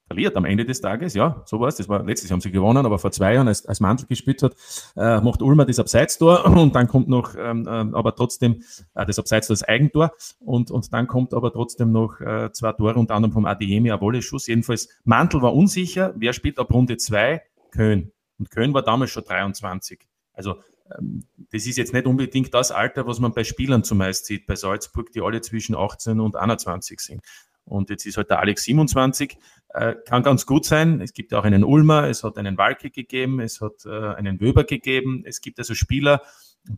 verliert 0.09 0.35
am 0.35 0.45
Ende 0.45 0.65
des 0.65 0.81
Tages, 0.81 1.13
ja, 1.13 1.43
sowas. 1.45 1.75
Das 1.75 1.87
war 1.87 2.03
letztes 2.03 2.29
Jahr 2.29 2.35
haben 2.35 2.41
sie 2.41 2.49
gewonnen, 2.49 2.83
aber 2.83 2.97
vor 2.97 3.11
zwei 3.11 3.35
Jahren, 3.35 3.47
als, 3.47 3.67
als 3.67 3.79
Mantel 3.79 4.07
gespielt 4.07 4.41
hat, 4.41 4.55
äh, 4.97 5.21
macht 5.21 5.43
Ulmer 5.43 5.65
das 5.65 5.77
Abseitstor 5.77 6.45
und 6.57 6.73
dann 6.73 6.87
kommt 6.87 7.07
noch, 7.07 7.35
ähm, 7.37 7.67
äh, 7.67 7.69
aber 7.69 8.15
trotzdem 8.15 8.63
äh, 8.95 9.05
das 9.05 9.19
Abseitstor 9.19 9.53
das 9.53 9.61
Eigentor 9.63 10.11
und, 10.39 10.71
und 10.71 10.91
dann 10.91 11.05
kommt 11.05 11.35
aber 11.35 11.53
trotzdem 11.53 11.91
noch 11.91 12.19
äh, 12.21 12.51
zwei 12.51 12.73
Tore, 12.73 12.95
unter 12.95 13.13
anderem 13.13 13.33
vom 13.33 13.45
Adiemi, 13.45 13.91
ein 13.91 14.01
Wolleschuss. 14.01 14.47
Jedenfalls, 14.47 14.89
Mantel 15.03 15.43
war 15.43 15.53
unsicher. 15.53 16.13
Wer 16.15 16.33
spielt 16.33 16.57
ab 16.57 16.73
Runde 16.73 16.97
zwei? 16.97 17.43
Köln. 17.69 18.11
Und 18.39 18.49
Köln 18.49 18.73
war 18.73 18.81
damals 18.81 19.11
schon 19.11 19.25
23. 19.25 20.07
Also 20.33 20.55
ähm, 20.97 21.23
das 21.51 21.67
ist 21.67 21.77
jetzt 21.77 21.93
nicht 21.93 22.07
unbedingt 22.07 22.51
das 22.51 22.71
Alter, 22.71 23.05
was 23.05 23.19
man 23.19 23.33
bei 23.33 23.43
Spielern 23.43 23.83
zumeist 23.83 24.25
sieht, 24.25 24.47
bei 24.47 24.55
Salzburg, 24.55 25.11
die 25.11 25.21
alle 25.21 25.41
zwischen 25.41 25.75
18 25.75 26.19
und 26.19 26.35
21 26.35 26.99
sind. 26.99 27.21
Und 27.69 27.89
jetzt 27.89 28.05
ist 28.05 28.17
halt 28.17 28.29
der 28.29 28.39
Alex 28.39 28.63
27. 28.63 29.37
Äh, 29.69 29.95
kann 30.05 30.23
ganz 30.23 30.45
gut 30.45 30.65
sein. 30.65 31.01
Es 31.01 31.13
gibt 31.13 31.33
auch 31.33 31.43
einen 31.43 31.63
Ulmer, 31.63 32.09
es 32.09 32.23
hat 32.23 32.37
einen 32.37 32.57
Walke 32.57 32.89
gegeben, 32.89 33.39
es 33.39 33.61
hat 33.61 33.85
äh, 33.85 34.15
einen 34.15 34.41
Wöber 34.41 34.63
gegeben. 34.63 35.23
Es 35.25 35.41
gibt 35.41 35.59
also 35.59 35.75
Spieler, 35.75 36.21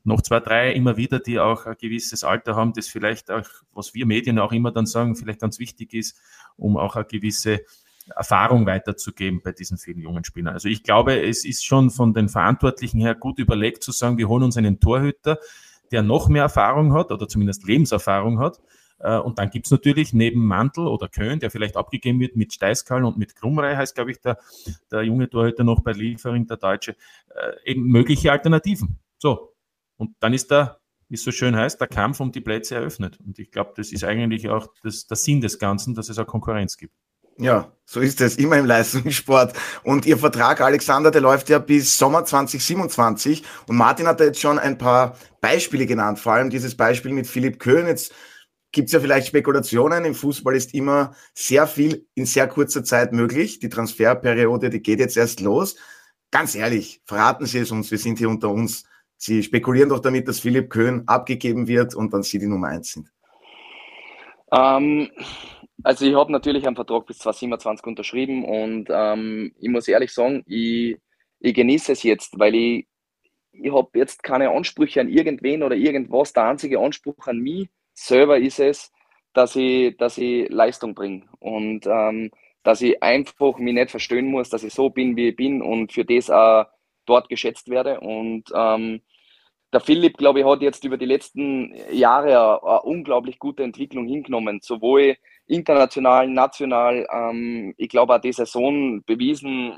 noch 0.04 0.22
zwei, 0.22 0.40
drei 0.40 0.74
immer 0.74 0.98
wieder, 0.98 1.20
die 1.20 1.40
auch 1.40 1.66
ein 1.66 1.76
gewisses 1.80 2.24
Alter 2.24 2.56
haben, 2.56 2.74
das 2.74 2.88
vielleicht 2.88 3.32
auch, 3.32 3.48
was 3.74 3.94
wir 3.94 4.06
Medien 4.06 4.40
auch 4.40 4.52
immer 4.52 4.72
dann 4.72 4.86
sagen, 4.86 5.16
vielleicht 5.16 5.42
ganz 5.42 5.60
wichtig 5.60 5.94
ist, 5.94 6.20
um 6.58 6.78
auch 6.78 6.96
eine 6.96 7.06
gewisse 7.06 7.62
Erfahrung 8.16 8.66
weiterzugeben 8.66 9.42
bei 9.44 9.52
diesen 9.52 9.78
vielen 9.78 10.00
jungen 10.00 10.24
Spielern. 10.24 10.54
Also 10.54 10.70
ich 10.70 10.84
glaube, 10.84 11.22
es 11.22 11.46
ist 11.46 11.66
schon 11.66 11.90
von 11.90 12.14
den 12.14 12.30
Verantwortlichen 12.30 13.00
her 13.00 13.16
gut 13.16 13.40
überlegt 13.40 13.84
zu 13.84 13.92
sagen, 13.92 14.18
wir 14.18 14.28
holen 14.28 14.44
uns 14.44 14.58
einen 14.58 14.80
Torhüter, 14.80 15.40
der 15.92 16.04
noch 16.04 16.30
mehr 16.30 16.44
Erfahrung 16.44 16.94
hat 16.94 17.12
oder 17.12 17.28
zumindest 17.28 17.66
Lebenserfahrung 17.66 18.40
hat, 18.40 18.60
und 19.04 19.40
dann 19.40 19.50
gibt's 19.50 19.72
natürlich 19.72 20.14
neben 20.14 20.46
Mantel 20.46 20.88
oder 20.88 21.08
Köln, 21.08 21.40
der 21.40 21.52
vielleicht 21.52 21.78
abgegeben 21.78 22.20
wird 22.20 22.36
mit 22.36 22.54
Steiskal 22.54 23.04
und 23.04 23.18
mit 23.18 23.36
Krumrei, 23.36 23.76
heißt, 23.76 23.96
glaube 23.96 24.12
ich, 24.12 24.22
der, 24.22 24.38
der 24.92 25.04
junge 25.04 25.30
Torhüter 25.30 25.64
noch 25.64 25.82
bei 25.82 25.92
Liefering, 25.92 26.48
der 26.48 26.58
Deutsche, 26.58 26.96
äh, 27.30 27.72
eben 27.72 27.88
mögliche 27.88 28.32
Alternativen. 28.32 29.00
So. 29.18 29.54
Und 29.98 30.16
dann 30.20 30.34
ist 30.34 30.50
da, 30.52 30.80
wie 31.10 31.16
es 31.16 31.24
so 31.24 31.32
schön 31.32 31.56
heißt, 31.56 31.80
der 31.80 31.88
Kampf 31.88 32.20
um 32.20 32.32
die 32.32 32.42
Plätze 32.42 32.76
eröffnet. 32.76 33.20
Und 33.26 33.38
ich 33.38 33.52
glaube, 33.52 33.74
das 33.76 33.92
ist 33.92 34.04
eigentlich 34.04 34.50
auch 34.50 34.68
das, 34.84 35.08
der 35.08 35.18
Sinn 35.18 35.42
des 35.42 35.60
Ganzen, 35.60 35.94
dass 35.94 36.10
es 36.10 36.18
auch 36.18 36.28
Konkurrenz 36.28 36.78
gibt. 36.78 36.94
Ja, 37.38 37.72
so 37.86 38.00
ist 38.00 38.22
es, 38.22 38.38
immer 38.38 38.58
im 38.58 38.66
Leistungssport. 38.66 39.54
Und 39.84 40.06
Ihr 40.06 40.18
Vertrag, 40.18 40.62
Alexander, 40.62 41.12
der 41.12 41.22
läuft 41.22 41.50
ja 41.50 41.60
bis 41.60 41.98
Sommer 41.98 42.24
2027. 42.24 43.44
Und 43.68 43.78
Martin 43.78 44.08
hat 44.08 44.20
da 44.20 44.26
jetzt 44.26 44.40
schon 44.40 44.60
ein 44.60 44.78
paar 44.78 45.18
Beispiele 45.40 45.86
genannt, 45.86 46.20
vor 46.20 46.34
allem 46.34 46.50
dieses 46.50 46.76
Beispiel 46.76 47.12
mit 47.12 47.28
Philipp 47.28 47.60
Köhn. 47.60 47.88
Jetzt 47.88 48.14
gibt 48.72 48.88
es 48.88 48.94
ja 48.94 49.00
vielleicht 49.00 49.28
Spekulationen. 49.28 50.06
Im 50.06 50.16
Fußball 50.16 50.56
ist 50.56 50.74
immer 50.74 51.14
sehr 51.34 51.68
viel 51.68 52.08
in 52.16 52.26
sehr 52.26 52.48
kurzer 52.48 52.84
Zeit 52.84 53.12
möglich. 53.12 53.60
Die 53.60 53.70
Transferperiode, 53.70 54.70
die 54.70 54.82
geht 54.82 55.00
jetzt 55.00 55.18
erst 55.18 55.42
los. 55.42 55.76
Ganz 56.32 56.56
ehrlich, 56.56 57.02
verraten 57.06 57.46
Sie 57.46 57.60
es 57.60 57.72
uns, 57.72 57.92
wir 57.92 57.98
sind 57.98 58.18
hier 58.18 58.30
unter 58.30 58.50
uns. 58.50 58.86
Sie 59.18 59.44
spekulieren 59.44 59.90
doch 59.90 60.00
damit, 60.00 60.28
dass 60.28 60.40
Philipp 60.40 60.70
Köhn 60.70 61.04
abgegeben 61.08 61.68
wird 61.68 61.94
und 61.94 62.14
dann 62.14 62.24
Sie 62.24 62.40
die 62.40 62.48
Nummer 62.48 62.70
eins 62.70 62.94
sind. 62.94 63.12
Ähm, 64.52 65.10
also 65.84 66.06
ich 66.06 66.16
habe 66.16 66.32
natürlich 66.32 66.66
einen 66.66 66.76
Vertrag 66.76 67.06
bis 67.06 67.20
2027 67.20 67.86
unterschrieben 67.86 68.46
und 68.46 68.88
ähm, 68.90 69.54
ich 69.60 69.70
muss 69.70 69.88
ehrlich 69.88 70.14
sagen, 70.14 70.44
ich, 70.48 70.98
ich 71.40 71.54
genieße 71.54 71.92
es 71.92 72.04
jetzt, 72.04 72.40
weil 72.40 72.56
ich, 72.56 72.88
ich 73.52 73.74
habe 73.74 73.90
jetzt 73.96 74.24
keine 74.24 74.50
Ansprüche 74.50 75.02
an 75.02 75.10
irgendwen 75.10 75.64
oder 75.64 75.76
irgendwas. 75.76 76.34
Der 76.34 76.46
einzige 76.46 76.80
Anspruch 76.80 77.28
an 77.28 77.40
mich 77.40 77.68
selber 77.94 78.38
ist 78.38 78.60
es, 78.60 78.92
dass 79.34 79.56
ich, 79.56 79.98
dass 79.98 80.18
ich 80.18 80.50
Leistung 80.50 80.96
bringe 80.96 81.24
und 81.40 81.86
ähm, 81.88 82.32
dass 82.64 82.82
ich 82.82 83.02
einfach 83.02 83.58
mich 83.58 83.74
nicht 83.74 83.92
verstehen 83.92 84.28
muss, 84.28 84.50
dass 84.50 84.64
ich 84.64 84.74
so 84.74 84.90
bin, 84.90 85.16
wie 85.16 85.30
ich 85.30 85.36
bin 85.36 85.62
und 85.62 85.92
für 85.92 86.06
das 86.06 86.30
auch 86.30 86.66
dort 87.06 87.30
geschätzt 87.30 87.70
werde. 87.70 88.00
Und 88.00 88.46
ähm, 88.54 89.02
der 89.74 89.80
Philipp, 89.80 90.18
glaube 90.18 90.42
ich, 90.42 90.46
hat 90.46 90.62
jetzt 90.62 90.84
über 90.84 90.98
die 90.98 91.06
letzten 91.06 91.74
Jahre 91.92 92.62
eine, 92.62 92.80
unglaublich 92.82 93.40
gute 93.40 93.64
Entwicklung 93.64 94.06
hingenommen, 94.08 94.60
sowohl 94.62 95.18
international, 95.48 96.28
national. 96.28 97.08
Ähm, 97.12 97.74
ich 97.78 97.90
glaube, 97.90 98.16
auch 98.16 98.22
die 98.22 98.34
Saison 98.34 99.02
bewiesen, 99.04 99.78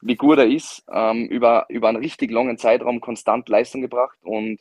wie 0.00 0.16
gut 0.16 0.38
er 0.38 0.46
ist, 0.46 0.84
ähm, 0.92 1.26
über, 1.26 1.66
über 1.68 1.88
einen 1.88 2.02
richtig 2.02 2.30
langen 2.30 2.58
Zeitraum 2.58 3.00
konstant 3.00 3.48
Leistung 3.48 3.80
gebracht 3.80 4.18
und 4.22 4.60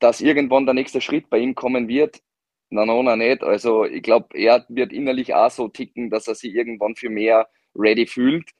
dass 0.00 0.20
irgendwann 0.20 0.66
der 0.66 0.74
nächste 0.74 1.00
Schritt 1.00 1.30
bei 1.30 1.38
ihm 1.38 1.54
kommen 1.54 1.88
wird, 1.88 2.22
na, 2.72 2.86
no, 2.86 3.02
na, 3.02 3.16
nicht. 3.16 3.42
Also 3.42 3.84
ich 3.84 4.02
glaube, 4.02 4.28
er 4.34 4.64
wird 4.68 4.92
innerlich 4.92 5.34
auch 5.34 5.50
so 5.50 5.68
ticken, 5.68 6.08
dass 6.10 6.26
er 6.26 6.34
sich 6.34 6.54
irgendwann 6.54 6.96
für 6.96 7.10
mehr 7.10 7.48
ready 7.74 8.06
fühlt. 8.06 8.50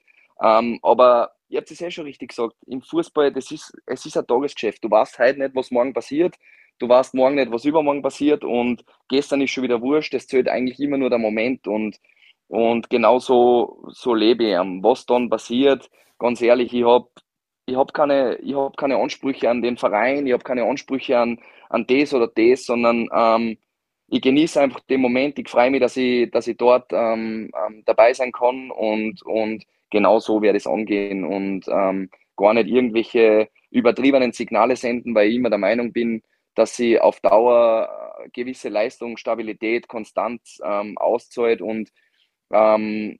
Ähm, 0.41 0.79
aber 0.83 1.31
ihr 1.49 1.57
habt 1.59 1.71
es 1.71 1.79
ja 1.79 1.89
schon 1.89 2.05
richtig 2.05 2.29
gesagt, 2.29 2.55
im 2.67 2.81
Fußball, 2.81 3.33
das 3.33 3.49
ist, 3.51 3.73
es 3.87 4.05
ist 4.05 4.17
ein 4.17 4.27
Tagesgeschäft. 4.27 4.83
Du 4.83 4.91
weißt 4.91 5.17
heute 5.17 5.39
nicht, 5.39 5.55
was 5.55 5.71
morgen 5.71 5.93
passiert. 5.93 6.35
Du 6.79 6.89
weißt 6.89 7.15
morgen 7.15 7.35
nicht, 7.35 7.51
was 7.51 7.65
übermorgen 7.65 8.01
passiert 8.03 8.43
und 8.43 8.83
gestern 9.09 9.41
ist 9.41 9.51
schon 9.51 9.63
wieder 9.63 9.81
wurscht. 9.81 10.13
Es 10.13 10.27
zählt 10.27 10.47
eigentlich 10.47 10.79
immer 10.79 10.97
nur 10.97 11.09
der 11.09 11.19
Moment 11.19 11.67
und, 11.67 11.99
und 12.47 12.89
genau 12.89 13.19
so, 13.19 13.83
so 13.89 14.13
lebe 14.13 14.43
ich. 14.43 14.57
Was 14.83 15.05
dann 15.05 15.29
passiert, 15.29 15.89
ganz 16.19 16.41
ehrlich, 16.41 16.73
ich 16.73 16.83
habe 16.83 17.09
ich 17.65 17.75
hab 17.75 17.93
keine, 17.93 18.39
hab 18.53 18.77
keine 18.77 18.97
Ansprüche 18.97 19.49
an 19.49 19.61
den 19.61 19.77
Verein, 19.77 20.27
ich 20.27 20.33
habe 20.33 20.43
keine 20.43 20.65
Ansprüche 20.65 21.17
an, 21.19 21.39
an 21.69 21.85
das 21.87 22.13
oder 22.13 22.27
das, 22.27 22.65
sondern 22.65 23.09
ähm, 23.13 23.57
ich 24.07 24.21
genieße 24.21 24.61
einfach 24.61 24.81
den 24.81 25.01
Moment, 25.01 25.39
ich 25.39 25.49
freue 25.49 25.71
mich, 25.71 25.79
dass 25.81 25.97
ich, 25.97 26.29
dass 26.31 26.47
ich 26.47 26.57
dort 26.57 26.91
ähm, 26.91 27.51
ähm, 27.67 27.83
dabei 27.85 28.13
sein 28.13 28.31
kann 28.31 28.69
und, 28.71 29.23
und 29.23 29.63
genau 29.89 30.19
so 30.19 30.41
werde 30.41 30.57
ich 30.57 30.65
es 30.65 30.71
angehen 30.71 31.23
und 31.23 31.67
ähm, 31.67 32.09
gar 32.35 32.53
nicht 32.53 32.67
irgendwelche 32.67 33.49
übertriebenen 33.71 34.33
Signale 34.33 34.75
senden, 34.75 35.15
weil 35.15 35.29
ich 35.29 35.35
immer 35.35 35.49
der 35.49 35.59
Meinung 35.59 35.93
bin, 35.93 36.21
dass 36.55 36.75
sie 36.75 36.99
auf 36.99 37.19
Dauer 37.21 37.89
äh, 38.23 38.29
gewisse 38.33 38.69
Leistung, 38.69 39.17
Stabilität, 39.17 39.87
Konstanz 39.87 40.59
ähm, 40.63 40.97
auszahlt 40.97 41.61
und 41.61 41.89
ähm, 42.51 43.19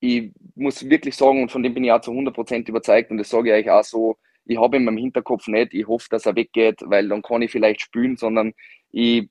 ich 0.00 0.32
muss 0.54 0.88
wirklich 0.88 1.16
sagen, 1.16 1.42
und 1.42 1.50
von 1.50 1.62
dem 1.62 1.74
bin 1.74 1.84
ich 1.84 1.92
auch 1.92 2.00
zu 2.00 2.10
100% 2.12 2.68
überzeugt 2.68 3.10
und 3.10 3.18
das 3.18 3.30
sage 3.30 3.56
ich 3.56 3.66
euch 3.66 3.70
auch 3.70 3.84
so, 3.84 4.16
ich 4.44 4.58
habe 4.58 4.76
in 4.76 4.84
meinem 4.84 4.98
Hinterkopf 4.98 5.48
nicht, 5.48 5.74
ich 5.74 5.86
hoffe, 5.86 6.06
dass 6.10 6.26
er 6.26 6.36
weggeht, 6.36 6.80
weil 6.84 7.08
dann 7.08 7.22
kann 7.22 7.42
ich 7.42 7.50
vielleicht 7.50 7.80
spielen, 7.80 8.16
sondern 8.16 8.52
ich 8.92 9.28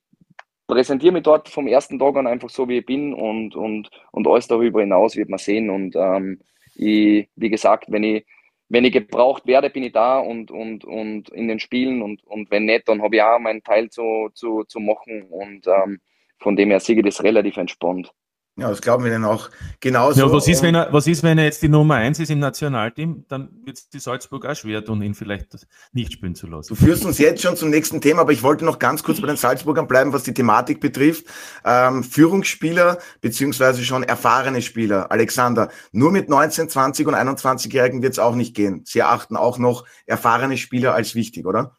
präsentiere 0.68 1.14
mich 1.14 1.24
dort 1.24 1.48
vom 1.50 1.68
ersten 1.68 2.00
Tag 2.00 2.16
an 2.18 2.28
einfach 2.28 2.50
so, 2.50 2.68
wie 2.68 2.80
ich 2.80 2.86
bin 2.86 3.14
und, 3.14 3.56
und, 3.56 3.90
und 4.12 4.28
alles 4.28 4.48
darüber 4.48 4.82
hinaus 4.82 5.16
wird 5.16 5.30
man 5.30 5.40
sehen 5.40 5.70
und 5.70 5.96
ähm, 5.96 6.42
ich, 6.76 7.30
wie 7.36 7.50
gesagt, 7.50 7.86
wenn 7.90 8.04
ich 8.04 8.26
wenn 8.70 8.86
ich 8.86 8.94
gebraucht 8.94 9.46
werde, 9.46 9.70
bin 9.70 9.84
ich 9.84 9.92
da 9.92 10.20
und, 10.20 10.50
und, 10.52 10.86
und 10.86 11.30
in 11.30 11.48
den 11.48 11.60
Spielen 11.60 12.02
und, 12.02 12.24
und 12.26 12.50
wenn 12.50 12.66
nicht, 12.66 12.88
dann 12.88 13.02
habe 13.02 13.18
ich 13.18 13.22
auch 13.22 13.40
meinen 13.40 13.64
Teil 13.64 13.90
zu, 13.90 14.30
zu, 14.34 14.64
zu 14.64 14.80
machen 14.80 15.24
und 15.30 15.68
ähm, 15.68 16.00
von 16.40 16.56
dem 16.56 16.70
her 16.72 16.80
sehe 16.80 16.98
ich 16.98 17.06
das 17.06 17.24
relativ 17.24 17.58
entspannt. 17.58 18.12
Ja, 18.58 18.70
das 18.70 18.82
glauben 18.82 19.04
wir 19.04 19.12
dann 19.12 19.26
auch 19.26 19.50
genauso. 19.82 20.22
Ja, 20.22 20.32
was 20.32 20.48
ist, 20.48 20.64
wenn 20.64 20.76
er, 20.76 20.88
was 20.94 21.08
ist, 21.08 21.24
wenn 21.24 21.38
er 21.38 21.44
jetzt 21.44 21.62
die 21.62 21.68
Nummer 21.68 21.96
1 21.96 22.20
ist 22.20 22.32
im 22.32 22.40
Nationalteam? 22.40 23.26
Dann 23.28 23.50
wird 23.66 23.78
es 23.78 23.90
die 23.90 24.00
Salzburg 24.00 24.46
auch 24.46 24.56
schwer 24.56 24.84
tun, 24.84 25.02
ihn 25.02 25.14
vielleicht 25.14 25.48
nicht 25.92 26.14
spielen 26.14 26.36
zu 26.36 26.48
lassen. 26.48 26.70
Du 26.70 26.76
führst 26.76 27.04
uns 27.04 27.18
jetzt 27.18 27.42
schon 27.42 27.58
zum 27.58 27.70
nächsten 27.70 28.00
Thema, 28.00 28.22
aber 28.22 28.32
ich 28.32 28.44
wollte 28.44 28.64
noch 28.64 28.80
ganz 28.80 29.04
kurz 29.04 29.20
bei 29.20 29.28
den 29.28 29.36
Salzburgern 29.36 29.88
bleiben, 29.88 30.14
was 30.14 30.24
die 30.24 30.34
Thematik 30.34 30.80
betrifft. 30.80 31.26
Ähm, 31.66 32.02
Führungsspieler 32.02 33.00
beziehungsweise 33.20 33.84
schon 33.84 34.04
erfahrene 34.04 34.62
Spieler. 34.62 35.12
Alexander, 35.12 35.70
nur 35.92 36.14
mit 36.14 36.30
19, 36.30 36.70
20 36.70 37.08
und 37.08 37.16
21-Jährigen 37.16 38.02
wird 38.02 38.14
es 38.14 38.20
auch 38.20 38.36
nicht 38.36 38.56
gehen. 38.56 38.84
Sie 38.86 39.00
erachten 39.00 39.36
auch 39.36 39.58
noch 39.58 39.86
erfahrene 40.06 40.56
Spieler 40.56 40.96
als 40.96 41.14
wichtig, 41.14 41.46
oder? 41.46 41.76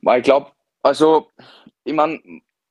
Ich 0.00 0.22
glaube, 0.24 0.50
also, 0.82 1.30
ich 1.84 1.94
meine, 1.94 2.20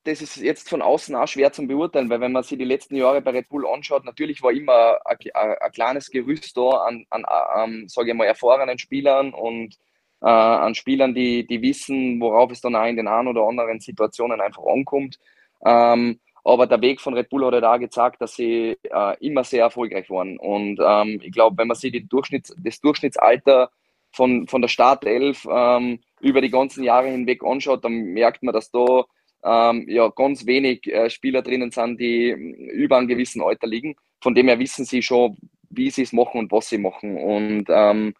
das 0.06 0.22
ist 0.22 0.36
jetzt 0.36 0.68
von 0.68 0.82
außen 0.82 1.14
auch 1.16 1.26
schwer 1.26 1.52
zu 1.52 1.66
beurteilen, 1.66 2.08
weil 2.08 2.20
wenn 2.20 2.32
man 2.32 2.42
sich 2.42 2.58
die 2.58 2.64
letzten 2.64 2.96
Jahre 2.96 3.20
bei 3.20 3.32
Red 3.32 3.48
Bull 3.48 3.66
anschaut, 3.66 4.04
natürlich 4.04 4.42
war 4.42 4.52
immer 4.52 4.98
ein, 5.04 5.16
ein 5.34 5.72
kleines 5.72 6.10
Gerüst 6.10 6.56
da 6.56 6.70
an, 6.86 7.04
an, 7.10 7.24
an 7.24 7.88
sage 7.88 8.10
ich 8.10 8.16
mal, 8.16 8.24
erfahrenen 8.24 8.78
Spielern 8.78 9.34
und 9.34 9.74
äh, 10.22 10.28
an 10.28 10.74
Spielern, 10.74 11.14
die, 11.14 11.46
die 11.46 11.60
wissen, 11.60 12.20
worauf 12.20 12.52
es 12.52 12.60
dann 12.60 12.76
auch 12.76 12.86
in 12.86 12.96
den 12.96 13.08
einen 13.08 13.28
oder 13.28 13.42
anderen 13.42 13.80
Situationen 13.80 14.40
einfach 14.40 14.64
ankommt. 14.64 15.18
Ähm, 15.64 16.20
aber 16.44 16.68
der 16.68 16.80
Weg 16.80 17.00
von 17.00 17.14
Red 17.14 17.28
Bull 17.28 17.44
hat 17.44 17.54
ja 17.54 17.54
halt 17.54 17.64
da 17.64 17.76
gezeigt, 17.76 18.22
dass 18.22 18.36
sie 18.36 18.76
äh, 18.84 19.26
immer 19.26 19.42
sehr 19.42 19.64
erfolgreich 19.64 20.08
waren. 20.10 20.38
Und 20.38 20.78
ähm, 20.80 21.20
ich 21.22 21.32
glaube, 21.32 21.58
wenn 21.58 21.66
man 21.66 21.76
sich 21.76 21.92
Durchschnitts-, 21.92 22.54
das 22.56 22.80
Durchschnittsalter 22.80 23.70
von, 24.12 24.46
von 24.46 24.62
der 24.62 24.68
Startelf 24.68 25.46
ähm, 25.50 25.98
über 26.20 26.40
die 26.40 26.50
ganzen 26.50 26.84
Jahre 26.84 27.08
hinweg 27.08 27.42
anschaut, 27.42 27.84
dann 27.84 27.92
merkt 27.92 28.44
man, 28.44 28.54
dass 28.54 28.70
da 28.70 29.04
ähm, 29.46 29.86
ja 29.88 30.08
ganz 30.08 30.46
wenig 30.46 30.86
äh, 30.86 31.08
Spieler 31.08 31.42
drinnen 31.42 31.70
sind, 31.70 32.00
die 32.00 32.30
über 32.30 32.96
einem 32.96 33.08
gewissen 33.08 33.42
Alter 33.42 33.66
liegen. 33.66 33.96
Von 34.20 34.34
dem 34.34 34.48
her 34.48 34.58
wissen 34.58 34.84
sie 34.84 35.02
schon, 35.02 35.36
wie 35.70 35.90
sie 35.90 36.02
es 36.02 36.12
machen 36.12 36.40
und 36.40 36.52
was 36.52 36.68
sie 36.68 36.78
machen. 36.78 37.16
Und 37.16 37.66
ähm, 37.68 38.14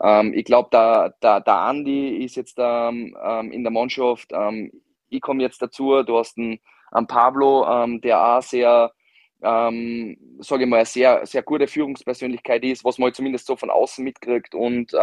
ähm, 0.00 0.32
ich 0.34 0.44
glaube, 0.44 0.70
der, 0.72 1.14
der, 1.22 1.40
der 1.40 1.54
Andi 1.54 2.24
ist 2.24 2.36
jetzt 2.36 2.56
ähm, 2.58 3.16
ähm 3.22 3.52
in 3.52 3.62
der 3.62 3.72
Mannschaft. 3.72 4.30
Ähm, 4.32 4.72
ich 5.10 5.20
komme 5.20 5.42
jetzt 5.42 5.60
dazu. 5.60 6.02
Du 6.02 6.18
hast 6.18 6.38
einen, 6.38 6.60
einen 6.92 7.06
Pablo, 7.06 7.86
der 7.98 8.24
auch 8.24 8.42
sehr, 8.42 8.92
ähm, 9.42 10.16
sage 10.38 10.64
ich 10.64 10.70
mal, 10.70 10.76
eine 10.76 10.86
sehr, 10.86 11.26
sehr 11.26 11.42
gute 11.42 11.66
Führungspersönlichkeit 11.66 12.62
ist, 12.64 12.84
was 12.84 12.98
man 12.98 13.06
halt 13.06 13.16
zumindest 13.16 13.46
so 13.46 13.56
von 13.56 13.70
außen 13.70 14.04
mitkriegt. 14.04 14.54
Und 14.54 14.94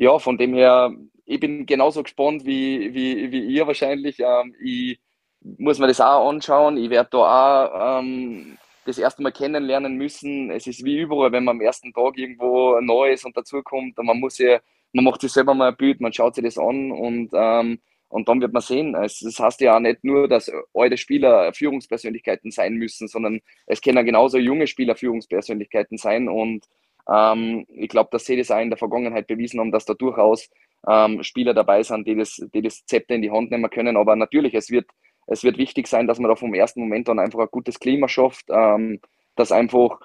ja, 0.00 0.18
von 0.18 0.38
dem 0.38 0.54
her 0.54 0.92
ich 1.26 1.38
bin 1.38 1.64
genauso 1.66 2.02
gespannt 2.02 2.44
wie, 2.44 2.92
wie, 2.92 3.30
wie 3.30 3.44
ihr 3.54 3.66
wahrscheinlich. 3.66 4.18
Ähm, 4.18 4.54
ich 4.60 4.98
muss 5.40 5.78
mir 5.78 5.86
das 5.86 6.00
auch 6.00 6.28
anschauen. 6.28 6.76
Ich 6.76 6.90
werde 6.90 7.10
da 7.12 7.18
auch 7.18 8.00
ähm, 8.00 8.58
das 8.84 8.98
erste 8.98 9.22
Mal 9.22 9.30
kennenlernen 9.30 9.94
müssen. 9.96 10.50
Es 10.50 10.66
ist 10.66 10.84
wie 10.84 10.98
überall, 10.98 11.32
wenn 11.32 11.44
man 11.44 11.56
am 11.58 11.60
ersten 11.62 11.92
Tag 11.92 12.18
irgendwo 12.18 12.80
Neues 12.80 13.24
und 13.24 13.36
dazukommt 13.36 13.96
und 13.98 14.06
man 14.06 14.18
muss 14.18 14.38
ja, 14.38 14.58
man 14.92 15.04
macht 15.04 15.20
sich 15.20 15.32
selber 15.32 15.54
mal 15.54 15.68
ein 15.68 15.76
Bild, 15.76 16.00
man 16.00 16.12
schaut 16.12 16.34
sich 16.34 16.44
das 16.44 16.58
an 16.58 16.90
und, 16.90 17.30
ähm, 17.32 17.78
und 18.08 18.28
dann 18.28 18.40
wird 18.40 18.52
man 18.52 18.62
sehen. 18.62 18.96
Es, 18.96 19.20
das 19.20 19.38
heißt 19.38 19.60
ja 19.60 19.76
auch 19.76 19.80
nicht 19.80 20.02
nur, 20.02 20.26
dass 20.26 20.50
alte 20.74 20.96
Spieler 20.96 21.52
Führungspersönlichkeiten 21.52 22.50
sein 22.50 22.74
müssen, 22.74 23.06
sondern 23.06 23.40
es 23.66 23.80
können 23.80 24.04
genauso 24.04 24.38
junge 24.38 24.66
Spieler 24.66 24.96
Führungspersönlichkeiten 24.96 25.96
sein 25.96 26.28
und 26.28 26.66
ähm, 27.08 27.66
ich 27.68 27.88
glaube, 27.88 28.10
dass 28.12 28.24
sie 28.24 28.36
das 28.36 28.50
auch 28.50 28.60
in 28.60 28.70
der 28.70 28.78
Vergangenheit 28.78 29.26
bewiesen 29.26 29.60
haben, 29.60 29.72
dass 29.72 29.84
da 29.84 29.94
durchaus 29.94 30.48
ähm, 30.88 31.22
Spieler 31.22 31.54
dabei 31.54 31.82
sind, 31.82 32.06
die 32.06 32.16
das, 32.16 32.40
die 32.54 32.62
das 32.62 32.84
Zepter 32.86 33.14
in 33.14 33.22
die 33.22 33.30
Hand 33.30 33.50
nehmen 33.50 33.70
können. 33.70 33.96
Aber 33.96 34.16
natürlich, 34.16 34.54
es 34.54 34.70
wird, 34.70 34.86
es 35.26 35.44
wird 35.44 35.58
wichtig 35.58 35.86
sein, 35.86 36.06
dass 36.06 36.18
man 36.18 36.28
da 36.28 36.36
vom 36.36 36.54
ersten 36.54 36.80
Moment 36.80 37.08
an 37.08 37.18
einfach 37.18 37.40
ein 37.40 37.48
gutes 37.50 37.78
Klima 37.78 38.08
schafft, 38.08 38.46
ähm, 38.50 39.00
dass 39.36 39.52
einfach 39.52 40.00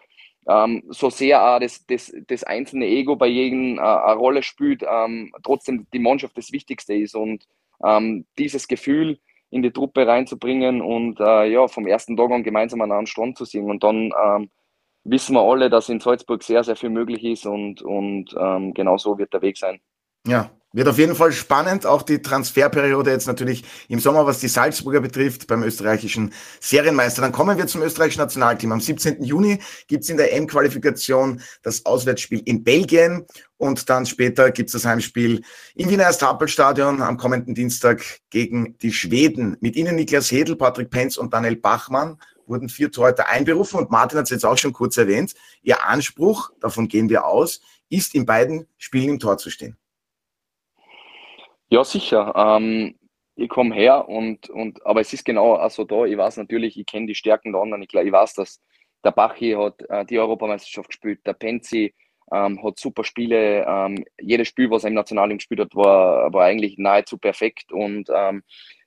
ähm, 0.47 0.84
so 0.89 1.09
sehr 1.09 1.43
auch 1.43 1.59
das, 1.59 1.86
das, 1.88 2.13
das 2.28 2.43
einzelne 2.43 2.86
Ego 2.86 3.15
bei 3.15 3.28
jedem 3.28 3.78
äh, 3.78 3.82
eine 3.82 4.15
Rolle 4.15 4.43
spielt, 4.43 4.84
ähm, 4.88 5.34
trotzdem 5.43 5.88
die 5.93 5.99
Mannschaft 5.99 6.38
das 6.38 6.51
Wichtigste 6.51 6.93
ist 6.93 7.15
und 7.15 7.47
ähm, 7.84 8.26
dieses 8.38 8.67
Gefühl 8.67 9.20
in 9.49 9.63
die 9.63 9.72
Truppe 9.72 10.05
reinzubringen 10.05 10.82
und 10.82 11.20
äh, 11.20 11.49
ja, 11.49 11.67
vom 11.67 11.88
ersten 11.88 12.17
Tag 12.17 12.32
an 12.32 12.43
gemeinsam 12.43 12.82
an 12.82 12.91
einen 12.91 13.07
Strand 13.07 13.38
zu 13.38 13.45
singen 13.45 13.70
und 13.70 13.84
dann 13.84 14.11
ähm, 14.24 14.49
wissen 15.06 15.36
wir 15.36 15.41
alle, 15.41 15.70
dass 15.70 15.89
in 15.89 15.99
Salzburg 15.99 16.43
sehr, 16.43 16.64
sehr 16.64 16.76
viel 16.76 16.89
möglich 16.89 17.24
ist 17.24 17.45
und, 17.45 17.82
und 17.82 18.36
ähm, 18.38 18.74
genau 18.74 18.97
so 18.97 19.18
wird 19.18 19.34
der 19.34 19.41
Weg 19.41 19.58
sein. 19.58 19.80
Ja, 20.28 20.49
Wird 20.76 20.89
auf 20.89 20.97
jeden 20.97 21.16
Fall 21.16 21.32
spannend, 21.32 21.86
auch 21.86 22.01
die 22.01 22.22
Transferperiode 22.22 23.10
jetzt 23.10 23.28
natürlich 23.28 23.64
im 23.88 23.99
Sommer, 23.99 24.26
was 24.26 24.39
die 24.39 24.49
Salzburger 24.49 24.99
betrifft, 24.99 25.47
beim 25.47 25.64
österreichischen 25.64 26.34
Serienmeister. 26.60 27.22
Dann 27.22 27.32
kommen 27.32 27.58
wir 27.58 27.66
zum 27.68 27.82
österreichischen 27.82 28.20
Nationalteam. 28.20 28.74
Am 28.74 28.82
17. 28.82 29.24
Juni 29.24 29.60
gibt's 29.88 30.10
in 30.10 30.18
der 30.18 30.34
M-Qualifikation 30.34 31.41
das 31.64 31.86
Auswärtsspiel 31.86 32.41
in 32.43 32.66
Belgien 32.66 33.26
und 33.56 33.89
dann 33.89 34.06
später 34.06 34.51
gibt's 34.51 34.74
das 34.74 34.86
Heimspiel 34.86 35.43
im 35.76 35.89
Wiener 35.89 36.03
Erstapelstadion 36.03 37.01
am 37.01 37.16
kommenden 37.16 37.56
Dienstag 37.56 38.03
gegen 38.30 38.78
die 38.80 38.91
Schweden. 38.91 39.56
Mit 39.62 39.78
ihnen 39.78 39.95
Niklas 39.95 40.30
Hedl, 40.30 40.58
Patrick 40.58 40.89
Penz 40.89 41.16
und 41.16 41.34
Daniel 41.34 41.56
Bachmann 41.56 42.18
wurden 42.48 42.70
vier 42.70 42.91
Torhüter 42.91 43.30
einberufen 43.30 43.80
und 43.80 43.91
Martin 43.91 44.18
hat 44.18 44.26
es 44.26 44.32
jetzt 44.32 44.46
auch 44.46 44.58
schon 44.58 44.74
kurz 44.74 44.98
erwähnt. 44.98 45.34
Ihr 45.62 45.84
Anspruch, 45.84 46.52
davon 46.60 46.88
gehen 46.88 47.10
wir 47.10 47.26
aus, 47.26 47.62
ist 47.89 48.16
in 48.16 48.26
beiden 48.26 48.68
Spielen 48.78 49.10
im 49.10 49.20
Tor 49.20 49.38
zu 49.38 49.50
stehen. 49.50 49.78
Ja, 51.70 51.84
sicher. 51.84 52.34
Ähm, 52.36 52.96
ich 53.36 53.50
komme 53.50 53.76
her 53.76 54.08
und, 54.08 54.50
und, 54.50 54.86
aber 54.86 55.02
es 55.02 55.12
ist 55.12 55.26
genau 55.26 55.56
also 55.56 55.84
da. 55.84 56.06
Ich 56.06 56.18
weiß 56.18 56.38
natürlich, 56.38 56.80
ich 56.80 56.86
kenne 56.86 57.08
die 57.08 57.16
Stärken 57.16 57.52
der 57.52 57.62
anderen. 57.62 57.84
Ich, 57.84 57.93
weiß, 57.93 58.34
dass 58.36 58.62
der 59.04 59.12
Bachi 59.12 59.52
hat 59.54 59.82
äh, 59.89 60.06
die 60.06 60.20
Europameisterschaft 60.20 60.89
gespielt, 60.89 61.20
der 61.26 61.34
Penzi 61.34 61.93
ähm, 62.32 62.64
hat 62.64 62.80
super 62.80 63.04
Spiele. 63.04 63.66
Ähm, 63.68 64.04
jedes 64.20 64.48
Spiel, 64.48 64.70
was 64.72 64.84
er 64.84 64.89
im 64.89 64.96
Nationalteam 64.96 65.38
gespielt 65.38 65.60
hat, 65.60 65.76
war, 65.76 66.32
war 66.34 66.46
eigentlich 66.46 66.78
nahezu 66.78 67.18
perfekt. 67.18 67.72
Und 67.72 68.10
ähm, 68.14 68.43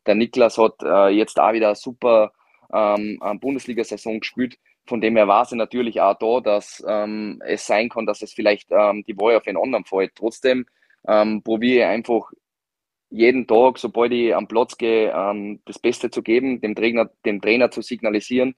der 0.07 0.15
Niklas 0.15 0.59
hat 0.59 0.75
äh, 0.83 1.09
jetzt 1.09 1.39
auch 1.39 1.53
wieder 1.53 1.75
super 1.75 2.33
ähm, 2.73 3.19
Bundesliga-Saison 3.41 4.21
gespielt. 4.21 4.59
Von 4.87 5.01
dem 5.01 5.16
her 5.16 5.29
war 5.29 5.45
sie 5.45 5.57
natürlich 5.57 6.01
auch 6.01 6.19
da, 6.19 6.41
dass 6.41 6.83
ähm, 6.87 7.43
es 7.45 7.66
sein 7.66 7.89
kann, 7.89 8.07
dass 8.07 8.23
es 8.23 8.33
vielleicht 8.33 8.69
ähm, 8.71 9.05
die 9.07 9.16
Wahl 9.19 9.37
auf 9.37 9.47
einen 9.47 9.59
anderen 9.59 9.85
fällt. 9.85 10.14
Trotzdem 10.14 10.66
ähm, 11.07 11.43
probiere 11.43 11.81
ich 11.81 11.85
einfach 11.85 12.33
jeden 13.11 13.47
Tag, 13.47 13.79
sobald 13.79 14.12
ich 14.12 14.35
am 14.35 14.49
Platz 14.49 14.77
gehe, 14.77 15.12
ähm, 15.14 15.61
das 15.64 15.79
Beste 15.79 16.11
zu 16.11 16.23
geben, 16.23 16.61
dem 16.61 16.75
Trainer, 16.75 17.11
dem 17.25 17.41
Trainer 17.41 17.71
zu 17.71 17.83
signalisieren, 17.83 18.55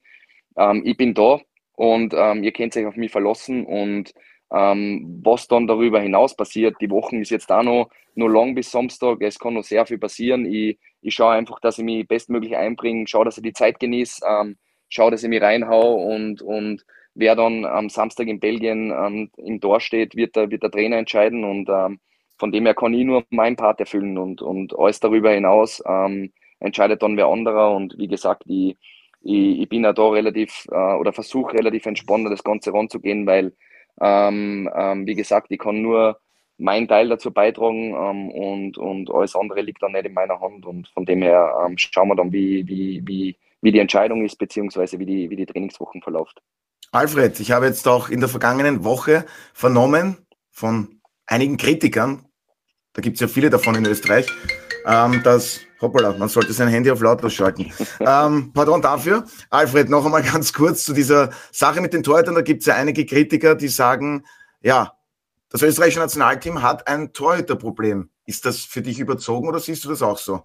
ähm, 0.57 0.83
ich 0.85 0.97
bin 0.97 1.15
da 1.15 1.41
und 1.75 2.15
ähm, 2.17 2.43
ihr 2.43 2.53
könnt 2.53 2.77
euch 2.77 2.87
auf 2.87 2.97
mich 2.97 3.11
verlassen 3.11 3.65
und 3.65 4.13
ähm, 4.53 5.21
was 5.23 5.49
dann 5.49 5.67
darüber 5.67 6.01
hinaus 6.01 6.35
passiert, 6.37 6.77
die 6.81 6.91
Wochen 6.91 7.21
ist 7.21 7.31
jetzt 7.31 7.51
auch 7.53 7.63
noch, 7.63 7.91
noch 8.15 8.29
lang 8.29 8.55
bis 8.55 8.71
Samstag, 8.71 9.19
es 9.21 9.39
kann 9.39 9.55
noch 9.55 9.65
sehr 9.65 9.87
viel 9.87 9.99
passieren. 9.99 10.45
Ich, 10.47 10.79
ich 11.03 11.15
schaue 11.15 11.33
einfach, 11.33 11.61
dass 11.61 11.79
ich 11.79 11.85
mich 11.85 12.07
bestmöglich 12.07 12.57
einbringe, 12.57 13.07
schaue, 13.07 13.25
dass 13.25 13.39
ich 13.39 13.43
die 13.43 13.53
Zeit 13.53 13.81
genieße, 13.81 14.25
ähm, 14.29 14.57
schaue, 14.89 15.11
dass 15.13 15.23
ich 15.23 15.29
mich 15.29 15.43
reinhau 15.43 15.95
und, 15.95 16.43
und 16.43 16.85
wer 17.15 17.37
dann 17.37 17.65
am 17.65 17.89
Samstag 17.89 18.27
in 18.29 18.41
Belgien 18.41 18.91
ähm, 18.91 19.31
im 19.37 19.61
Tor 19.61 19.81
steht, 19.81 20.17
wird 20.17 20.37
der, 20.37 20.51
wird 20.51 20.63
der 20.63 20.71
Trainer 20.71 20.97
entscheiden 20.97 21.45
und 21.45 21.69
ähm, 21.69 22.01
von 22.41 22.53
dem 22.53 22.65
her 22.65 22.75
kann 22.75 22.95
ich 22.95 23.05
nur 23.05 23.25
meinen 23.31 23.57
Part 23.57 23.81
erfüllen 23.81 24.17
und, 24.17 24.41
und 24.41 24.77
alles 24.79 24.99
darüber 24.99 25.31
hinaus 25.31 25.83
ähm, 25.87 26.33
entscheidet 26.59 27.03
dann 27.03 27.17
wer 27.17 27.27
anderer. 27.27 27.75
Und 27.75 27.97
wie 27.99 28.09
gesagt, 28.09 28.45
ich, 28.47 28.79
ich, 29.23 29.61
ich 29.61 29.69
bin 29.69 29.85
ja 29.85 29.93
da 29.93 30.09
relativ 30.09 30.67
äh, 30.71 30.95
oder 30.95 31.13
versuche 31.13 31.53
relativ 31.55 31.85
entspannt 31.87 32.27
das 32.31 32.43
Ganze 32.43 32.73
ranzugehen, 32.73 33.27
weil, 33.27 33.53
ähm, 34.01 34.71
ähm, 34.75 35.07
wie 35.07 35.15
gesagt, 35.15 35.49
ich 35.51 35.59
kann 35.59 35.83
nur 35.83 36.19
meinen 36.59 36.89
Teil 36.89 37.09
dazu 37.09 37.31
beitragen 37.31 37.95
ähm, 37.95 38.31
und, 38.31 38.79
und 38.79 39.11
alles 39.11 39.35
andere 39.35 39.63
liegt 39.63 39.83
dann 39.83 39.93
nicht 39.93 40.07
in 40.07 40.13
meiner 40.15 40.41
Hand. 40.41 40.67
Und 40.67 40.89
von 40.89 41.07
dem 41.07 41.23
her 41.23 41.67
ähm, 41.67 41.77
schauen 41.79 42.09
wir 42.09 42.17
dann, 42.17 42.33
wie, 42.33 42.67
wie, 42.69 43.03
wie, 43.07 43.37
wie 43.63 43.73
die 43.73 43.79
Entscheidung 43.79 44.25
ist, 44.25 44.37
beziehungsweise 44.37 44.99
wie 44.99 45.07
die, 45.07 45.31
wie 45.31 45.37
die 45.37 45.47
Trainingswochen 45.47 46.03
verläuft. 46.03 46.41
Alfred, 46.93 47.39
ich 47.41 47.53
habe 47.53 47.67
jetzt 47.67 47.87
auch 47.89 48.09
in 48.09 48.21
der 48.21 48.29
vergangenen 48.29 48.85
Woche 48.85 49.25
vernommen 49.53 50.19
von 50.51 51.01
einigen 51.27 51.57
Kritikern, 51.57 52.27
da 52.93 53.03
gibt 53.03 53.15
es 53.15 53.21
ja 53.21 53.29
viele 53.29 53.51
davon 53.51 53.77
in 53.77 53.87
Österreich, 53.87 54.27
ähm, 54.85 55.23
dass, 55.23 55.61
hoppala, 55.81 56.13
man 56.17 56.29
sollte 56.29 56.53
sein 56.53 56.69
Handy 56.69 56.91
auf 56.91 57.01
lautlos 57.01 57.33
schalten. 57.33 57.73
ähm, 58.01 58.53
pardon 58.53 58.83
dafür. 58.83 59.25
Alfred, 59.49 59.89
noch 59.89 60.05
einmal 60.05 60.23
ganz 60.23 60.53
kurz 60.53 60.85
zu 60.85 60.93
dieser 60.93 61.31
Sache 61.53 61.81
mit 61.81 61.93
den 61.93 62.03
Torhütern. 62.03 62.35
Da 62.35 62.43
gibt 62.43 62.61
es 62.61 62.67
ja 62.67 62.75
einige 62.77 63.07
Kritiker, 63.07 63.55
die 63.55 63.69
sagen, 63.69 64.25
ja, 64.61 64.93
das 65.49 65.63
österreichische 65.63 66.01
Nationalteam 66.01 66.63
hat 66.63 66.87
ein 66.87 67.13
Torhüterproblem. 67.13 68.11
Ist 68.27 68.45
das 68.45 68.59
für 68.59 68.83
dich 68.83 69.01
überzogen 69.01 69.49
oder 69.49 69.59
siehst 69.59 69.85
du 69.85 69.89
das 69.89 70.03
auch 70.03 70.19
so? 70.19 70.45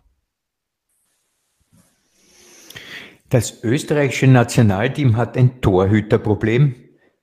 Das 3.29 3.63
österreichische 3.63 4.27
Nationalteam 4.27 5.17
hat 5.17 5.38
ein 5.38 5.61
Torhüterproblem. 5.61 6.75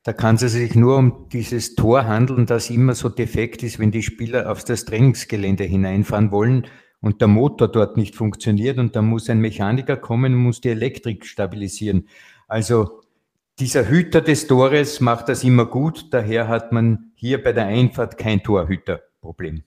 Da 0.05 0.13
kann 0.13 0.35
es 0.35 0.41
sich 0.53 0.75
nur 0.75 0.97
um 0.97 1.29
dieses 1.33 1.77
Tor 1.77 2.07
handeln, 2.07 2.47
das 2.47 2.71
immer 2.71 2.95
so 2.95 3.09
defekt 3.09 3.63
ist, 3.63 3.79
wenn 3.79 3.93
die 3.93 4.03
Spieler 4.03 4.51
auf 4.51 4.65
das 4.65 4.85
Trainingsgelände 4.85 5.65
hineinfahren 5.65 6.33
wollen 6.33 6.67
und 7.03 7.21
der 7.21 7.29
Motor 7.29 7.69
dort 7.69 7.99
nicht 7.99 8.17
funktioniert 8.17 8.79
und 8.79 8.97
dann 8.97 9.05
muss 9.05 9.29
ein 9.29 9.41
Mechaniker 9.41 9.99
kommen 9.99 10.33
und 10.33 10.41
muss 10.41 10.63
die 10.63 10.71
Elektrik 10.71 11.27
stabilisieren. 11.27 12.09
Also 12.49 13.03
dieser 13.59 13.89
Hüter 13.89 14.23
des 14.23 14.47
Tores 14.47 15.01
macht 15.01 15.29
das 15.29 15.45
immer 15.45 15.67
gut, 15.67 16.15
daher 16.15 16.49
hat 16.49 16.73
man 16.73 17.13
hier 17.17 17.43
bei 17.43 17.53
der 17.53 17.67
Einfahrt 17.67 18.17
kein 18.17 18.43
Torhüterproblem. 18.43 19.63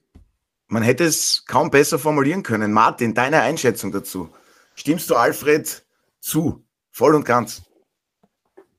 Man 0.68 0.82
hätte 0.82 1.04
es 1.04 1.44
kaum 1.46 1.70
besser 1.70 1.98
formulieren 1.98 2.42
können. 2.42 2.72
Martin, 2.72 3.14
deine 3.14 3.42
Einschätzung 3.42 3.92
dazu. 3.92 4.30
Stimmst 4.74 5.08
du 5.10 5.14
Alfred 5.14 5.84
zu, 6.18 6.64
voll 6.90 7.14
und 7.14 7.24
ganz? 7.24 7.62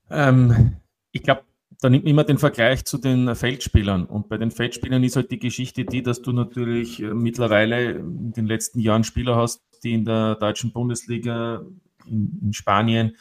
Ähm, 0.09 0.77
ich 1.11 1.23
glaube, 1.23 1.43
da 1.79 1.89
nimmt 1.89 2.05
man 2.05 2.11
immer 2.11 2.23
den 2.23 2.37
Vergleich 2.37 2.85
zu 2.85 2.97
den 2.97 3.35
Feldspielern. 3.35 4.05
Und 4.05 4.29
bei 4.29 4.37
den 4.37 4.51
Feldspielern 4.51 5.03
ist 5.03 5.15
halt 5.15 5.31
die 5.31 5.39
Geschichte 5.39 5.85
die, 5.85 6.01
dass 6.01 6.21
du 6.21 6.31
natürlich 6.31 7.01
äh, 7.01 7.13
mittlerweile 7.13 7.91
in 7.91 8.31
den 8.33 8.47
letzten 8.47 8.79
Jahren 8.79 9.03
Spieler 9.03 9.35
hast, 9.35 9.61
die 9.83 9.93
in 9.93 10.05
der 10.05 10.35
deutschen 10.35 10.71
Bundesliga, 10.71 11.63
in, 12.07 12.39
in 12.41 12.53
Spanien, 12.53 13.15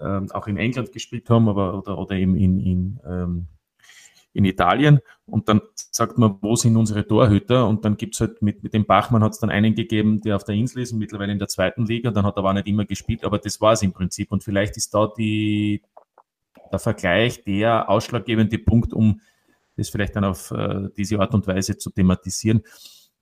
ähm, 0.00 0.30
auch 0.32 0.46
in 0.46 0.56
England 0.56 0.92
gespielt 0.92 1.28
haben, 1.28 1.48
aber 1.48 1.76
oder, 1.76 1.98
oder 1.98 2.14
eben 2.14 2.36
in, 2.36 2.60
in, 2.60 3.00
ähm, 3.04 3.46
in 4.32 4.44
Italien. 4.44 5.00
Und 5.26 5.48
dann 5.48 5.60
sagt 5.74 6.18
man, 6.18 6.38
wo 6.40 6.54
sind 6.54 6.76
unsere 6.76 7.06
Torhüter? 7.06 7.66
Und 7.66 7.84
dann 7.84 7.96
gibt's 7.96 8.20
halt 8.20 8.42
mit, 8.42 8.62
mit 8.62 8.74
dem 8.74 8.86
Bachmann 8.86 9.22
hat 9.22 9.32
es 9.32 9.40
dann 9.40 9.50
einen 9.50 9.74
gegeben, 9.74 10.20
der 10.20 10.36
auf 10.36 10.44
der 10.44 10.54
Insel 10.54 10.82
ist, 10.82 10.92
mittlerweile 10.92 11.32
in 11.32 11.38
der 11.38 11.48
zweiten 11.48 11.84
Liga. 11.86 12.10
Dann 12.10 12.24
hat 12.24 12.36
er 12.36 12.38
aber 12.38 12.54
nicht 12.54 12.68
immer 12.68 12.84
gespielt, 12.84 13.24
aber 13.24 13.38
das 13.38 13.60
war 13.60 13.72
es 13.72 13.82
im 13.82 13.92
Prinzip. 13.92 14.30
Und 14.32 14.44
vielleicht 14.44 14.76
ist 14.76 14.94
da 14.94 15.08
die, 15.16 15.82
der 16.72 16.78
Vergleich 16.80 17.44
der 17.44 17.88
ausschlaggebende 17.88 18.58
Punkt, 18.58 18.92
um 18.92 19.20
das 19.76 19.88
vielleicht 19.88 20.16
dann 20.16 20.24
auf 20.24 20.50
äh, 20.50 20.88
diese 20.96 21.18
Art 21.20 21.34
und 21.34 21.46
Weise 21.46 21.78
zu 21.78 21.90
thematisieren. 21.90 22.62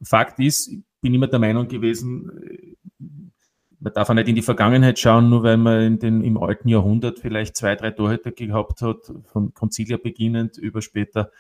Fakt 0.02 0.38
ist, 0.40 0.68
ich 0.68 0.80
bin 1.00 1.14
immer 1.14 1.26
der 1.26 1.38
Meinung 1.38 1.68
gewesen, 1.68 2.30
äh, 2.42 2.76
man 3.80 3.94
darf 3.94 4.10
auch 4.10 4.14
nicht 4.14 4.28
in 4.28 4.34
die 4.34 4.42
Vergangenheit 4.42 4.98
schauen, 4.98 5.30
nur 5.30 5.42
weil 5.42 5.56
man 5.56 5.80
in 5.80 5.98
den, 5.98 6.22
im 6.22 6.36
alten 6.36 6.68
Jahrhundert 6.68 7.18
vielleicht 7.18 7.56
zwei, 7.56 7.76
drei 7.76 7.90
Torhüter 7.90 8.30
gehabt 8.30 8.82
hat, 8.82 9.10
von 9.24 9.54
Concilia 9.54 9.96
beginnend 9.96 10.58
über 10.58 10.82
später 10.82 11.30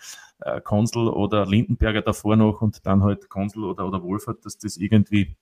äh, 0.40 0.60
Konsul 0.62 1.08
oder 1.08 1.44
Lindenberger 1.44 2.00
davor 2.00 2.36
noch 2.36 2.62
und 2.62 2.86
dann 2.86 3.04
halt 3.04 3.28
Konsul 3.28 3.64
oder, 3.64 3.86
oder 3.86 4.02
Wohlfahrt, 4.02 4.44
dass 4.46 4.56
das 4.56 4.78
irgendwie 4.78 5.36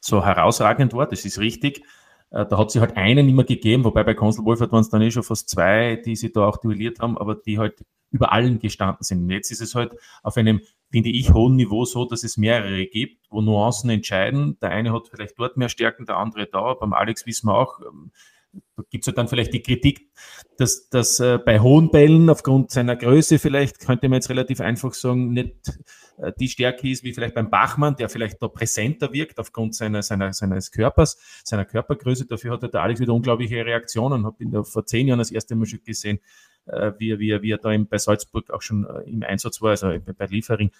so 0.00 0.24
herausragend 0.24 0.92
war. 0.92 1.06
Das 1.06 1.24
ist 1.24 1.38
richtig. 1.38 1.82
Äh, 2.30 2.46
da 2.46 2.58
hat 2.58 2.70
sie 2.70 2.80
halt 2.80 2.96
einen 2.96 3.28
immer 3.28 3.44
gegeben, 3.44 3.84
wobei 3.84 4.04
bei 4.04 4.14
Konsul 4.14 4.44
Wolfert 4.44 4.72
waren 4.72 4.80
es 4.80 4.90
dann 4.90 5.02
eh 5.02 5.10
schon 5.10 5.22
fast 5.22 5.48
zwei, 5.48 5.96
die 5.96 6.16
sie 6.16 6.32
da 6.32 6.46
auch 6.46 6.58
duelliert 6.58 7.00
haben, 7.00 7.18
aber 7.18 7.34
die 7.34 7.58
halt 7.58 7.84
über 8.10 8.32
allen 8.32 8.58
gestanden 8.58 9.02
sind. 9.02 9.22
Und 9.22 9.30
jetzt 9.30 9.50
ist 9.50 9.60
es 9.60 9.74
halt 9.74 9.94
auf 10.22 10.36
einem, 10.36 10.60
finde 10.90 11.10
ich, 11.10 11.32
hohen 11.32 11.56
Niveau 11.56 11.84
so, 11.84 12.04
dass 12.04 12.22
es 12.24 12.36
mehrere 12.36 12.86
gibt, 12.86 13.26
wo 13.30 13.40
Nuancen 13.40 13.90
entscheiden. 13.90 14.58
Der 14.60 14.70
eine 14.70 14.92
hat 14.92 15.08
vielleicht 15.08 15.38
dort 15.38 15.56
mehr 15.56 15.68
Stärken, 15.68 16.06
der 16.06 16.16
andere 16.16 16.46
da. 16.46 16.74
Beim 16.74 16.92
Alex 16.92 17.26
wissen 17.26 17.48
wir 17.48 17.56
auch, 17.56 17.80
ähm, 17.80 18.12
da 18.76 18.82
gibt 18.90 19.04
es 19.04 19.08
halt 19.08 19.18
dann 19.18 19.28
vielleicht 19.28 19.52
die 19.52 19.62
Kritik, 19.62 20.10
dass, 20.56 20.88
dass 20.88 21.20
äh, 21.20 21.38
bei 21.38 21.60
hohen 21.60 21.90
Bällen 21.90 22.30
aufgrund 22.30 22.70
seiner 22.70 22.96
Größe 22.96 23.38
vielleicht, 23.38 23.80
könnte 23.80 24.08
man 24.08 24.16
jetzt 24.16 24.30
relativ 24.30 24.60
einfach 24.60 24.94
sagen, 24.94 25.32
nicht 25.32 25.78
die 26.38 26.48
Stärke 26.48 26.88
ist 26.88 27.04
wie 27.04 27.12
vielleicht 27.12 27.34
beim 27.34 27.50
Bachmann, 27.50 27.96
der 27.96 28.08
vielleicht 28.08 28.42
da 28.42 28.48
präsenter 28.48 29.12
wirkt 29.12 29.38
aufgrund 29.38 29.74
seiner, 29.74 30.02
seiner, 30.02 30.32
seines 30.32 30.70
Körpers, 30.70 31.18
seiner 31.44 31.64
Körpergröße. 31.64 32.26
Dafür 32.26 32.52
hat 32.52 32.62
der 32.62 32.82
Alex 32.82 33.00
wieder 33.00 33.12
unglaubliche 33.12 33.64
Reaktionen. 33.64 34.24
Habe 34.24 34.42
ihn 34.42 34.50
da 34.50 34.62
vor 34.62 34.86
zehn 34.86 35.08
Jahren 35.08 35.18
das 35.18 35.30
erste 35.30 35.54
Mal 35.54 35.66
schon 35.66 35.82
gesehen, 35.84 36.18
äh, 36.18 36.20
wie, 36.98 37.10
er, 37.10 37.18
wie, 37.18 37.42
wie 37.42 37.50
er 37.50 37.58
da 37.58 37.72
im, 37.72 37.86
bei 37.86 37.98
Salzburg 37.98 38.50
auch 38.50 38.62
schon 38.62 38.84
äh, 38.84 39.08
im 39.08 39.22
Einsatz 39.22 39.62
war, 39.62 39.70
also 39.70 39.92
bei 40.18 40.26
Liefering 40.26 40.70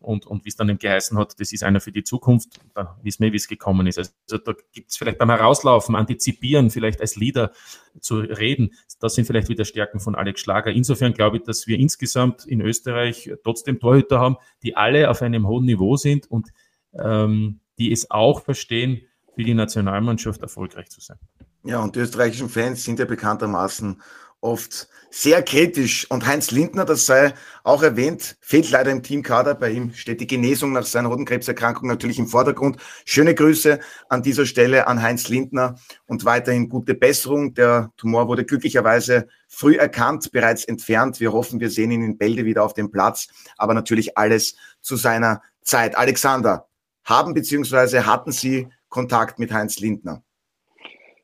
und, 0.00 0.26
und 0.26 0.44
wie 0.44 0.48
es 0.48 0.56
dann 0.56 0.68
eben 0.68 0.78
geheißen 0.78 1.18
hat, 1.18 1.38
das 1.40 1.52
ist 1.52 1.64
einer 1.64 1.80
für 1.80 1.92
die 1.92 2.04
Zukunft, 2.04 2.60
dann 2.74 2.88
wissen 3.02 3.22
wir, 3.24 3.32
wie 3.32 3.36
es 3.36 3.48
gekommen 3.48 3.86
ist. 3.86 3.98
Also 3.98 4.38
da 4.38 4.54
gibt 4.72 4.90
es 4.90 4.96
vielleicht 4.96 5.18
beim 5.18 5.30
Herauslaufen, 5.30 5.96
Antizipieren, 5.96 6.70
vielleicht 6.70 7.00
als 7.00 7.16
Leader 7.16 7.52
zu 8.00 8.18
reden. 8.20 8.70
Das 9.00 9.14
sind 9.14 9.26
vielleicht 9.26 9.48
wieder 9.48 9.64
Stärken 9.64 10.00
von 10.00 10.14
Alex 10.14 10.40
Schlager. 10.40 10.70
Insofern 10.70 11.12
glaube 11.12 11.38
ich, 11.38 11.42
dass 11.42 11.66
wir 11.66 11.78
insgesamt 11.78 12.46
in 12.46 12.60
Österreich 12.60 13.32
trotzdem 13.42 13.80
Torhüter 13.80 14.20
haben, 14.20 14.36
die 14.62 14.76
alle 14.76 15.10
auf 15.10 15.22
einem 15.22 15.46
hohen 15.46 15.64
Niveau 15.64 15.96
sind 15.96 16.30
und 16.30 16.50
ähm, 16.94 17.60
die 17.78 17.92
es 17.92 18.10
auch 18.10 18.42
verstehen, 18.42 19.02
für 19.34 19.44
die 19.44 19.54
Nationalmannschaft 19.54 20.42
erfolgreich 20.42 20.90
zu 20.90 21.00
sein. 21.00 21.18
Ja, 21.64 21.80
und 21.80 21.96
die 21.96 22.00
österreichischen 22.00 22.48
Fans 22.48 22.84
sind 22.84 22.98
ja 22.98 23.04
bekanntermaßen 23.04 24.02
oft 24.42 24.88
sehr 25.10 25.42
kritisch. 25.42 26.10
Und 26.10 26.26
Heinz 26.26 26.50
Lindner, 26.50 26.84
das 26.84 27.06
sei 27.06 27.34
auch 27.64 27.82
erwähnt, 27.82 28.36
fehlt 28.40 28.70
leider 28.70 28.90
im 28.90 29.02
Teamkader. 29.02 29.54
Bei 29.54 29.70
ihm 29.70 29.92
steht 29.94 30.20
die 30.20 30.26
Genesung 30.26 30.72
nach 30.72 30.84
seiner 30.84 31.10
Hodenkrebserkrankung 31.10 31.88
natürlich 31.88 32.18
im 32.18 32.26
Vordergrund. 32.26 32.78
Schöne 33.04 33.34
Grüße 33.34 33.78
an 34.08 34.22
dieser 34.22 34.46
Stelle 34.46 34.86
an 34.86 35.02
Heinz 35.02 35.28
Lindner 35.28 35.76
und 36.06 36.24
weiterhin 36.24 36.68
gute 36.68 36.94
Besserung. 36.94 37.54
Der 37.54 37.90
Tumor 37.96 38.28
wurde 38.28 38.44
glücklicherweise 38.44 39.28
früh 39.48 39.76
erkannt, 39.76 40.32
bereits 40.32 40.64
entfernt. 40.64 41.20
Wir 41.20 41.32
hoffen, 41.32 41.60
wir 41.60 41.70
sehen 41.70 41.90
ihn 41.90 42.02
in 42.02 42.18
Bälde 42.18 42.44
wieder 42.44 42.64
auf 42.64 42.74
dem 42.74 42.90
Platz. 42.90 43.28
Aber 43.56 43.74
natürlich 43.74 44.16
alles 44.16 44.56
zu 44.80 44.96
seiner 44.96 45.42
Zeit. 45.62 45.96
Alexander, 45.96 46.66
haben 47.04 47.34
beziehungsweise 47.34 48.06
hatten 48.06 48.32
Sie 48.32 48.68
Kontakt 48.88 49.38
mit 49.38 49.52
Heinz 49.52 49.78
Lindner? 49.78 50.22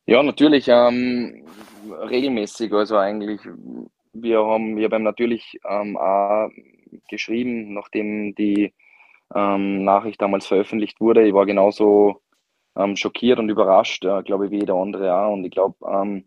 Ja, 0.07 0.23
natürlich. 0.23 0.67
Ähm, 0.69 1.45
regelmäßig. 1.93 2.73
Also 2.73 2.97
eigentlich, 2.97 3.41
wir 4.13 4.45
haben, 4.45 4.77
wir 4.77 4.89
haben 4.89 5.03
natürlich 5.03 5.59
ähm, 5.69 5.97
auch 5.97 6.51
geschrieben, 7.09 7.75
nachdem 7.75 8.35
die 8.35 8.73
ähm, 9.35 9.85
Nachricht 9.85 10.21
damals 10.21 10.47
veröffentlicht 10.47 11.01
wurde. 11.01 11.27
Ich 11.27 11.35
war 11.35 11.47
genauso 11.47 12.23
ähm, 12.77 12.97
schockiert 12.97 13.39
und 13.39 13.49
überrascht, 13.49 14.05
äh, 14.05 14.23
glaube 14.23 14.47
ich, 14.47 14.51
wie 14.51 14.61
jeder 14.61 14.75
andere 14.75 15.15
auch. 15.15 15.33
Und 15.33 15.45
ich 15.45 15.51
glaube, 15.51 15.77
ähm, 15.87 16.25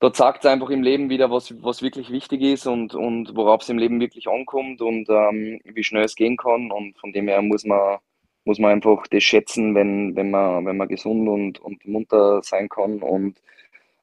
dort 0.00 0.16
sagt 0.16 0.44
es 0.44 0.50
einfach 0.50 0.70
im 0.70 0.82
Leben 0.82 1.10
wieder, 1.10 1.30
was, 1.30 1.54
was 1.62 1.82
wirklich 1.82 2.10
wichtig 2.10 2.42
ist 2.42 2.66
und, 2.66 2.94
und 2.94 3.36
worauf 3.36 3.62
es 3.62 3.68
im 3.68 3.78
Leben 3.78 4.00
wirklich 4.00 4.28
ankommt 4.28 4.80
und 4.82 5.08
ähm, 5.08 5.60
wie 5.64 5.84
schnell 5.84 6.04
es 6.04 6.16
gehen 6.16 6.36
kann. 6.36 6.70
Und 6.70 6.98
von 6.98 7.12
dem 7.12 7.28
her 7.28 7.42
muss 7.42 7.64
man, 7.64 7.98
muss 8.44 8.58
man 8.58 8.72
einfach 8.72 9.06
das 9.08 9.22
schätzen, 9.22 9.74
wenn, 9.74 10.16
wenn, 10.16 10.30
man, 10.30 10.66
wenn 10.66 10.76
man 10.76 10.88
gesund 10.88 11.28
und, 11.28 11.58
und 11.60 11.84
munter 11.86 12.42
sein 12.42 12.68
kann. 12.68 13.02
Und 13.02 13.40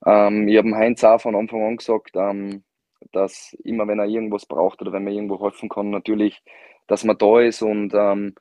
ähm, 0.06 0.47
ich 0.47 0.58
habe 0.58 0.76
Heinz 0.76 1.04
auch 1.04 1.22
von 1.22 1.36
Anfang 1.36 1.64
an 1.64 1.78
gesagt, 1.78 2.12
ähm, 2.16 2.64
dass 3.12 3.54
immer, 3.64 3.88
wenn 3.88 3.99
er 3.99 4.06
irgendwas 4.06 4.45
braucht 4.45 4.82
oder 4.82 4.91
wenn 4.93 5.04
man 5.04 5.14
irgendwo 5.14 5.41
helfen 5.43 5.70
kann, 5.70 5.89
natürlich, 5.89 6.41
dass 6.88 7.04
man 7.04 7.18
da 7.18 7.39
ist 7.41 7.62
und 7.62 7.93
ähm, 7.93 8.36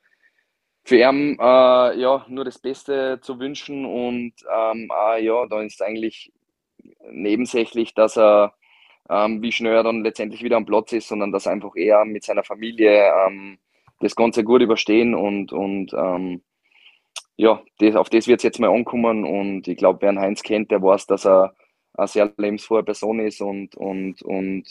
für 0.84 0.96
ihn 0.96 1.38
äh, 1.40 1.98
ja, 2.00 2.26
nur 2.28 2.44
das 2.44 2.58
Beste 2.58 3.20
zu 3.22 3.38
wünschen 3.38 3.84
und 3.84 4.34
ähm, 4.52 4.90
auch, 4.90 5.16
ja, 5.16 5.46
da 5.46 5.62
ist 5.62 5.82
eigentlich 5.82 6.32
nebensächlich, 7.10 7.94
dass 7.94 8.16
er, 8.18 8.54
ähm, 9.08 9.42
wie 9.42 9.52
schnell 9.52 9.74
er 9.74 9.84
dann 9.84 10.02
letztendlich 10.02 10.42
wieder 10.42 10.56
am 10.56 10.66
Platz 10.66 10.92
ist, 10.92 11.08
sondern 11.08 11.32
dass 11.32 11.46
einfach 11.46 11.76
er 11.76 12.04
mit 12.04 12.24
seiner 12.24 12.44
Familie 12.44 13.12
ähm, 13.26 13.58
das 14.00 14.16
Ganze 14.16 14.42
gut 14.42 14.62
überstehen 14.62 15.14
und, 15.14 15.52
und 15.52 15.92
ja, 17.36 17.62
das, 17.78 17.96
auf 17.96 18.10
das 18.10 18.26
wird 18.26 18.40
es 18.40 18.44
jetzt 18.44 18.60
mal 18.60 18.70
ankommen 18.70 19.24
und 19.24 19.66
ich 19.68 19.76
glaube, 19.76 20.00
wer 20.02 20.10
einen 20.10 20.20
Heinz 20.20 20.42
kennt, 20.42 20.70
der 20.70 20.82
weiß, 20.82 21.06
dass 21.06 21.26
er 21.26 21.54
eine 21.94 22.08
sehr 22.08 22.32
lebensfrohe 22.36 22.82
Person 22.82 23.20
ist 23.20 23.40
und, 23.40 23.74
und, 23.76 24.22
und 24.22 24.64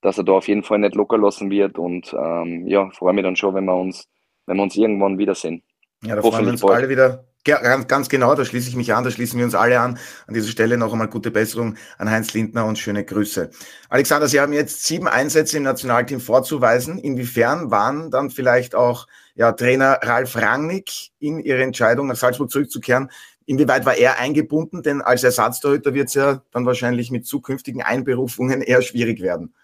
dass 0.00 0.18
er 0.18 0.24
da 0.24 0.32
auf 0.32 0.48
jeden 0.48 0.62
Fall 0.62 0.78
nicht 0.78 0.94
locker 0.94 1.18
lassen 1.18 1.50
wird 1.50 1.78
und 1.78 2.12
ähm, 2.12 2.66
ja, 2.66 2.90
freue 2.90 3.12
mich 3.12 3.24
dann 3.24 3.36
schon, 3.36 3.54
wenn 3.54 3.64
wir 3.64 3.76
uns, 3.76 4.08
wenn 4.46 4.56
wir 4.56 4.62
uns 4.62 4.76
irgendwann 4.76 5.18
wiedersehen. 5.18 5.62
Ja, 6.04 6.16
da 6.16 6.22
freuen 6.22 6.44
wir 6.44 6.52
uns 6.52 6.60
bald. 6.60 6.78
alle 6.78 6.88
wieder 6.88 7.24
Ganz, 7.44 7.88
ganz 7.88 8.08
genau, 8.08 8.36
da 8.36 8.44
schließe 8.44 8.68
ich 8.68 8.76
mich 8.76 8.94
an, 8.94 9.02
da 9.02 9.10
schließen 9.10 9.36
wir 9.36 9.44
uns 9.44 9.56
alle 9.56 9.80
an. 9.80 9.98
An 10.28 10.34
dieser 10.34 10.48
Stelle 10.48 10.76
noch 10.76 10.92
einmal 10.92 11.08
gute 11.08 11.32
Besserung 11.32 11.76
an 11.98 12.08
Heinz 12.08 12.32
Lindner 12.34 12.66
und 12.66 12.78
schöne 12.78 13.04
Grüße. 13.04 13.50
Alexander, 13.88 14.28
Sie 14.28 14.38
haben 14.38 14.52
jetzt 14.52 14.84
sieben 14.84 15.08
Einsätze 15.08 15.56
im 15.56 15.64
Nationalteam 15.64 16.20
vorzuweisen. 16.20 16.98
Inwiefern 16.98 17.72
waren 17.72 18.12
dann 18.12 18.30
vielleicht 18.30 18.76
auch 18.76 19.08
ja, 19.34 19.52
Trainer 19.52 19.98
Ralf 20.02 20.36
Rangnick 20.36 21.10
in 21.18 21.40
Ihre 21.40 21.62
Entscheidung, 21.62 22.06
nach 22.06 22.16
Salzburg 22.16 22.50
zurückzukehren? 22.50 23.10
Inwieweit 23.46 23.84
war 23.86 23.96
er 23.96 24.18
eingebunden? 24.18 24.82
Denn 24.82 25.00
als 25.00 25.24
Ersatztorhüter 25.24 25.94
wird 25.94 26.08
es 26.08 26.14
ja 26.14 26.42
dann 26.52 26.66
wahrscheinlich 26.66 27.10
mit 27.10 27.26
zukünftigen 27.26 27.82
Einberufungen 27.82 28.62
eher 28.62 28.82
schwierig 28.82 29.20
werden. 29.20 29.54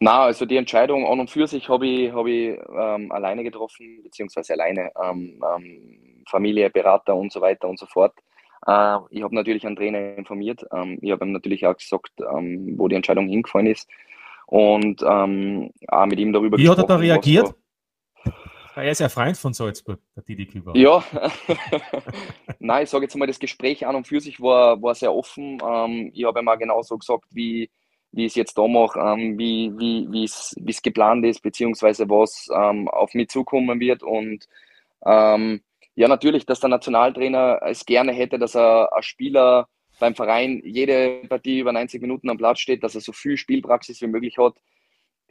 Na, 0.00 0.22
also 0.22 0.46
die 0.46 0.56
Entscheidung 0.56 1.06
an 1.06 1.20
und 1.20 1.30
für 1.30 1.46
sich 1.46 1.68
habe 1.68 1.86
ich, 1.86 2.12
hab 2.12 2.26
ich 2.26 2.58
ähm, 2.74 3.12
alleine 3.12 3.44
getroffen, 3.44 4.00
beziehungsweise 4.02 4.54
alleine. 4.54 4.90
Ähm, 5.00 5.40
ähm, 5.44 6.10
Familie, 6.30 6.70
Berater 6.70 7.14
und 7.14 7.32
so 7.32 7.40
weiter 7.40 7.68
und 7.68 7.78
so 7.78 7.86
fort. 7.86 8.14
Äh, 8.66 8.98
ich 9.10 9.22
habe 9.22 9.34
natürlich 9.34 9.66
einen 9.66 9.76
Trainer 9.76 10.16
informiert. 10.16 10.64
Ähm, 10.72 10.98
ich 11.02 11.10
habe 11.10 11.24
ihm 11.24 11.32
natürlich 11.32 11.66
auch 11.66 11.76
gesagt, 11.76 12.12
ähm, 12.18 12.74
wo 12.78 12.88
die 12.88 12.94
Entscheidung 12.94 13.28
hingefallen 13.28 13.66
ist. 13.66 13.88
Und 14.46 15.02
ähm, 15.02 15.70
auch 15.88 16.06
mit 16.06 16.18
ihm 16.18 16.32
darüber 16.32 16.56
Wie 16.56 16.62
gesprochen. 16.62 16.78
Wie 16.78 16.82
hat 16.82 16.90
er 16.90 16.96
da 16.96 16.96
reagiert? 16.96 17.54
Er 18.76 18.90
ist 18.90 19.00
ja 19.00 19.08
Freund 19.08 19.36
von 19.36 19.52
Salzburg, 19.52 20.00
der 20.14 20.22
Didi 20.22 20.46
Küber. 20.46 20.76
Ja, 20.76 21.04
nein, 22.58 22.84
ich 22.84 22.90
sage 22.90 23.04
jetzt 23.04 23.16
mal, 23.16 23.26
das 23.26 23.38
Gespräch 23.38 23.86
an 23.86 23.96
und 23.96 24.06
für 24.06 24.20
sich 24.20 24.40
war, 24.40 24.80
war 24.80 24.94
sehr 24.94 25.12
offen. 25.12 25.58
Ähm, 25.64 26.10
ich 26.14 26.24
habe 26.24 26.40
ihm 26.40 26.48
auch 26.48 26.58
genauso 26.58 26.96
gesagt, 26.96 27.24
wie, 27.30 27.70
wie 28.12 28.26
ich 28.26 28.32
es 28.32 28.36
jetzt 28.36 28.56
da 28.56 28.66
mache, 28.66 28.98
ähm, 28.98 29.38
wie, 29.38 29.72
wie 29.76 30.24
es 30.24 30.82
geplant 30.82 31.24
ist, 31.24 31.40
beziehungsweise 31.42 32.08
was 32.08 32.48
ähm, 32.54 32.88
auf 32.88 33.14
mich 33.14 33.28
zukommen 33.28 33.80
wird. 33.80 34.02
Und 34.02 34.46
ähm, 35.04 35.62
ja, 35.94 36.08
natürlich, 36.08 36.46
dass 36.46 36.60
der 36.60 36.70
Nationaltrainer 36.70 37.60
es 37.66 37.84
gerne 37.84 38.12
hätte, 38.12 38.38
dass 38.38 38.54
er 38.54 38.92
als 38.92 39.06
Spieler 39.06 39.68
beim 39.98 40.14
Verein 40.14 40.62
jede 40.64 41.22
Partie 41.28 41.58
über 41.60 41.72
90 41.72 42.00
Minuten 42.00 42.30
am 42.30 42.38
Platz 42.38 42.60
steht, 42.60 42.82
dass 42.82 42.94
er 42.94 43.00
so 43.00 43.12
viel 43.12 43.36
Spielpraxis 43.36 44.00
wie 44.00 44.06
möglich 44.06 44.38
hat, 44.38 44.54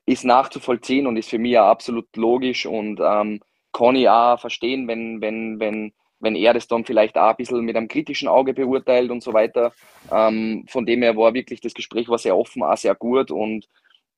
ist 0.10 0.26
nachzuvollziehen 0.26 1.06
und 1.06 1.18
ist 1.18 1.30
für 1.30 1.38
mich 1.38 1.58
absolut 1.60 2.08
logisch 2.16 2.66
und 2.66 3.00
ähm, 3.00 3.40
kann 3.72 3.96
ich 3.96 4.10
auch 4.10 4.40
verstehen, 4.40 4.88
wenn, 4.88 5.22
wenn, 5.22 5.60
wenn, 5.60 5.94
wenn 6.20 6.36
er 6.36 6.56
das 6.56 6.68
dann 6.68 6.84
vielleicht 6.84 7.16
auch 7.16 7.30
ein 7.30 7.36
bisschen 7.36 7.62
mit 7.62 7.76
einem 7.76 7.88
kritischen 7.88 8.28
Auge 8.28 8.54
beurteilt 8.56 9.12
und 9.12 9.22
so 9.22 9.34
weiter. 9.34 9.72
Ähm, 10.12 10.66
von 10.68 10.88
dem 10.88 11.04
her 11.04 11.16
war 11.16 11.36
wirklich 11.36 11.62
das 11.62 11.76
Gespräch 11.76 12.10
war 12.10 12.18
sehr 12.18 12.36
offen, 12.36 12.64
auch 12.64 12.76
sehr 12.76 12.96
gut 12.96 13.30
und 13.30 13.68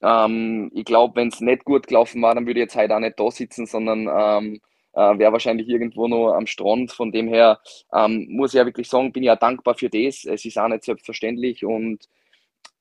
ähm, 0.02 0.72
ich 0.74 0.86
glaube, 0.86 1.18
wenn 1.18 1.28
es 1.28 1.42
nicht 1.42 1.66
gut 1.66 1.88
gelaufen 1.88 2.22
war, 2.22 2.34
dann 2.36 2.48
würde 2.48 2.62
ich 2.62 2.66
jetzt 2.66 2.76
heute 2.78 2.96
auch 2.96 3.00
nicht 3.00 3.20
da 3.20 3.30
sitzen, 3.30 3.66
sondern 3.66 4.08
ähm, 4.08 4.62
äh, 4.94 5.20
wäre 5.20 5.34
wahrscheinlich 5.34 5.68
irgendwo 5.68 6.08
noch 6.08 6.34
am 6.34 6.48
Strand. 6.48 6.94
Von 6.94 7.12
dem 7.12 7.28
her 7.28 7.60
ähm, 7.94 8.28
muss 8.30 8.54
ich 8.54 8.58
ja 8.60 8.66
wirklich 8.66 8.88
sagen, 8.89 9.12
bin 9.12 9.24
ja 9.24 9.36
dankbar 9.36 9.76
für 9.76 9.89
das. 9.89 10.24
Es 10.24 10.46
ist 10.46 10.58
auch 10.58 10.70
nicht 10.70 10.86
selbstverständlich 10.86 11.66
und 11.66 12.08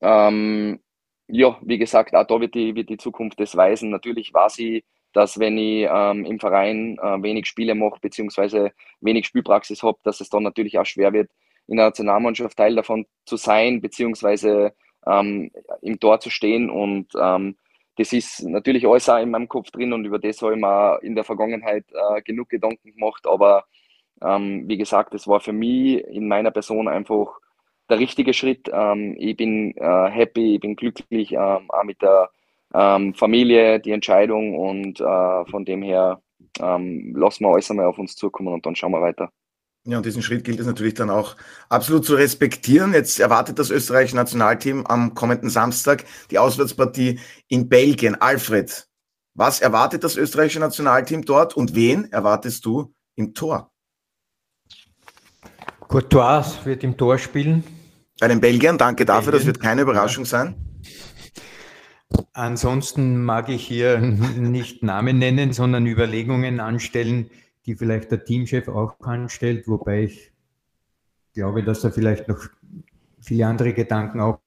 ähm, 0.01 0.81
ja, 1.31 1.59
wie 1.63 1.79
gesagt, 1.79 2.15
auch 2.15 2.27
da 2.27 2.41
wird 2.41 2.55
die, 2.55 2.75
wird 2.75 2.89
die 2.89 2.97
Zukunft 2.97 3.41
das 3.41 3.57
weisen. 3.57 3.91
Natürlich 3.91 4.33
weiß 4.33 4.59
ich, 4.59 4.85
dass 5.13 5.39
wenn 5.39 5.59
ich 5.59 5.89
ähm, 5.91 6.25
im 6.25 6.39
Verein 6.39 6.99
äh, 7.03 7.23
wenig 7.23 7.47
Spiele 7.47 7.75
mache, 7.75 7.99
beziehungsweise 8.01 8.73
wenig 9.01 9.27
Spielpraxis 9.27 9.83
habe, 9.83 9.99
dass 10.05 10.21
es 10.21 10.29
dann 10.31 10.43
natürlich 10.43 10.79
auch 10.79 10.87
schwer 10.87 11.13
wird, 11.13 11.31
in 11.67 11.77
der 11.77 11.87
Nationalmannschaft 11.87 12.57
Teil 12.57 12.75
davon 12.75 13.07
zu 13.25 13.37
sein, 13.37 13.81
beziehungsweise 13.81 14.73
ähm, 15.07 15.51
im 15.83 15.99
Tor 16.01 16.21
zu 16.21 16.31
stehen. 16.31 16.71
Und 16.71 17.09
ähm, 17.21 17.57
das 17.97 18.13
ist 18.13 18.43
natürlich 18.43 18.87
alles 18.87 19.09
auch 19.09 19.19
in 19.19 19.31
meinem 19.31 19.49
Kopf 19.49 19.71
drin 19.71 19.93
und 19.93 20.05
über 20.05 20.19
das 20.19 20.43
habe 20.43 20.55
ich 20.55 20.61
mir 20.61 20.99
in 21.03 21.15
der 21.15 21.25
Vergangenheit 21.25 21.85
äh, 21.93 22.23
genug 22.23 22.49
Gedanken 22.49 22.93
gemacht. 22.93 23.27
Aber 23.27 23.65
ähm, 24.23 24.69
wie 24.69 24.77
gesagt, 24.77 25.15
es 25.15 25.27
war 25.27 25.41
für 25.41 25.53
mich 25.53 26.05
in 26.05 26.29
meiner 26.29 26.51
Person 26.51 26.89
einfach 26.89 27.39
der 27.91 27.99
richtige 27.99 28.33
Schritt. 28.33 28.71
Ähm, 28.73 29.17
ich 29.19 29.37
bin 29.37 29.77
äh, 29.77 30.11
happy, 30.11 30.55
ich 30.55 30.61
bin 30.61 30.77
glücklich, 30.77 31.33
ähm, 31.33 31.71
auch 31.71 31.85
mit 31.85 32.01
der 32.03 32.31
ähm, 32.73 33.15
Familie, 33.15 33.81
die 33.81 33.91
Entscheidung 33.91 34.57
und 34.57 35.01
äh, 35.01 35.45
von 35.51 35.65
dem 35.65 35.83
her 35.83 36.23
ähm, 36.61 37.15
lassen 37.17 37.45
wir 37.45 37.53
alles 37.53 37.71
einmal 37.71 37.87
auf 37.87 37.99
uns 37.99 38.17
zukommen 38.17 38.53
und 38.55 38.65
dann 38.65 38.77
schauen 38.77 38.93
wir 38.93 39.03
weiter. 39.03 39.31
Ja, 39.85 39.97
und 39.97 40.05
diesen 40.05 40.23
Schritt 40.23 40.45
gilt 40.45 40.61
es 40.61 40.67
natürlich 40.67 40.95
dann 40.95 41.09
auch 41.09 41.37
absolut 41.71 42.05
zu 42.05 42.15
respektieren. 42.15 42.93
Jetzt 42.93 43.19
erwartet 43.19 43.59
das 43.59 43.71
österreichische 43.71 44.17
Nationalteam 44.17 44.87
am 44.87 45.15
kommenden 45.15 45.49
Samstag 45.49 46.05
die 46.31 46.39
Auswärtspartie 46.39 47.19
in 47.49 47.69
Belgien. 47.69 48.15
Alfred, 48.15 48.87
was 49.35 49.61
erwartet 49.61 50.05
das 50.05 50.17
österreichische 50.17 50.61
Nationalteam 50.61 51.25
dort 51.25 51.57
und 51.57 51.75
wen 51.75 52.13
erwartest 52.13 52.67
du 52.67 52.93
im 53.17 53.33
Tor? 53.33 53.73
Courtois 55.89 56.45
wird 56.65 56.85
im 56.85 56.97
Tor 56.97 57.19
spielen. 57.19 57.65
Bei 58.21 58.29
den 58.29 58.41
Belgiern, 58.41 58.77
danke 58.77 59.07
dafür, 59.07 59.33
Belgien. 59.33 59.39
das 59.39 59.47
wird 59.47 59.61
keine 59.61 59.83
Überraschung 59.83 60.27
sein. 60.27 60.55
Ansonsten 62.35 63.25
mag 63.25 63.49
ich 63.49 63.67
hier 63.67 63.99
nicht 64.37 64.83
Namen 64.83 65.19
nennen, 65.19 65.53
sondern 65.53 65.87
Überlegungen 65.87 66.61
anstellen, 66.61 67.31
die 67.67 67.77
vielleicht 67.77 68.11
der 68.11 68.25
Teamchef 68.25 68.69
auch 68.69 69.01
anstellt, 69.01 69.67
wobei 69.69 70.05
ich 70.05 70.33
glaube, 71.35 71.63
dass 71.63 71.83
er 71.83 71.93
vielleicht 71.93 72.29
noch 72.29 72.47
viele 73.21 73.47
andere 73.47 73.73
Gedanken 73.73 74.21
auch 74.21 74.41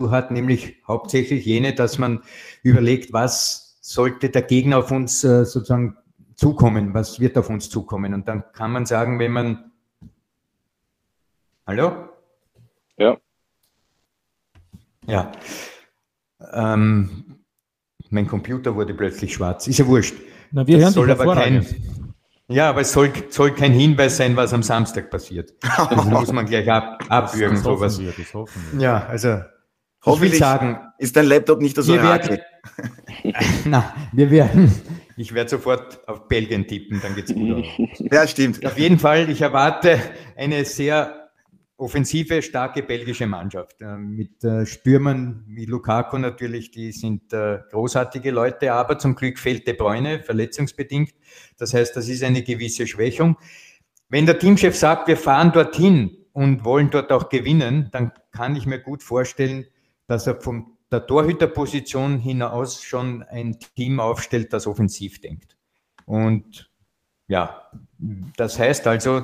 hat, 0.00 0.30
nämlich 0.30 0.82
hauptsächlich 0.86 1.44
jene, 1.44 1.74
dass 1.74 1.98
man 1.98 2.22
überlegt, 2.62 3.12
was 3.12 3.78
sollte 3.80 4.28
der 4.30 4.42
Gegner 4.42 4.78
auf 4.78 4.90
uns 4.90 5.24
äh, 5.24 5.44
sozusagen 5.44 5.96
zukommen, 6.36 6.94
was 6.94 7.20
wird 7.20 7.36
auf 7.36 7.50
uns 7.50 7.68
zukommen. 7.68 8.14
Und 8.14 8.28
dann 8.28 8.44
kann 8.52 8.72
man 8.72 8.86
sagen, 8.86 9.18
wenn 9.18 9.32
man... 9.32 9.72
Hallo? 11.66 12.07
Ja. 12.98 13.16
Ja. 15.06 15.32
Ähm, 16.52 17.38
mein 18.10 18.26
Computer 18.26 18.74
wurde 18.74 18.94
plötzlich 18.94 19.34
schwarz. 19.34 19.66
Ist 19.66 19.78
ja 19.78 19.86
wurscht. 19.86 20.14
Na, 20.50 20.66
wir 20.66 20.76
das 20.76 20.84
hören 20.84 20.92
soll 20.94 21.10
aber 21.10 21.34
kein, 21.34 21.66
ja, 22.48 22.70
aber 22.70 22.80
es 22.80 22.92
soll, 22.92 23.12
soll 23.28 23.54
kein 23.54 23.72
Hinweis 23.72 24.16
sein, 24.16 24.34
was 24.34 24.54
am 24.54 24.62
Samstag 24.62 25.10
passiert. 25.10 25.52
Das 25.60 26.04
muss 26.06 26.32
man 26.32 26.46
gleich 26.46 26.70
ab, 26.70 27.04
abwürgen, 27.08 27.56
das 27.56 27.64
sowas. 27.64 28.00
Wir, 28.00 28.12
das 28.16 28.32
hoffen 28.32 28.62
wir. 28.72 28.80
Ja, 28.80 29.06
also 29.06 29.40
Hoffentlich 30.04 30.38
sagen, 30.38 30.78
ist 30.98 31.16
dein 31.16 31.26
Laptop 31.26 31.60
nicht 31.60 31.76
das 31.76 31.88
Orakel. 31.88 32.40
Na, 33.64 33.94
wir 34.12 34.30
werden, 34.30 34.72
ich 35.16 35.34
werde 35.34 35.50
sofort 35.50 36.06
auf 36.08 36.28
Belgien 36.28 36.66
tippen, 36.66 37.00
dann 37.02 37.14
geht's 37.14 37.34
gut. 37.34 37.64
ja, 37.98 38.26
stimmt. 38.26 38.64
Auf 38.64 38.78
jeden 38.78 38.98
Fall, 38.98 39.28
ich 39.28 39.42
erwarte 39.42 40.00
eine 40.36 40.64
sehr 40.64 41.17
offensive, 41.78 42.42
starke 42.42 42.82
belgische 42.82 43.26
Mannschaft. 43.26 43.80
Äh, 43.80 43.96
mit 43.96 44.44
äh, 44.44 44.66
Stürmern 44.66 45.44
wie 45.46 45.64
Lukaku 45.64 46.18
natürlich, 46.18 46.70
die 46.70 46.92
sind 46.92 47.32
äh, 47.32 47.60
großartige 47.70 48.30
Leute, 48.30 48.72
aber 48.72 48.98
zum 48.98 49.14
Glück 49.14 49.38
fehlt 49.38 49.66
De 49.66 49.74
Bruyne, 49.74 50.22
verletzungsbedingt. 50.22 51.14
Das 51.56 51.72
heißt, 51.72 51.96
das 51.96 52.08
ist 52.08 52.22
eine 52.22 52.42
gewisse 52.42 52.86
Schwächung. 52.86 53.36
Wenn 54.08 54.26
der 54.26 54.38
Teamchef 54.38 54.76
sagt, 54.76 55.08
wir 55.08 55.16
fahren 55.16 55.52
dorthin 55.52 56.16
und 56.32 56.64
wollen 56.64 56.90
dort 56.90 57.12
auch 57.12 57.28
gewinnen, 57.28 57.88
dann 57.92 58.12
kann 58.32 58.56
ich 58.56 58.66
mir 58.66 58.80
gut 58.80 59.02
vorstellen, 59.02 59.66
dass 60.06 60.26
er 60.26 60.40
von 60.40 60.78
der 60.90 61.06
Torhüterposition 61.06 62.18
hinaus 62.18 62.82
schon 62.82 63.22
ein 63.22 63.58
Team 63.76 64.00
aufstellt, 64.00 64.52
das 64.52 64.66
offensiv 64.66 65.20
denkt. 65.20 65.56
Und 66.06 66.70
ja, 67.28 67.70
das 68.36 68.58
heißt 68.58 68.86
also, 68.86 69.22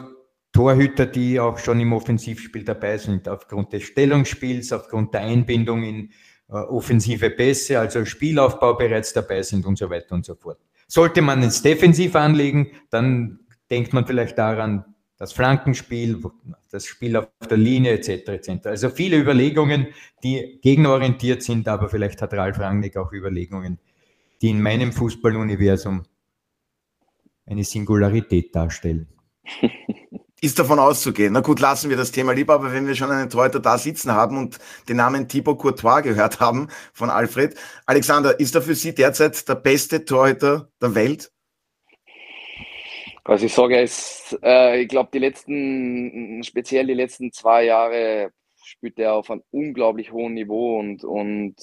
Torhüter, 0.54 1.06
die 1.06 1.40
auch 1.40 1.58
schon 1.58 1.80
im 1.80 1.92
Offensivspiel 1.92 2.64
dabei 2.64 2.96
sind, 2.96 3.28
aufgrund 3.28 3.72
des 3.72 3.82
Stellungsspiels, 3.82 4.72
aufgrund 4.72 5.12
der 5.12 5.22
Einbindung 5.22 5.82
in 5.82 6.10
äh, 6.48 6.52
offensive 6.54 7.30
Pässe, 7.30 7.80
also 7.80 8.04
Spielaufbau 8.04 8.74
bereits 8.74 9.12
dabei 9.12 9.42
sind 9.42 9.66
und 9.66 9.76
so 9.76 9.90
weiter 9.90 10.14
und 10.14 10.24
so 10.24 10.36
fort. 10.36 10.58
Sollte 10.86 11.22
man 11.22 11.42
es 11.42 11.60
defensiv 11.60 12.14
anlegen, 12.14 12.70
dann 12.90 13.40
denkt 13.68 13.92
man 13.92 14.06
vielleicht 14.06 14.38
daran, 14.38 14.84
das 15.16 15.32
Flankenspiel, 15.32 16.22
das 16.70 16.86
Spiel 16.86 17.16
auf 17.16 17.28
der 17.50 17.56
Linie 17.56 17.92
etc. 17.92 18.28
etc. 18.28 18.66
Also 18.66 18.90
viele 18.90 19.16
Überlegungen, 19.18 19.88
die 20.22 20.60
gegenorientiert 20.62 21.42
sind, 21.42 21.66
aber 21.66 21.88
vielleicht 21.88 22.22
hat 22.22 22.32
Ralf 22.32 22.60
Rangnick 22.60 22.96
auch 22.96 23.12
Überlegungen, 23.12 23.80
die 24.40 24.50
in 24.50 24.62
meinem 24.62 24.92
Fußballuniversum 24.92 26.04
eine 27.46 27.64
Singularität 27.64 28.54
darstellen. 28.54 29.08
ist 30.44 30.58
davon 30.58 30.78
auszugehen. 30.78 31.32
Na 31.32 31.40
gut, 31.40 31.58
lassen 31.58 31.88
wir 31.88 31.96
das 31.96 32.12
Thema 32.12 32.32
lieber, 32.32 32.54
aber 32.54 32.72
wenn 32.72 32.86
wir 32.86 32.94
schon 32.94 33.10
einen 33.10 33.30
Torhüter 33.30 33.60
da 33.60 33.78
sitzen 33.78 34.12
haben 34.12 34.36
und 34.36 34.58
den 34.88 34.98
Namen 34.98 35.26
Thibaut 35.26 35.58
Courtois 35.58 36.02
gehört 36.02 36.38
haben 36.38 36.68
von 36.92 37.08
Alfred. 37.08 37.56
Alexander, 37.86 38.38
ist 38.38 38.54
er 38.54 38.60
für 38.60 38.74
Sie 38.74 38.94
derzeit 38.94 39.48
der 39.48 39.54
beste 39.54 40.04
Torhüter 40.04 40.68
der 40.82 40.94
Welt? 40.94 41.32
Also 43.24 43.46
ich 43.46 43.54
sage, 43.54 43.80
es, 43.80 44.36
äh, 44.42 44.82
ich 44.82 44.88
glaube, 44.88 45.08
die 45.14 45.18
letzten, 45.18 46.42
speziell 46.44 46.86
die 46.86 46.94
letzten 46.94 47.32
zwei 47.32 47.64
Jahre 47.64 48.30
spielt 48.62 48.98
er 48.98 49.14
auf 49.14 49.30
einem 49.30 49.42
unglaublich 49.50 50.12
hohen 50.12 50.34
Niveau 50.34 50.78
und, 50.78 51.04
und 51.04 51.56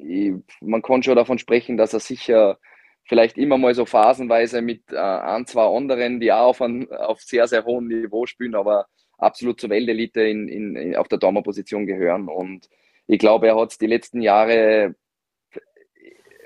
ich, 0.00 0.32
man 0.60 0.80
kann 0.80 1.02
schon 1.02 1.16
davon 1.16 1.38
sprechen, 1.38 1.76
dass 1.76 1.92
er 1.92 1.98
sicher 1.98 2.58
vielleicht 3.04 3.38
immer 3.38 3.58
mal 3.58 3.74
so 3.74 3.86
phasenweise 3.86 4.62
mit 4.62 4.92
äh, 4.92 4.96
ein, 4.96 5.46
zwei 5.46 5.64
anderen, 5.64 6.20
die 6.20 6.32
auch 6.32 6.48
auf, 6.48 6.62
ein, 6.62 6.90
auf 6.90 7.20
sehr, 7.22 7.46
sehr 7.46 7.64
hohem 7.64 7.88
Niveau 7.88 8.26
spielen, 8.26 8.54
aber 8.54 8.86
absolut 9.18 9.60
zur 9.60 9.70
Weltelite 9.70 10.22
in, 10.22 10.48
in, 10.48 10.76
in, 10.76 10.96
auf 10.96 11.08
der 11.08 11.18
Dormer-Position 11.18 11.86
gehören. 11.86 12.28
Und 12.28 12.68
ich 13.06 13.18
glaube, 13.18 13.48
er 13.48 13.56
hat 13.56 13.72
es 13.72 13.78
die 13.78 13.86
letzten 13.86 14.22
Jahre, 14.22 14.94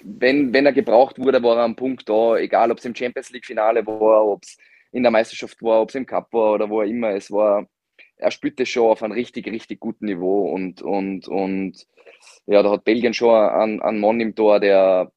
wenn, 0.03 0.53
wenn 0.53 0.67
er 0.67 0.73
gebraucht 0.73 1.19
wurde, 1.19 1.43
war 1.43 1.57
er 1.57 1.65
am 1.65 1.77
Punkt 1.77 2.09
da, 2.09 2.37
egal 2.37 2.71
ob 2.71 2.79
es 2.79 2.85
im 2.85 2.95
Champions 2.95 3.31
League-Finale 3.31 3.87
war, 3.87 4.27
ob 4.27 4.43
es 4.43 4.59
in 4.93 5.03
der 5.03 5.13
Meisterschaft 5.13 5.63
war, 5.63 5.83
ob 5.83 5.91
es 5.91 5.95
im 5.95 6.07
Cup 6.07 6.33
war 6.33 6.55
oder 6.55 6.71
wo 6.71 6.81
er 6.81 6.89
immer 6.89 7.11
es 7.11 7.31
war. 7.31 7.67
Er 8.17 8.31
spielte 8.31 8.67
schon 8.67 8.91
auf 8.91 9.03
einem 9.03 9.13
richtig, 9.13 9.47
richtig 9.47 9.79
guten 9.81 10.07
Niveau 10.07 10.53
und, 10.53 10.83
und, 10.83 11.29
und 11.29 11.87
ja, 12.47 12.63
da 12.63 12.71
hat 12.71 12.85
Belgien 12.85 13.15
schon 13.15 13.35
einen, 13.35 13.81
einen 13.81 14.01
Mann 14.01 14.21
im 14.21 14.35
Tor, 14.35 14.59
der, 14.61 15.13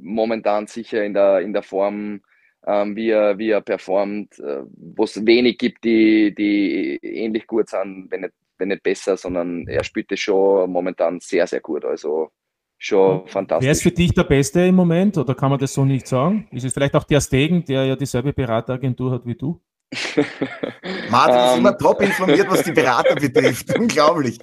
momentan 0.00 0.66
sicher 0.66 1.04
in 1.04 1.14
der, 1.14 1.40
in 1.40 1.52
der 1.52 1.62
Form, 1.62 2.20
ähm, 2.66 2.96
wie, 2.96 3.10
er, 3.10 3.38
wie 3.38 3.50
er 3.50 3.60
performt, 3.60 4.38
äh, 4.38 4.62
wo 4.76 5.04
es 5.04 5.24
wenig 5.24 5.58
gibt, 5.58 5.84
die, 5.84 6.34
die 6.34 6.98
ähnlich 7.02 7.46
gut 7.46 7.68
sind, 7.68 8.08
wenn 8.10 8.22
nicht, 8.22 8.34
wenn 8.58 8.68
nicht 8.68 8.82
besser, 8.82 9.16
sondern 9.16 9.66
er 9.68 9.84
spielt 9.84 10.10
es 10.12 10.20
schon 10.20 10.70
momentan 10.70 11.20
sehr, 11.20 11.46
sehr 11.46 11.60
gut. 11.60 11.84
Also 11.84 12.30
schon 12.78 13.26
fantastisch. 13.26 13.66
Wer 13.66 13.72
ist 13.72 13.82
für 13.82 13.90
dich 13.90 14.12
der 14.12 14.24
Beste 14.24 14.60
im 14.62 14.74
Moment 14.74 15.16
oder 15.18 15.34
kann 15.34 15.50
man 15.50 15.58
das 15.58 15.72
so 15.72 15.84
nicht 15.84 16.06
sagen? 16.06 16.48
Ist 16.50 16.64
es 16.64 16.72
vielleicht 16.72 16.94
auch 16.94 17.04
der 17.04 17.20
Stegen, 17.20 17.64
der 17.64 17.84
ja 17.84 17.96
dieselbe 17.96 18.32
Berateragentur 18.32 19.12
hat 19.12 19.26
wie 19.26 19.34
du? 19.34 19.60
Martin 21.10 21.36
ist 21.36 21.52
um, 21.52 21.58
immer 21.60 21.70
ähm. 21.70 21.78
top 21.78 22.02
informiert, 22.02 22.46
was 22.50 22.62
die 22.64 22.72
Berater 22.72 23.14
betrifft. 23.14 23.72
Unglaublich. 23.78 24.38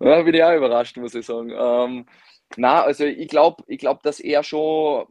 Ja, 0.00 0.22
bin 0.22 0.34
ich 0.34 0.42
auch 0.42 0.56
überrascht, 0.56 0.96
muss 0.96 1.14
ich 1.14 1.26
sagen. 1.26 1.50
Ähm, 1.50 2.06
na, 2.56 2.82
also 2.82 3.04
ich 3.04 3.28
glaube, 3.28 3.64
ich 3.66 3.78
glaub, 3.78 4.02
dass 4.02 4.20
er 4.20 4.42
schon 4.42 5.06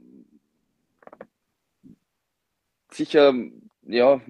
sicher 2.91 3.33
ja, 3.87 4.21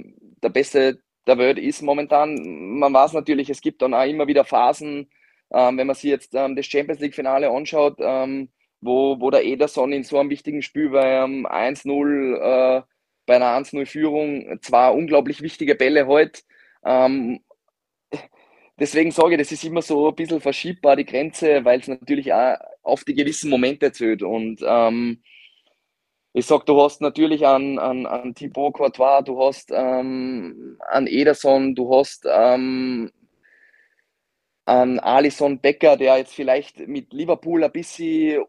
der 0.44 0.50
Beste 0.50 1.00
der 1.28 1.38
Welt 1.38 1.58
ist 1.58 1.82
momentan. 1.82 2.36
Man 2.80 2.94
weiß 2.94 3.14
natürlich, 3.14 3.50
es 3.50 3.62
gibt 3.62 3.82
dann 3.82 3.94
auch 3.94 4.06
immer 4.06 4.28
wieder 4.28 4.46
Phasen, 4.46 5.10
ähm, 5.52 5.78
wenn 5.78 5.88
man 5.88 5.96
sich 5.96 6.10
jetzt 6.10 6.34
ähm, 6.36 6.56
das 6.56 6.66
Champions 6.66 7.00
League-Finale 7.02 7.50
anschaut, 7.50 7.98
ähm, 8.00 8.50
wo, 8.82 9.20
wo 9.20 9.32
der 9.32 9.44
Ederson 9.46 9.94
in 9.94 10.04
so 10.04 10.20
einem 10.20 10.30
wichtigen 10.30 10.62
Spiel 10.62 10.90
bei 10.90 11.24
einem 11.24 11.46
1-0, 11.46 12.80
äh, 12.80 12.84
bei 13.26 13.36
einer 13.36 13.58
1-0-Führung 13.58 14.60
zwei 14.62 14.90
unglaublich 14.92 15.42
wichtige 15.42 15.76
Bälle 15.76 16.08
heute. 16.08 16.42
Ähm, 16.84 17.40
deswegen 18.80 19.12
sage 19.12 19.34
ich, 19.34 19.40
das 19.40 19.52
ist 19.52 19.64
immer 19.64 19.82
so 19.82 20.10
ein 20.10 20.16
bisschen 20.16 20.42
verschiebbar, 20.42 20.96
die 20.96 21.06
Grenze, 21.06 21.66
weil 21.66 21.80
es 21.80 21.88
natürlich 21.88 22.34
auch 22.34 22.58
auf 22.86 23.04
die 23.04 23.16
gewissen 23.16 23.50
Momente 23.50 23.92
zählt. 23.92 24.24
Und 24.24 24.62
ähm, 24.66 25.22
ich 26.34 26.46
sage, 26.46 26.66
du 26.66 26.82
hast 26.82 27.02
natürlich 27.02 27.46
an, 27.46 27.80
an, 27.80 28.06
an 28.06 28.36
Thibaut 28.36 28.74
Courtois, 28.74 29.22
du 29.24 29.42
hast 29.42 29.72
ähm, 29.74 30.78
an 30.88 31.08
Ederson, 31.08 31.76
du 31.76 31.96
hast 31.96 32.28
ähm, 32.30 33.12
an 34.66 35.00
Alison 35.00 35.60
Becker, 35.60 35.98
der 35.98 36.18
jetzt 36.18 36.34
vielleicht 36.34 36.88
mit 36.88 37.14
Liverpool 37.14 37.64
ein 37.64 37.72
bisschen, 37.72 38.44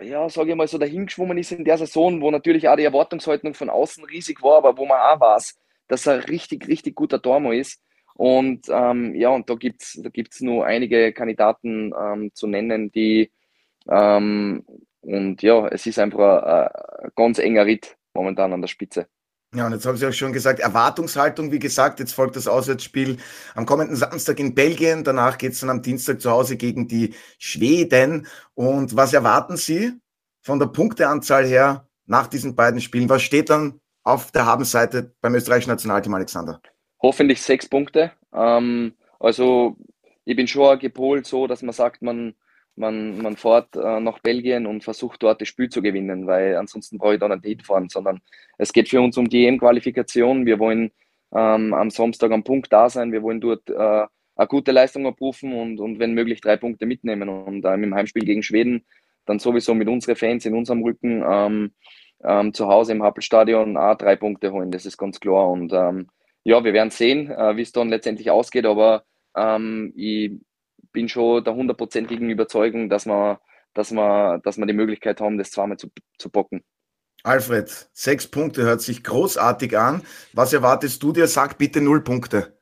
ja, 0.00 0.28
sage 0.28 0.50
ich 0.50 0.56
mal, 0.56 0.68
so 0.68 0.78
dahingeschwommen 0.78 1.38
ist 1.38 1.52
in 1.52 1.64
der 1.64 1.78
Saison, 1.78 2.20
wo 2.20 2.30
natürlich 2.30 2.68
auch 2.68 2.76
die 2.76 2.84
Erwartungshaltung 2.84 3.54
von 3.54 3.70
außen 3.70 4.04
riesig 4.04 4.42
war, 4.42 4.58
aber 4.58 4.76
wo 4.76 4.86
man 4.86 5.00
auch 5.00 5.20
weiß, 5.20 5.58
dass 5.88 6.06
er 6.06 6.28
richtig, 6.28 6.66
richtig 6.68 6.94
guter 6.94 7.20
Tormo 7.20 7.52
ist. 7.52 7.82
Und 8.14 8.68
ähm, 8.68 9.14
ja, 9.14 9.28
und 9.28 9.48
da 9.48 9.54
gibt 9.54 9.82
es 9.82 10.00
da 10.02 10.08
gibt's 10.08 10.40
nur 10.40 10.66
einige 10.66 11.12
Kandidaten 11.12 11.92
ähm, 11.96 12.30
zu 12.34 12.46
nennen, 12.48 12.90
die 12.90 13.30
ähm, 13.88 14.64
und 15.00 15.42
ja, 15.42 15.66
es 15.68 15.86
ist 15.86 15.98
einfach 15.98 16.42
ein, 16.42 17.04
ein 17.04 17.10
ganz 17.16 17.38
enger 17.38 17.66
Ritt 17.66 17.96
momentan 18.14 18.52
an 18.52 18.60
der 18.60 18.68
Spitze. 18.68 19.06
Ja, 19.54 19.66
und 19.66 19.72
jetzt 19.72 19.86
haben 19.86 19.96
Sie 19.96 20.06
auch 20.06 20.12
schon 20.12 20.34
gesagt, 20.34 20.60
Erwartungshaltung, 20.60 21.52
wie 21.52 21.58
gesagt, 21.58 22.00
jetzt 22.00 22.12
folgt 22.12 22.36
das 22.36 22.46
Auswärtsspiel 22.46 23.16
am 23.54 23.64
kommenden 23.64 23.96
Samstag 23.96 24.38
in 24.40 24.54
Belgien, 24.54 25.04
danach 25.04 25.38
geht 25.38 25.52
es 25.52 25.60
dann 25.60 25.70
am 25.70 25.80
Dienstag 25.80 26.20
zu 26.20 26.30
Hause 26.30 26.58
gegen 26.58 26.86
die 26.86 27.14
Schweden. 27.38 28.26
Und 28.54 28.94
was 28.94 29.14
erwarten 29.14 29.56
Sie 29.56 29.92
von 30.42 30.58
der 30.58 30.66
Punkteanzahl 30.66 31.46
her 31.46 31.88
nach 32.04 32.26
diesen 32.26 32.56
beiden 32.56 32.82
Spielen? 32.82 33.08
Was 33.08 33.22
steht 33.22 33.48
dann 33.48 33.80
auf 34.02 34.32
der 34.32 34.44
Habenseite 34.44 35.14
beim 35.22 35.34
österreichischen 35.34 35.70
Nationalteam, 35.70 36.12
Alexander? 36.12 36.60
hoffentlich 37.00 37.42
sechs 37.42 37.68
Punkte. 37.68 38.12
Ähm, 38.32 38.94
also 39.20 39.76
ich 40.24 40.36
bin 40.36 40.46
schon 40.46 40.78
gepolt 40.78 41.26
so, 41.26 41.46
dass 41.46 41.62
man 41.62 41.72
sagt, 41.72 42.02
man, 42.02 42.34
man, 42.78 43.20
man 43.20 43.36
fährt 43.36 43.76
äh, 43.76 44.00
nach 44.00 44.18
Belgien 44.20 44.66
und 44.66 44.84
versucht 44.84 45.22
dort 45.22 45.40
das 45.40 45.48
Spiel 45.48 45.68
zu 45.68 45.82
gewinnen, 45.82 46.26
weil 46.26 46.56
ansonsten 46.56 46.98
brauche 46.98 47.14
ich 47.14 47.20
da 47.20 47.28
nicht 47.28 47.44
hinfahren, 47.44 47.88
sondern 47.88 48.20
es 48.56 48.72
geht 48.72 48.88
für 48.88 49.00
uns 49.00 49.16
um 49.18 49.28
die 49.28 49.46
EM-Qualifikation. 49.46 50.46
Wir 50.46 50.58
wollen 50.58 50.92
ähm, 51.34 51.74
am 51.74 51.90
Samstag 51.90 52.30
am 52.32 52.44
Punkt 52.44 52.72
da 52.72 52.88
sein, 52.88 53.12
wir 53.12 53.22
wollen 53.22 53.40
dort 53.40 53.68
äh, 53.68 54.06
eine 54.36 54.48
gute 54.48 54.72
Leistung 54.72 55.06
abrufen 55.06 55.52
und, 55.52 55.80
und 55.80 55.98
wenn 55.98 56.14
möglich 56.14 56.40
drei 56.40 56.56
Punkte 56.56 56.86
mitnehmen. 56.86 57.28
Und 57.28 57.64
ähm, 57.64 57.84
im 57.84 57.94
Heimspiel 57.94 58.24
gegen 58.24 58.42
Schweden 58.42 58.84
dann 59.26 59.38
sowieso 59.38 59.74
mit 59.74 59.88
unseren 59.88 60.16
Fans 60.16 60.46
in 60.46 60.54
unserem 60.54 60.82
Rücken 60.82 61.22
ähm, 61.28 61.72
ähm, 62.24 62.54
zu 62.54 62.68
Hause 62.68 62.92
im 62.92 63.02
Happelstadion 63.02 63.76
auch 63.76 63.96
drei 63.96 64.16
Punkte 64.16 64.52
holen, 64.52 64.70
das 64.70 64.86
ist 64.86 64.96
ganz 64.96 65.20
klar. 65.20 65.50
Und 65.50 65.72
ähm, 65.72 66.08
ja, 66.44 66.64
wir 66.64 66.72
werden 66.72 66.90
sehen, 66.90 67.30
äh, 67.30 67.56
wie 67.56 67.62
es 67.62 67.72
dann 67.72 67.90
letztendlich 67.90 68.30
ausgeht, 68.30 68.64
aber 68.64 69.04
ähm, 69.36 69.92
ich 69.94 70.32
bin 70.92 71.08
schon 71.08 71.44
der 71.44 71.54
hundertprozentigen 71.54 72.30
Überzeugung, 72.30 72.88
dass 72.88 73.06
wir, 73.06 73.40
dass, 73.74 73.92
wir, 73.92 74.40
dass 74.42 74.58
wir 74.58 74.66
die 74.66 74.72
Möglichkeit 74.72 75.20
haben, 75.20 75.38
das 75.38 75.50
zweimal 75.50 75.76
zu, 75.76 75.88
zu 76.18 76.30
bocken. 76.30 76.62
Alfred, 77.24 77.90
sechs 77.92 78.26
Punkte 78.26 78.62
hört 78.62 78.80
sich 78.80 79.02
großartig 79.02 79.76
an. 79.76 80.02
Was 80.32 80.52
erwartest 80.52 81.02
du 81.02 81.12
dir? 81.12 81.26
Sag 81.26 81.58
bitte 81.58 81.80
null 81.80 82.02
Punkte. 82.02 82.58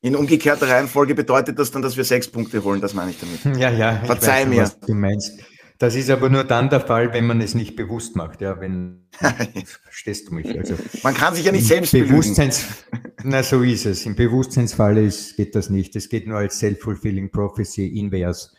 In 0.00 0.16
umgekehrter 0.16 0.68
Reihenfolge 0.68 1.14
bedeutet 1.14 1.58
das 1.58 1.70
dann, 1.70 1.80
dass 1.80 1.96
wir 1.96 2.04
sechs 2.04 2.28
Punkte 2.28 2.62
holen, 2.62 2.80
das 2.80 2.92
meine 2.92 3.12
ich 3.12 3.18
damit. 3.18 3.42
Ja, 3.58 3.70
ja. 3.70 4.02
Verzeih 4.04 4.44
mir. 4.44 4.66
Schon, 4.66 4.80
du 4.86 4.94
meinst. 4.94 5.53
Das 5.78 5.96
ist 5.96 6.08
aber 6.08 6.28
nur 6.28 6.44
dann 6.44 6.70
der 6.70 6.80
Fall, 6.80 7.12
wenn 7.12 7.26
man 7.26 7.40
es 7.40 7.54
nicht 7.54 7.74
bewusst 7.74 8.14
macht. 8.14 8.40
Ja, 8.40 8.60
wenn, 8.60 9.08
verstehst 9.84 10.28
du 10.28 10.34
mich? 10.34 10.56
Also, 10.56 10.74
man 11.02 11.14
kann 11.14 11.34
sich 11.34 11.44
ja 11.44 11.52
nicht 11.52 11.66
selbst 11.66 11.92
Bewusstseins, 11.92 12.64
Na, 13.24 13.42
so 13.42 13.62
ist 13.62 13.86
es. 13.86 14.06
Im 14.06 14.14
Bewusstseinsfall 14.14 14.98
ist, 14.98 15.36
geht 15.36 15.54
das 15.54 15.70
nicht. 15.70 15.96
Es 15.96 16.08
geht 16.08 16.26
nur 16.28 16.38
als 16.38 16.58
Self-Fulfilling 16.60 17.30
Prophecy 17.30 17.98
invers. 17.98 18.54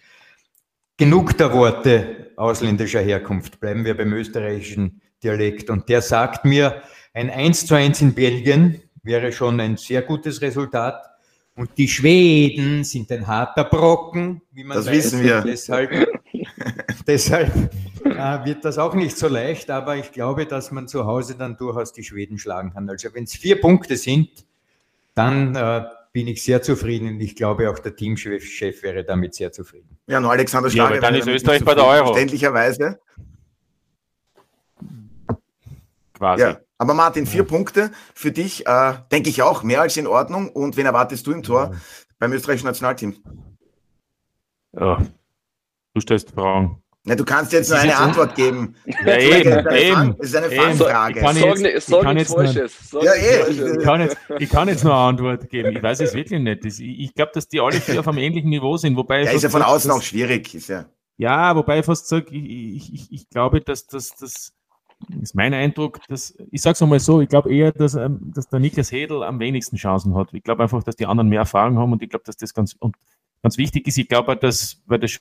Genug 0.98 1.38
der 1.38 1.54
Worte 1.54 2.32
ausländischer 2.36 3.02
Herkunft. 3.02 3.60
Bleiben 3.60 3.86
wir 3.86 3.96
beim 3.96 4.12
österreichischen 4.14 5.02
Dialekt. 5.24 5.70
Und 5.70 5.88
der 5.88 6.02
sagt 6.02 6.46
mir, 6.46 6.82
ein 7.14 7.30
1 7.30 7.68
zu 7.68 7.76
1 7.76 8.02
in 8.02 8.14
Belgien 8.14 8.82
wäre 9.04 9.32
schon 9.32 9.60
ein 9.60 9.78
sehr 9.78 10.02
gutes 10.02 10.42
Resultat. 10.42 11.02
Und 11.56 11.70
die 11.78 11.88
Schweden 11.88 12.84
sind 12.84 13.10
ein 13.12 13.26
harter 13.26 13.64
Brocken, 13.64 14.42
wie 14.52 14.66
man 14.66 14.78
das 14.78 14.88
weiß. 14.88 14.96
wissen 14.96 15.24
wir. 15.24 15.42
Deshalb, 15.42 16.15
deshalb 17.08 17.54
äh, 18.04 18.46
wird 18.46 18.66
das 18.66 18.78
auch 18.78 18.94
nicht 18.94 19.18
so 19.18 19.28
leicht, 19.28 19.70
aber 19.70 19.96
ich 19.98 20.12
glaube, 20.12 20.46
dass 20.46 20.72
man 20.72 20.88
zu 20.88 21.06
Hause 21.06 21.36
dann 21.36 21.58
durchaus 21.58 21.94
die 21.94 22.04
Schweden 22.04 22.38
schlagen 22.38 22.74
kann. 22.74 22.90
Also 22.90 23.10
wenn 23.14 23.24
es 23.24 23.34
vier 23.34 23.60
Punkte 23.60 23.98
sind, 23.98 24.46
dann 25.14 25.56
äh, 25.56 25.86
bin 26.12 26.28
ich 26.28 26.44
sehr 26.44 26.62
zufrieden 26.62 27.10
und 27.10 27.20
ich 27.20 27.36
glaube 27.36 27.70
auch 27.70 27.80
der 27.80 27.96
Teamchef 27.96 28.84
wäre 28.84 29.04
damit 29.04 29.34
sehr 29.34 29.52
zufrieden. 29.52 29.98
Ja, 30.08 30.20
nur 30.20 30.32
Alexander 30.32 30.70
Schlager. 30.70 30.96
Ja, 30.96 31.02
dann 31.02 31.16
ist 31.16 31.28
Österreich 31.28 31.64
bei 31.64 31.76
der 31.76 31.86
Euro. 31.86 32.08
Verständlicherweise. 32.08 33.00
Quasi. 36.14 36.42
Ja. 36.42 36.60
Aber 36.78 36.94
Martin, 36.94 37.26
vier 37.26 37.44
ja. 37.44 37.48
Punkte 37.48 37.92
für 38.14 38.32
dich, 38.32 38.66
äh, 38.68 38.94
denke 39.12 39.30
ich 39.30 39.42
auch, 39.42 39.64
mehr 39.64 39.82
als 39.82 39.98
in 39.98 40.08
Ordnung. 40.08 40.50
Und 40.50 40.78
wen 40.78 40.86
erwartest 40.86 41.26
du 41.28 41.32
im 41.32 41.44
Tor 41.44 41.72
ja. 41.74 41.80
beim 42.20 42.34
österreichischen 42.34 42.68
Nationalteam? 42.68 43.16
Ja, 44.74 45.02
du 45.94 46.02
stellst 46.02 46.32
Fragen. 46.32 46.82
Na, 47.08 47.14
du 47.14 47.24
kannst 47.24 47.54
jetzt 47.54 47.70
nur 47.70 47.78
eine 47.78 47.92
jetzt 47.92 48.02
Antwort 48.02 48.34
geben. 48.34 48.76
Ja, 49.06 49.18
eben, 49.18 49.68
eben. 49.76 50.16
Das 50.18 50.28
ist 50.28 50.36
eine 50.36 50.50
Fangfrage. 50.50 51.20
Ich 51.20 51.26
kann 53.84 54.02
jetzt, 54.02 54.18
ich 54.40 54.50
kann 54.50 54.68
jetzt 54.68 54.84
nur 54.84 54.94
eine 54.94 55.04
Antwort 55.04 55.48
geben. 55.50 55.76
Ich 55.76 55.84
weiß 55.84 56.00
es 56.00 56.16
wirklich 56.16 56.40
nicht. 56.40 56.66
Ich, 56.66 56.82
ich 56.82 57.14
glaube, 57.14 57.32
dass 57.36 57.48
die 57.48 57.62
alle 57.62 57.80
vier 57.80 58.00
auf 58.00 58.08
einem 58.08 58.18
ähnlichen 58.18 58.50
Niveau 58.50 58.76
sind. 58.78 58.98
Wobei 58.98 59.24
ja, 59.24 59.30
ist 59.32 59.44
ja 59.44 59.50
von 59.50 59.62
außen 59.62 59.92
auch 59.92 60.02
schwierig. 60.02 60.56
Ist 60.56 60.70
ja. 60.70 60.86
ja, 61.18 61.56
wobei 61.56 61.78
ich 61.80 61.86
fast 61.86 62.08
sage, 62.08 62.26
ich, 62.32 62.92
ich, 62.92 63.12
ich 63.12 63.30
glaube, 63.30 63.62
dass 63.62 63.86
das 63.86 64.54
ist 65.22 65.36
mein 65.36 65.54
Eindruck, 65.54 66.00
dass, 66.08 66.36
ich 66.52 66.62
sage 66.62 66.74
es 66.74 66.82
einmal 66.82 67.00
so, 67.00 67.22
ich 67.22 67.30
glaube 67.30 67.54
eher, 67.54 67.72
dass, 67.72 67.94
ähm, 67.96 68.32
dass 68.34 68.48
der 68.48 68.60
Niklas 68.60 68.92
Hedel 68.92 69.24
am 69.24 69.40
wenigsten 69.40 69.76
Chancen 69.76 70.16
hat. 70.16 70.34
Ich 70.34 70.44
glaube 70.44 70.64
einfach, 70.64 70.84
dass 70.84 70.96
die 70.96 71.06
anderen 71.06 71.30
mehr 71.30 71.40
Erfahrung 71.40 71.78
haben 71.78 71.94
und 71.94 72.02
ich 72.02 72.10
glaube, 72.10 72.24
dass 72.26 72.38
das 72.38 72.54
ganz, 72.54 72.76
und 72.80 72.96
ganz 73.44 73.58
wichtig 73.58 73.88
ist. 73.88 73.98
Ich 73.98 74.08
glaube, 74.08 74.36
dass, 74.36 74.82
weil 74.88 75.00
das 75.00 75.20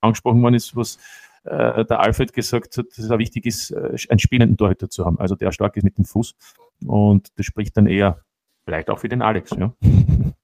angesprochen 0.00 0.42
worden 0.42 0.54
ist, 0.54 0.76
was 0.76 0.98
äh, 1.44 1.84
der 1.84 2.00
Alfred 2.00 2.32
gesagt 2.32 2.76
hat, 2.76 2.86
dass 2.88 2.98
es 2.98 3.10
auch 3.10 3.18
wichtig 3.18 3.46
ist, 3.46 3.70
äh, 3.70 3.96
einen 4.08 4.18
spielenden 4.18 4.56
Torhüter 4.56 4.88
zu 4.90 5.04
haben, 5.04 5.18
also 5.18 5.34
der 5.34 5.52
stark 5.52 5.76
ist 5.76 5.84
mit 5.84 5.98
dem 5.98 6.04
Fuß. 6.04 6.34
Und 6.86 7.28
das 7.36 7.46
spricht 7.46 7.76
dann 7.76 7.86
eher 7.86 8.22
vielleicht 8.64 8.90
auch 8.90 8.98
für 8.98 9.08
den 9.08 9.22
Alex. 9.22 9.50
Ja. 9.50 9.74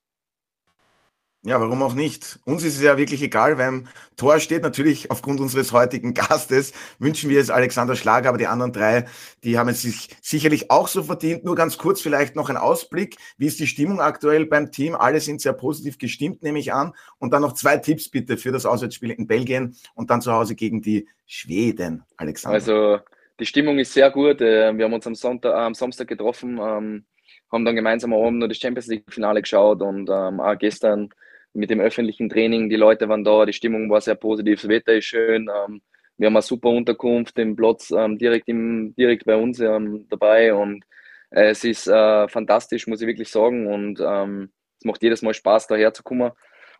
Ja, 1.46 1.60
warum 1.60 1.80
auch 1.84 1.94
nicht? 1.94 2.40
Uns 2.44 2.64
ist 2.64 2.74
es 2.74 2.82
ja 2.82 2.98
wirklich 2.98 3.22
egal, 3.22 3.56
weil 3.56 3.68
im 3.68 3.88
Tor 4.16 4.40
steht 4.40 4.64
natürlich 4.64 5.12
aufgrund 5.12 5.38
unseres 5.38 5.70
heutigen 5.70 6.12
Gastes, 6.14 6.72
wünschen 6.98 7.30
wir 7.30 7.40
es 7.40 7.50
Alexander 7.50 7.94
Schlager, 7.94 8.30
aber 8.30 8.38
die 8.38 8.48
anderen 8.48 8.72
drei, 8.72 9.04
die 9.44 9.56
haben 9.56 9.68
es 9.68 9.82
sich 9.82 10.08
sicherlich 10.20 10.72
auch 10.72 10.88
so 10.88 11.04
verdient. 11.04 11.44
Nur 11.44 11.54
ganz 11.54 11.78
kurz 11.78 12.00
vielleicht 12.00 12.34
noch 12.34 12.50
ein 12.50 12.56
Ausblick. 12.56 13.16
Wie 13.38 13.46
ist 13.46 13.60
die 13.60 13.68
Stimmung 13.68 14.00
aktuell 14.00 14.46
beim 14.46 14.72
Team? 14.72 14.96
Alle 14.96 15.20
sind 15.20 15.40
sehr 15.40 15.52
positiv 15.52 15.98
gestimmt, 15.98 16.42
nehme 16.42 16.58
ich 16.58 16.72
an. 16.72 16.94
Und 17.18 17.32
dann 17.32 17.42
noch 17.42 17.52
zwei 17.52 17.76
Tipps 17.76 18.08
bitte 18.08 18.38
für 18.38 18.50
das 18.50 18.66
Auswärtsspiel 18.66 19.12
in 19.12 19.28
Belgien 19.28 19.76
und 19.94 20.10
dann 20.10 20.22
zu 20.22 20.32
Hause 20.32 20.56
gegen 20.56 20.82
die 20.82 21.06
Schweden, 21.26 22.02
Alexander. 22.16 22.54
Also, 22.54 22.98
die 23.38 23.46
Stimmung 23.46 23.78
ist 23.78 23.92
sehr 23.92 24.10
gut. 24.10 24.40
Äh, 24.40 24.76
wir 24.76 24.84
haben 24.84 24.94
uns 24.94 25.06
am, 25.06 25.14
Sonntag, 25.14 25.54
am 25.54 25.74
Samstag 25.74 26.08
getroffen, 26.08 26.58
ähm, 26.60 27.04
haben 27.52 27.64
dann 27.64 27.76
gemeinsam 27.76 28.12
am 28.12 28.20
Abend 28.20 28.38
noch 28.40 28.48
das 28.48 28.58
Champions 28.58 28.88
League 28.88 29.04
Finale 29.08 29.42
geschaut 29.42 29.80
und 29.80 30.10
ähm, 30.10 30.40
auch 30.40 30.58
gestern 30.58 31.08
mit 31.56 31.70
dem 31.70 31.80
öffentlichen 31.80 32.28
Training. 32.28 32.68
Die 32.68 32.76
Leute 32.76 33.08
waren 33.08 33.24
da, 33.24 33.46
die 33.46 33.52
Stimmung 33.52 33.90
war 33.90 34.00
sehr 34.00 34.14
positiv, 34.14 34.60
das 34.62 34.68
Wetter 34.68 34.94
ist 34.94 35.06
schön. 35.06 35.48
Ähm, 35.48 35.82
wir 36.18 36.26
haben 36.26 36.36
eine 36.36 36.42
super 36.42 36.70
Unterkunft, 36.70 37.36
den 37.36 37.56
Platz 37.56 37.90
ähm, 37.90 38.18
direkt, 38.18 38.48
im, 38.48 38.94
direkt 38.96 39.24
bei 39.24 39.36
uns 39.36 39.60
ähm, 39.60 40.06
dabei 40.08 40.54
und 40.54 40.84
äh, 41.30 41.50
es 41.50 41.64
ist 41.64 41.86
äh, 41.88 42.28
fantastisch, 42.28 42.86
muss 42.86 43.00
ich 43.02 43.06
wirklich 43.06 43.30
sagen. 43.30 43.66
Und 43.66 44.00
ähm, 44.00 44.52
es 44.78 44.84
macht 44.84 45.02
jedes 45.02 45.22
Mal 45.22 45.34
Spaß, 45.34 45.66
daher 45.66 45.92
zu 45.92 46.02
kommen. 46.02 46.32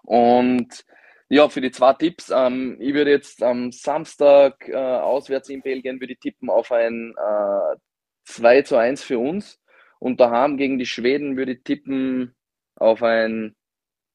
Und 0.02 0.84
ja, 1.28 1.48
für 1.48 1.60
die 1.60 1.70
zwei 1.72 1.92
Tipps, 1.94 2.30
ähm, 2.34 2.76
ich 2.80 2.94
würde 2.94 3.10
jetzt 3.10 3.42
am 3.42 3.72
Samstag 3.72 4.68
äh, 4.68 4.76
auswärts 4.76 5.48
in 5.48 5.62
Belgien 5.62 6.00
würde 6.00 6.12
ich 6.14 6.20
tippen 6.20 6.50
auf 6.50 6.70
ein 6.72 7.14
äh, 7.16 7.76
2 8.24 8.62
zu 8.62 8.76
1 8.76 9.02
für 9.02 9.18
uns. 9.18 9.60
Und 9.98 10.20
daheim 10.20 10.56
gegen 10.56 10.78
die 10.78 10.86
Schweden 10.86 11.36
würde 11.36 11.52
ich 11.52 11.62
tippen 11.64 12.34
auf 12.76 13.02
ein 13.02 13.56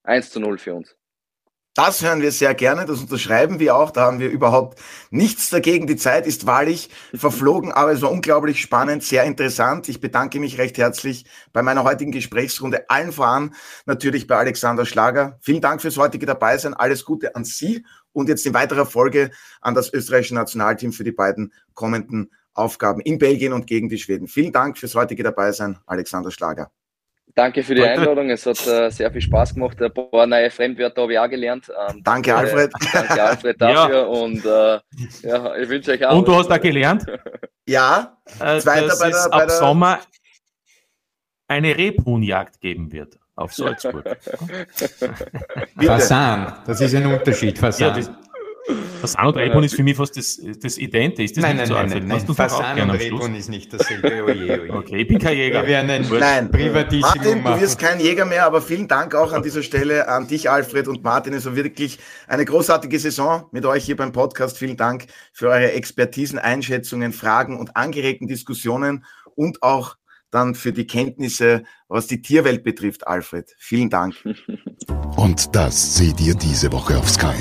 1 0.04 0.32
zu 0.32 0.40
0 0.40 0.58
für 0.58 0.74
uns. 0.74 0.96
Das 1.74 2.04
hören 2.04 2.22
wir 2.22 2.34
sehr 2.34 2.54
gerne, 2.54 2.86
das 2.86 3.00
unterschreiben 3.00 3.60
wir 3.60 3.78
auch, 3.78 3.92
da 3.92 4.02
haben 4.02 4.20
wir 4.20 4.30
überhaupt 4.30 4.78
nichts 5.10 5.50
dagegen. 5.50 5.88
Die 5.88 5.96
Zeit 5.96 6.28
ist 6.28 6.46
wahrlich 6.46 6.90
verflogen, 7.16 7.72
aber 7.72 7.94
es 7.94 8.02
war 8.02 8.12
unglaublich 8.12 8.60
spannend, 8.60 9.04
sehr 9.04 9.24
interessant. 9.24 9.88
Ich 9.88 10.02
bedanke 10.02 10.42
mich 10.42 10.58
recht 10.58 10.78
herzlich 10.78 11.26
bei 11.54 11.62
meiner 11.62 11.86
heutigen 11.86 12.12
Gesprächsrunde, 12.12 12.90
allen 12.90 13.14
voran 13.14 13.56
natürlich 13.86 14.28
bei 14.28 14.36
Alexander 14.36 14.86
Schlager. 14.86 15.38
Vielen 15.40 15.62
Dank 15.62 15.82
fürs 15.82 15.98
heutige 15.98 16.26
Dabeisein, 16.26 16.74
alles 16.74 17.06
Gute 17.06 17.38
an 17.38 17.46
Sie 17.46 17.86
und 18.12 18.28
jetzt 18.28 18.46
in 18.46 18.54
weiterer 18.54 18.86
Folge 18.86 19.32
an 19.62 19.74
das 19.74 19.94
österreichische 19.94 20.36
Nationalteam 20.36 20.92
für 20.92 21.06
die 21.06 21.14
beiden 21.14 21.54
kommenden 21.74 22.32
Aufgaben 22.54 23.00
in 23.00 23.18
Belgien 23.18 23.54
und 23.54 23.66
gegen 23.66 23.88
die 23.88 23.98
Schweden. 23.98 24.28
Vielen 24.28 24.52
Dank 24.52 24.78
fürs 24.78 24.94
heutige 24.94 25.24
Dabeisein, 25.24 25.80
Alexander 25.86 26.32
Schlager. 26.32 26.70
Danke 27.36 27.64
für 27.64 27.76
die 27.76 27.84
Einladung. 27.84 28.30
Es 28.30 28.46
hat 28.46 28.66
äh, 28.68 28.90
sehr 28.90 29.12
viel 29.12 29.22
Spaß 29.22 29.54
gemacht. 29.54 29.82
Ein 29.82 29.94
paar 29.94 30.28
neue 30.28 30.50
Fremdwörter 30.50 31.04
habe 31.04 31.14
ich 31.14 31.20
auch 31.20 31.30
gelernt. 31.30 31.72
Ähm, 31.90 32.02
danke, 32.04 32.36
Alfred. 32.36 32.72
danke, 32.94 33.24
Alfred, 33.24 33.56
dafür. 33.62 33.96
ja. 33.96 34.04
Und 34.04 34.46
äh, 34.46 35.28
ja, 35.28 35.56
ich 35.56 35.70
wünsche 35.70 35.92
euch 35.92 36.06
auch. 36.06 36.18
Und 36.18 36.28
du 36.28 36.36
hast 36.36 36.52
auch 36.52 36.60
gelernt? 36.60 37.06
ja. 37.68 38.18
Äh, 38.40 38.60
Zweiter 38.60 38.88
dass 38.88 39.00
bei 39.00 39.10
der, 39.10 39.18
es 39.18 39.30
bei 39.30 39.38
ab 39.38 39.48
der... 39.48 39.58
Sommer 39.58 40.00
eine 41.48 41.78
Rebhuhnjagd 41.78 42.60
geben 42.60 42.92
wird 42.92 43.20
auf 43.36 43.54
Salzburg. 43.56 44.18
Fasan, 45.78 46.54
das 46.66 46.82
ist 46.82 46.96
ein 46.96 47.06
Unterschied. 47.06 47.58
Fasan. 47.58 48.02
Ja, 48.02 48.18
Fasan 49.02 49.28
und 49.28 49.38
Rebhuhn 49.38 49.64
ist 49.64 49.76
für 49.76 49.84
mich 49.84 49.96
fast 49.96 50.18
das, 50.18 50.40
das 50.62 50.78
Idente. 50.78 51.24
Ist 51.24 51.38
das 51.38 51.44
nein, 51.44 51.58
nein, 51.58 51.66
so 51.66 51.74
nein, 51.74 51.90
nein, 51.90 52.08
nein. 52.08 52.36
Fasan 52.36 52.82
und 52.82 52.92
Rebhuhn 52.92 53.36
ist 53.36 53.50
nicht 53.50 53.74
dasselbe. 53.74 54.24
Oje, 54.24 54.62
oje. 54.62 54.74
Okay, 54.74 55.02
ich 55.02 55.08
bin 55.08 55.20
kein 55.20 55.38
Jäger. 55.38 55.62
Wir 55.62 55.70
werden 55.70 55.90
ein 55.90 56.06
nein. 56.20 56.50
Martin, 57.02 57.44
du 57.44 57.62
wirst 57.62 57.80
kein 57.80 58.00
Jäger 58.00 58.26
mehr, 58.26 58.46
aber 58.46 58.62
vielen 58.62 58.88
Dank 58.88 59.16
auch 59.16 59.34
an 59.34 59.44
dieser 59.44 59.64
Stelle 59.64 60.08
an 60.08 60.28
dich, 60.28 60.50
Alfred 60.50 60.88
und 60.88 61.04
Martin. 61.04 61.34
Es 61.34 61.46
war 61.46 61.56
wirklich 61.56 62.00
eine 62.28 62.46
großartige 62.46 63.00
Saison 63.00 63.46
mit 63.52 63.66
euch 63.66 63.86
hier 63.86 63.96
beim 63.96 64.12
Podcast. 64.12 64.58
Vielen 64.58 64.78
Dank 64.78 65.06
für 65.34 65.50
eure 65.50 65.72
Expertisen, 65.72 66.40
Einschätzungen, 66.40 67.14
Fragen 67.14 67.60
und 67.60 67.76
angeregten 67.76 68.28
Diskussionen 68.28 69.06
und 69.36 69.64
auch 69.64 69.96
dann 70.32 70.56
für 70.56 70.72
die 70.72 70.88
Kenntnisse, 70.88 71.64
was 71.88 72.08
die 72.08 72.22
Tierwelt 72.22 72.64
betrifft, 72.64 73.06
Alfred. 73.06 73.54
Vielen 73.58 73.90
Dank. 73.90 74.16
Und 75.18 75.56
das 75.56 75.98
seht 75.98 76.20
ihr 76.22 76.34
diese 76.36 76.72
Woche 76.72 76.98
auf 76.98 77.10
Sky. 77.10 77.36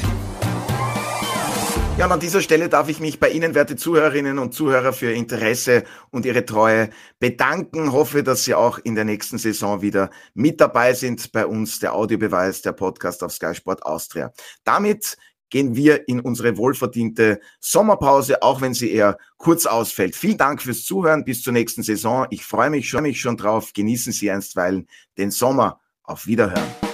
Ja, 2.01 2.07
und 2.07 2.12
an 2.12 2.20
dieser 2.20 2.40
Stelle 2.40 2.70
darf 2.70 2.88
ich 2.88 2.98
mich 2.98 3.20
bei 3.20 3.28
Ihnen, 3.28 3.55
werte 3.55 3.76
Zuhörerinnen 3.76 4.38
und 4.38 4.55
Zuhörer, 4.55 4.94
für 4.94 5.11
Ihr 5.11 5.16
Interesse 5.16 5.84
und 6.11 6.24
Ihre 6.24 6.46
Treue 6.46 6.88
bedanken. 7.18 7.92
Hoffe, 7.92 8.22
dass 8.22 8.42
Sie 8.42 8.55
auch 8.55 8.78
in 8.78 8.94
der 8.94 9.05
nächsten 9.05 9.36
Saison 9.36 9.82
wieder 9.82 10.09
mit 10.32 10.62
dabei 10.62 10.94
sind 10.94 11.30
bei 11.30 11.44
uns, 11.44 11.78
der 11.78 11.94
Audiobeweis, 11.94 12.62
der 12.62 12.72
Podcast 12.72 13.22
auf 13.22 13.32
Sky 13.32 13.55
Sport 13.55 13.84
Austria. 13.84 14.32
Damit 14.64 15.18
gehen 15.51 15.76
wir 15.76 16.09
in 16.09 16.20
unsere 16.20 16.57
wohlverdiente 16.57 17.38
Sommerpause, 17.61 18.42
auch 18.42 18.62
wenn 18.62 18.72
sie 18.72 18.90
eher 18.90 19.18
kurz 19.36 19.66
ausfällt. 19.66 20.16
Vielen 20.16 20.38
Dank 20.38 20.62
fürs 20.62 20.86
Zuhören. 20.86 21.26
Bis 21.26 21.42
zur 21.42 21.53
nächsten 21.53 21.82
Saison. 21.82 22.26
Ich 22.30 22.46
freue 22.46 22.70
mich 22.70 22.88
schon, 22.88 23.03
mich 23.03 23.20
schon 23.20 23.36
drauf. 23.36 23.74
Genießen 23.74 24.14
Sie 24.14 24.30
einstweilen 24.30 24.88
den 25.18 25.30
Sommer. 25.30 25.80
Auf 26.03 26.26
Wiederhören. 26.26 26.89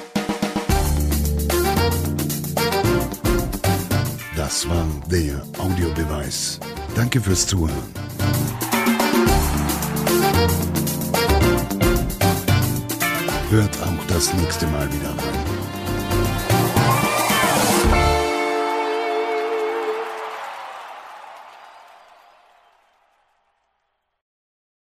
Das 4.47 4.69
war 4.69 4.87
der 5.11 5.43
Audiobeweis. 5.59 6.61
Danke 6.95 7.21
fürs 7.21 7.49
Zuhören. 7.49 7.83
Hört 13.51 13.83
auch 13.83 14.07
das 14.07 14.33
nächste 14.35 14.69
Mal 14.69 14.87
wieder 14.93 15.09
rein. 15.09 15.46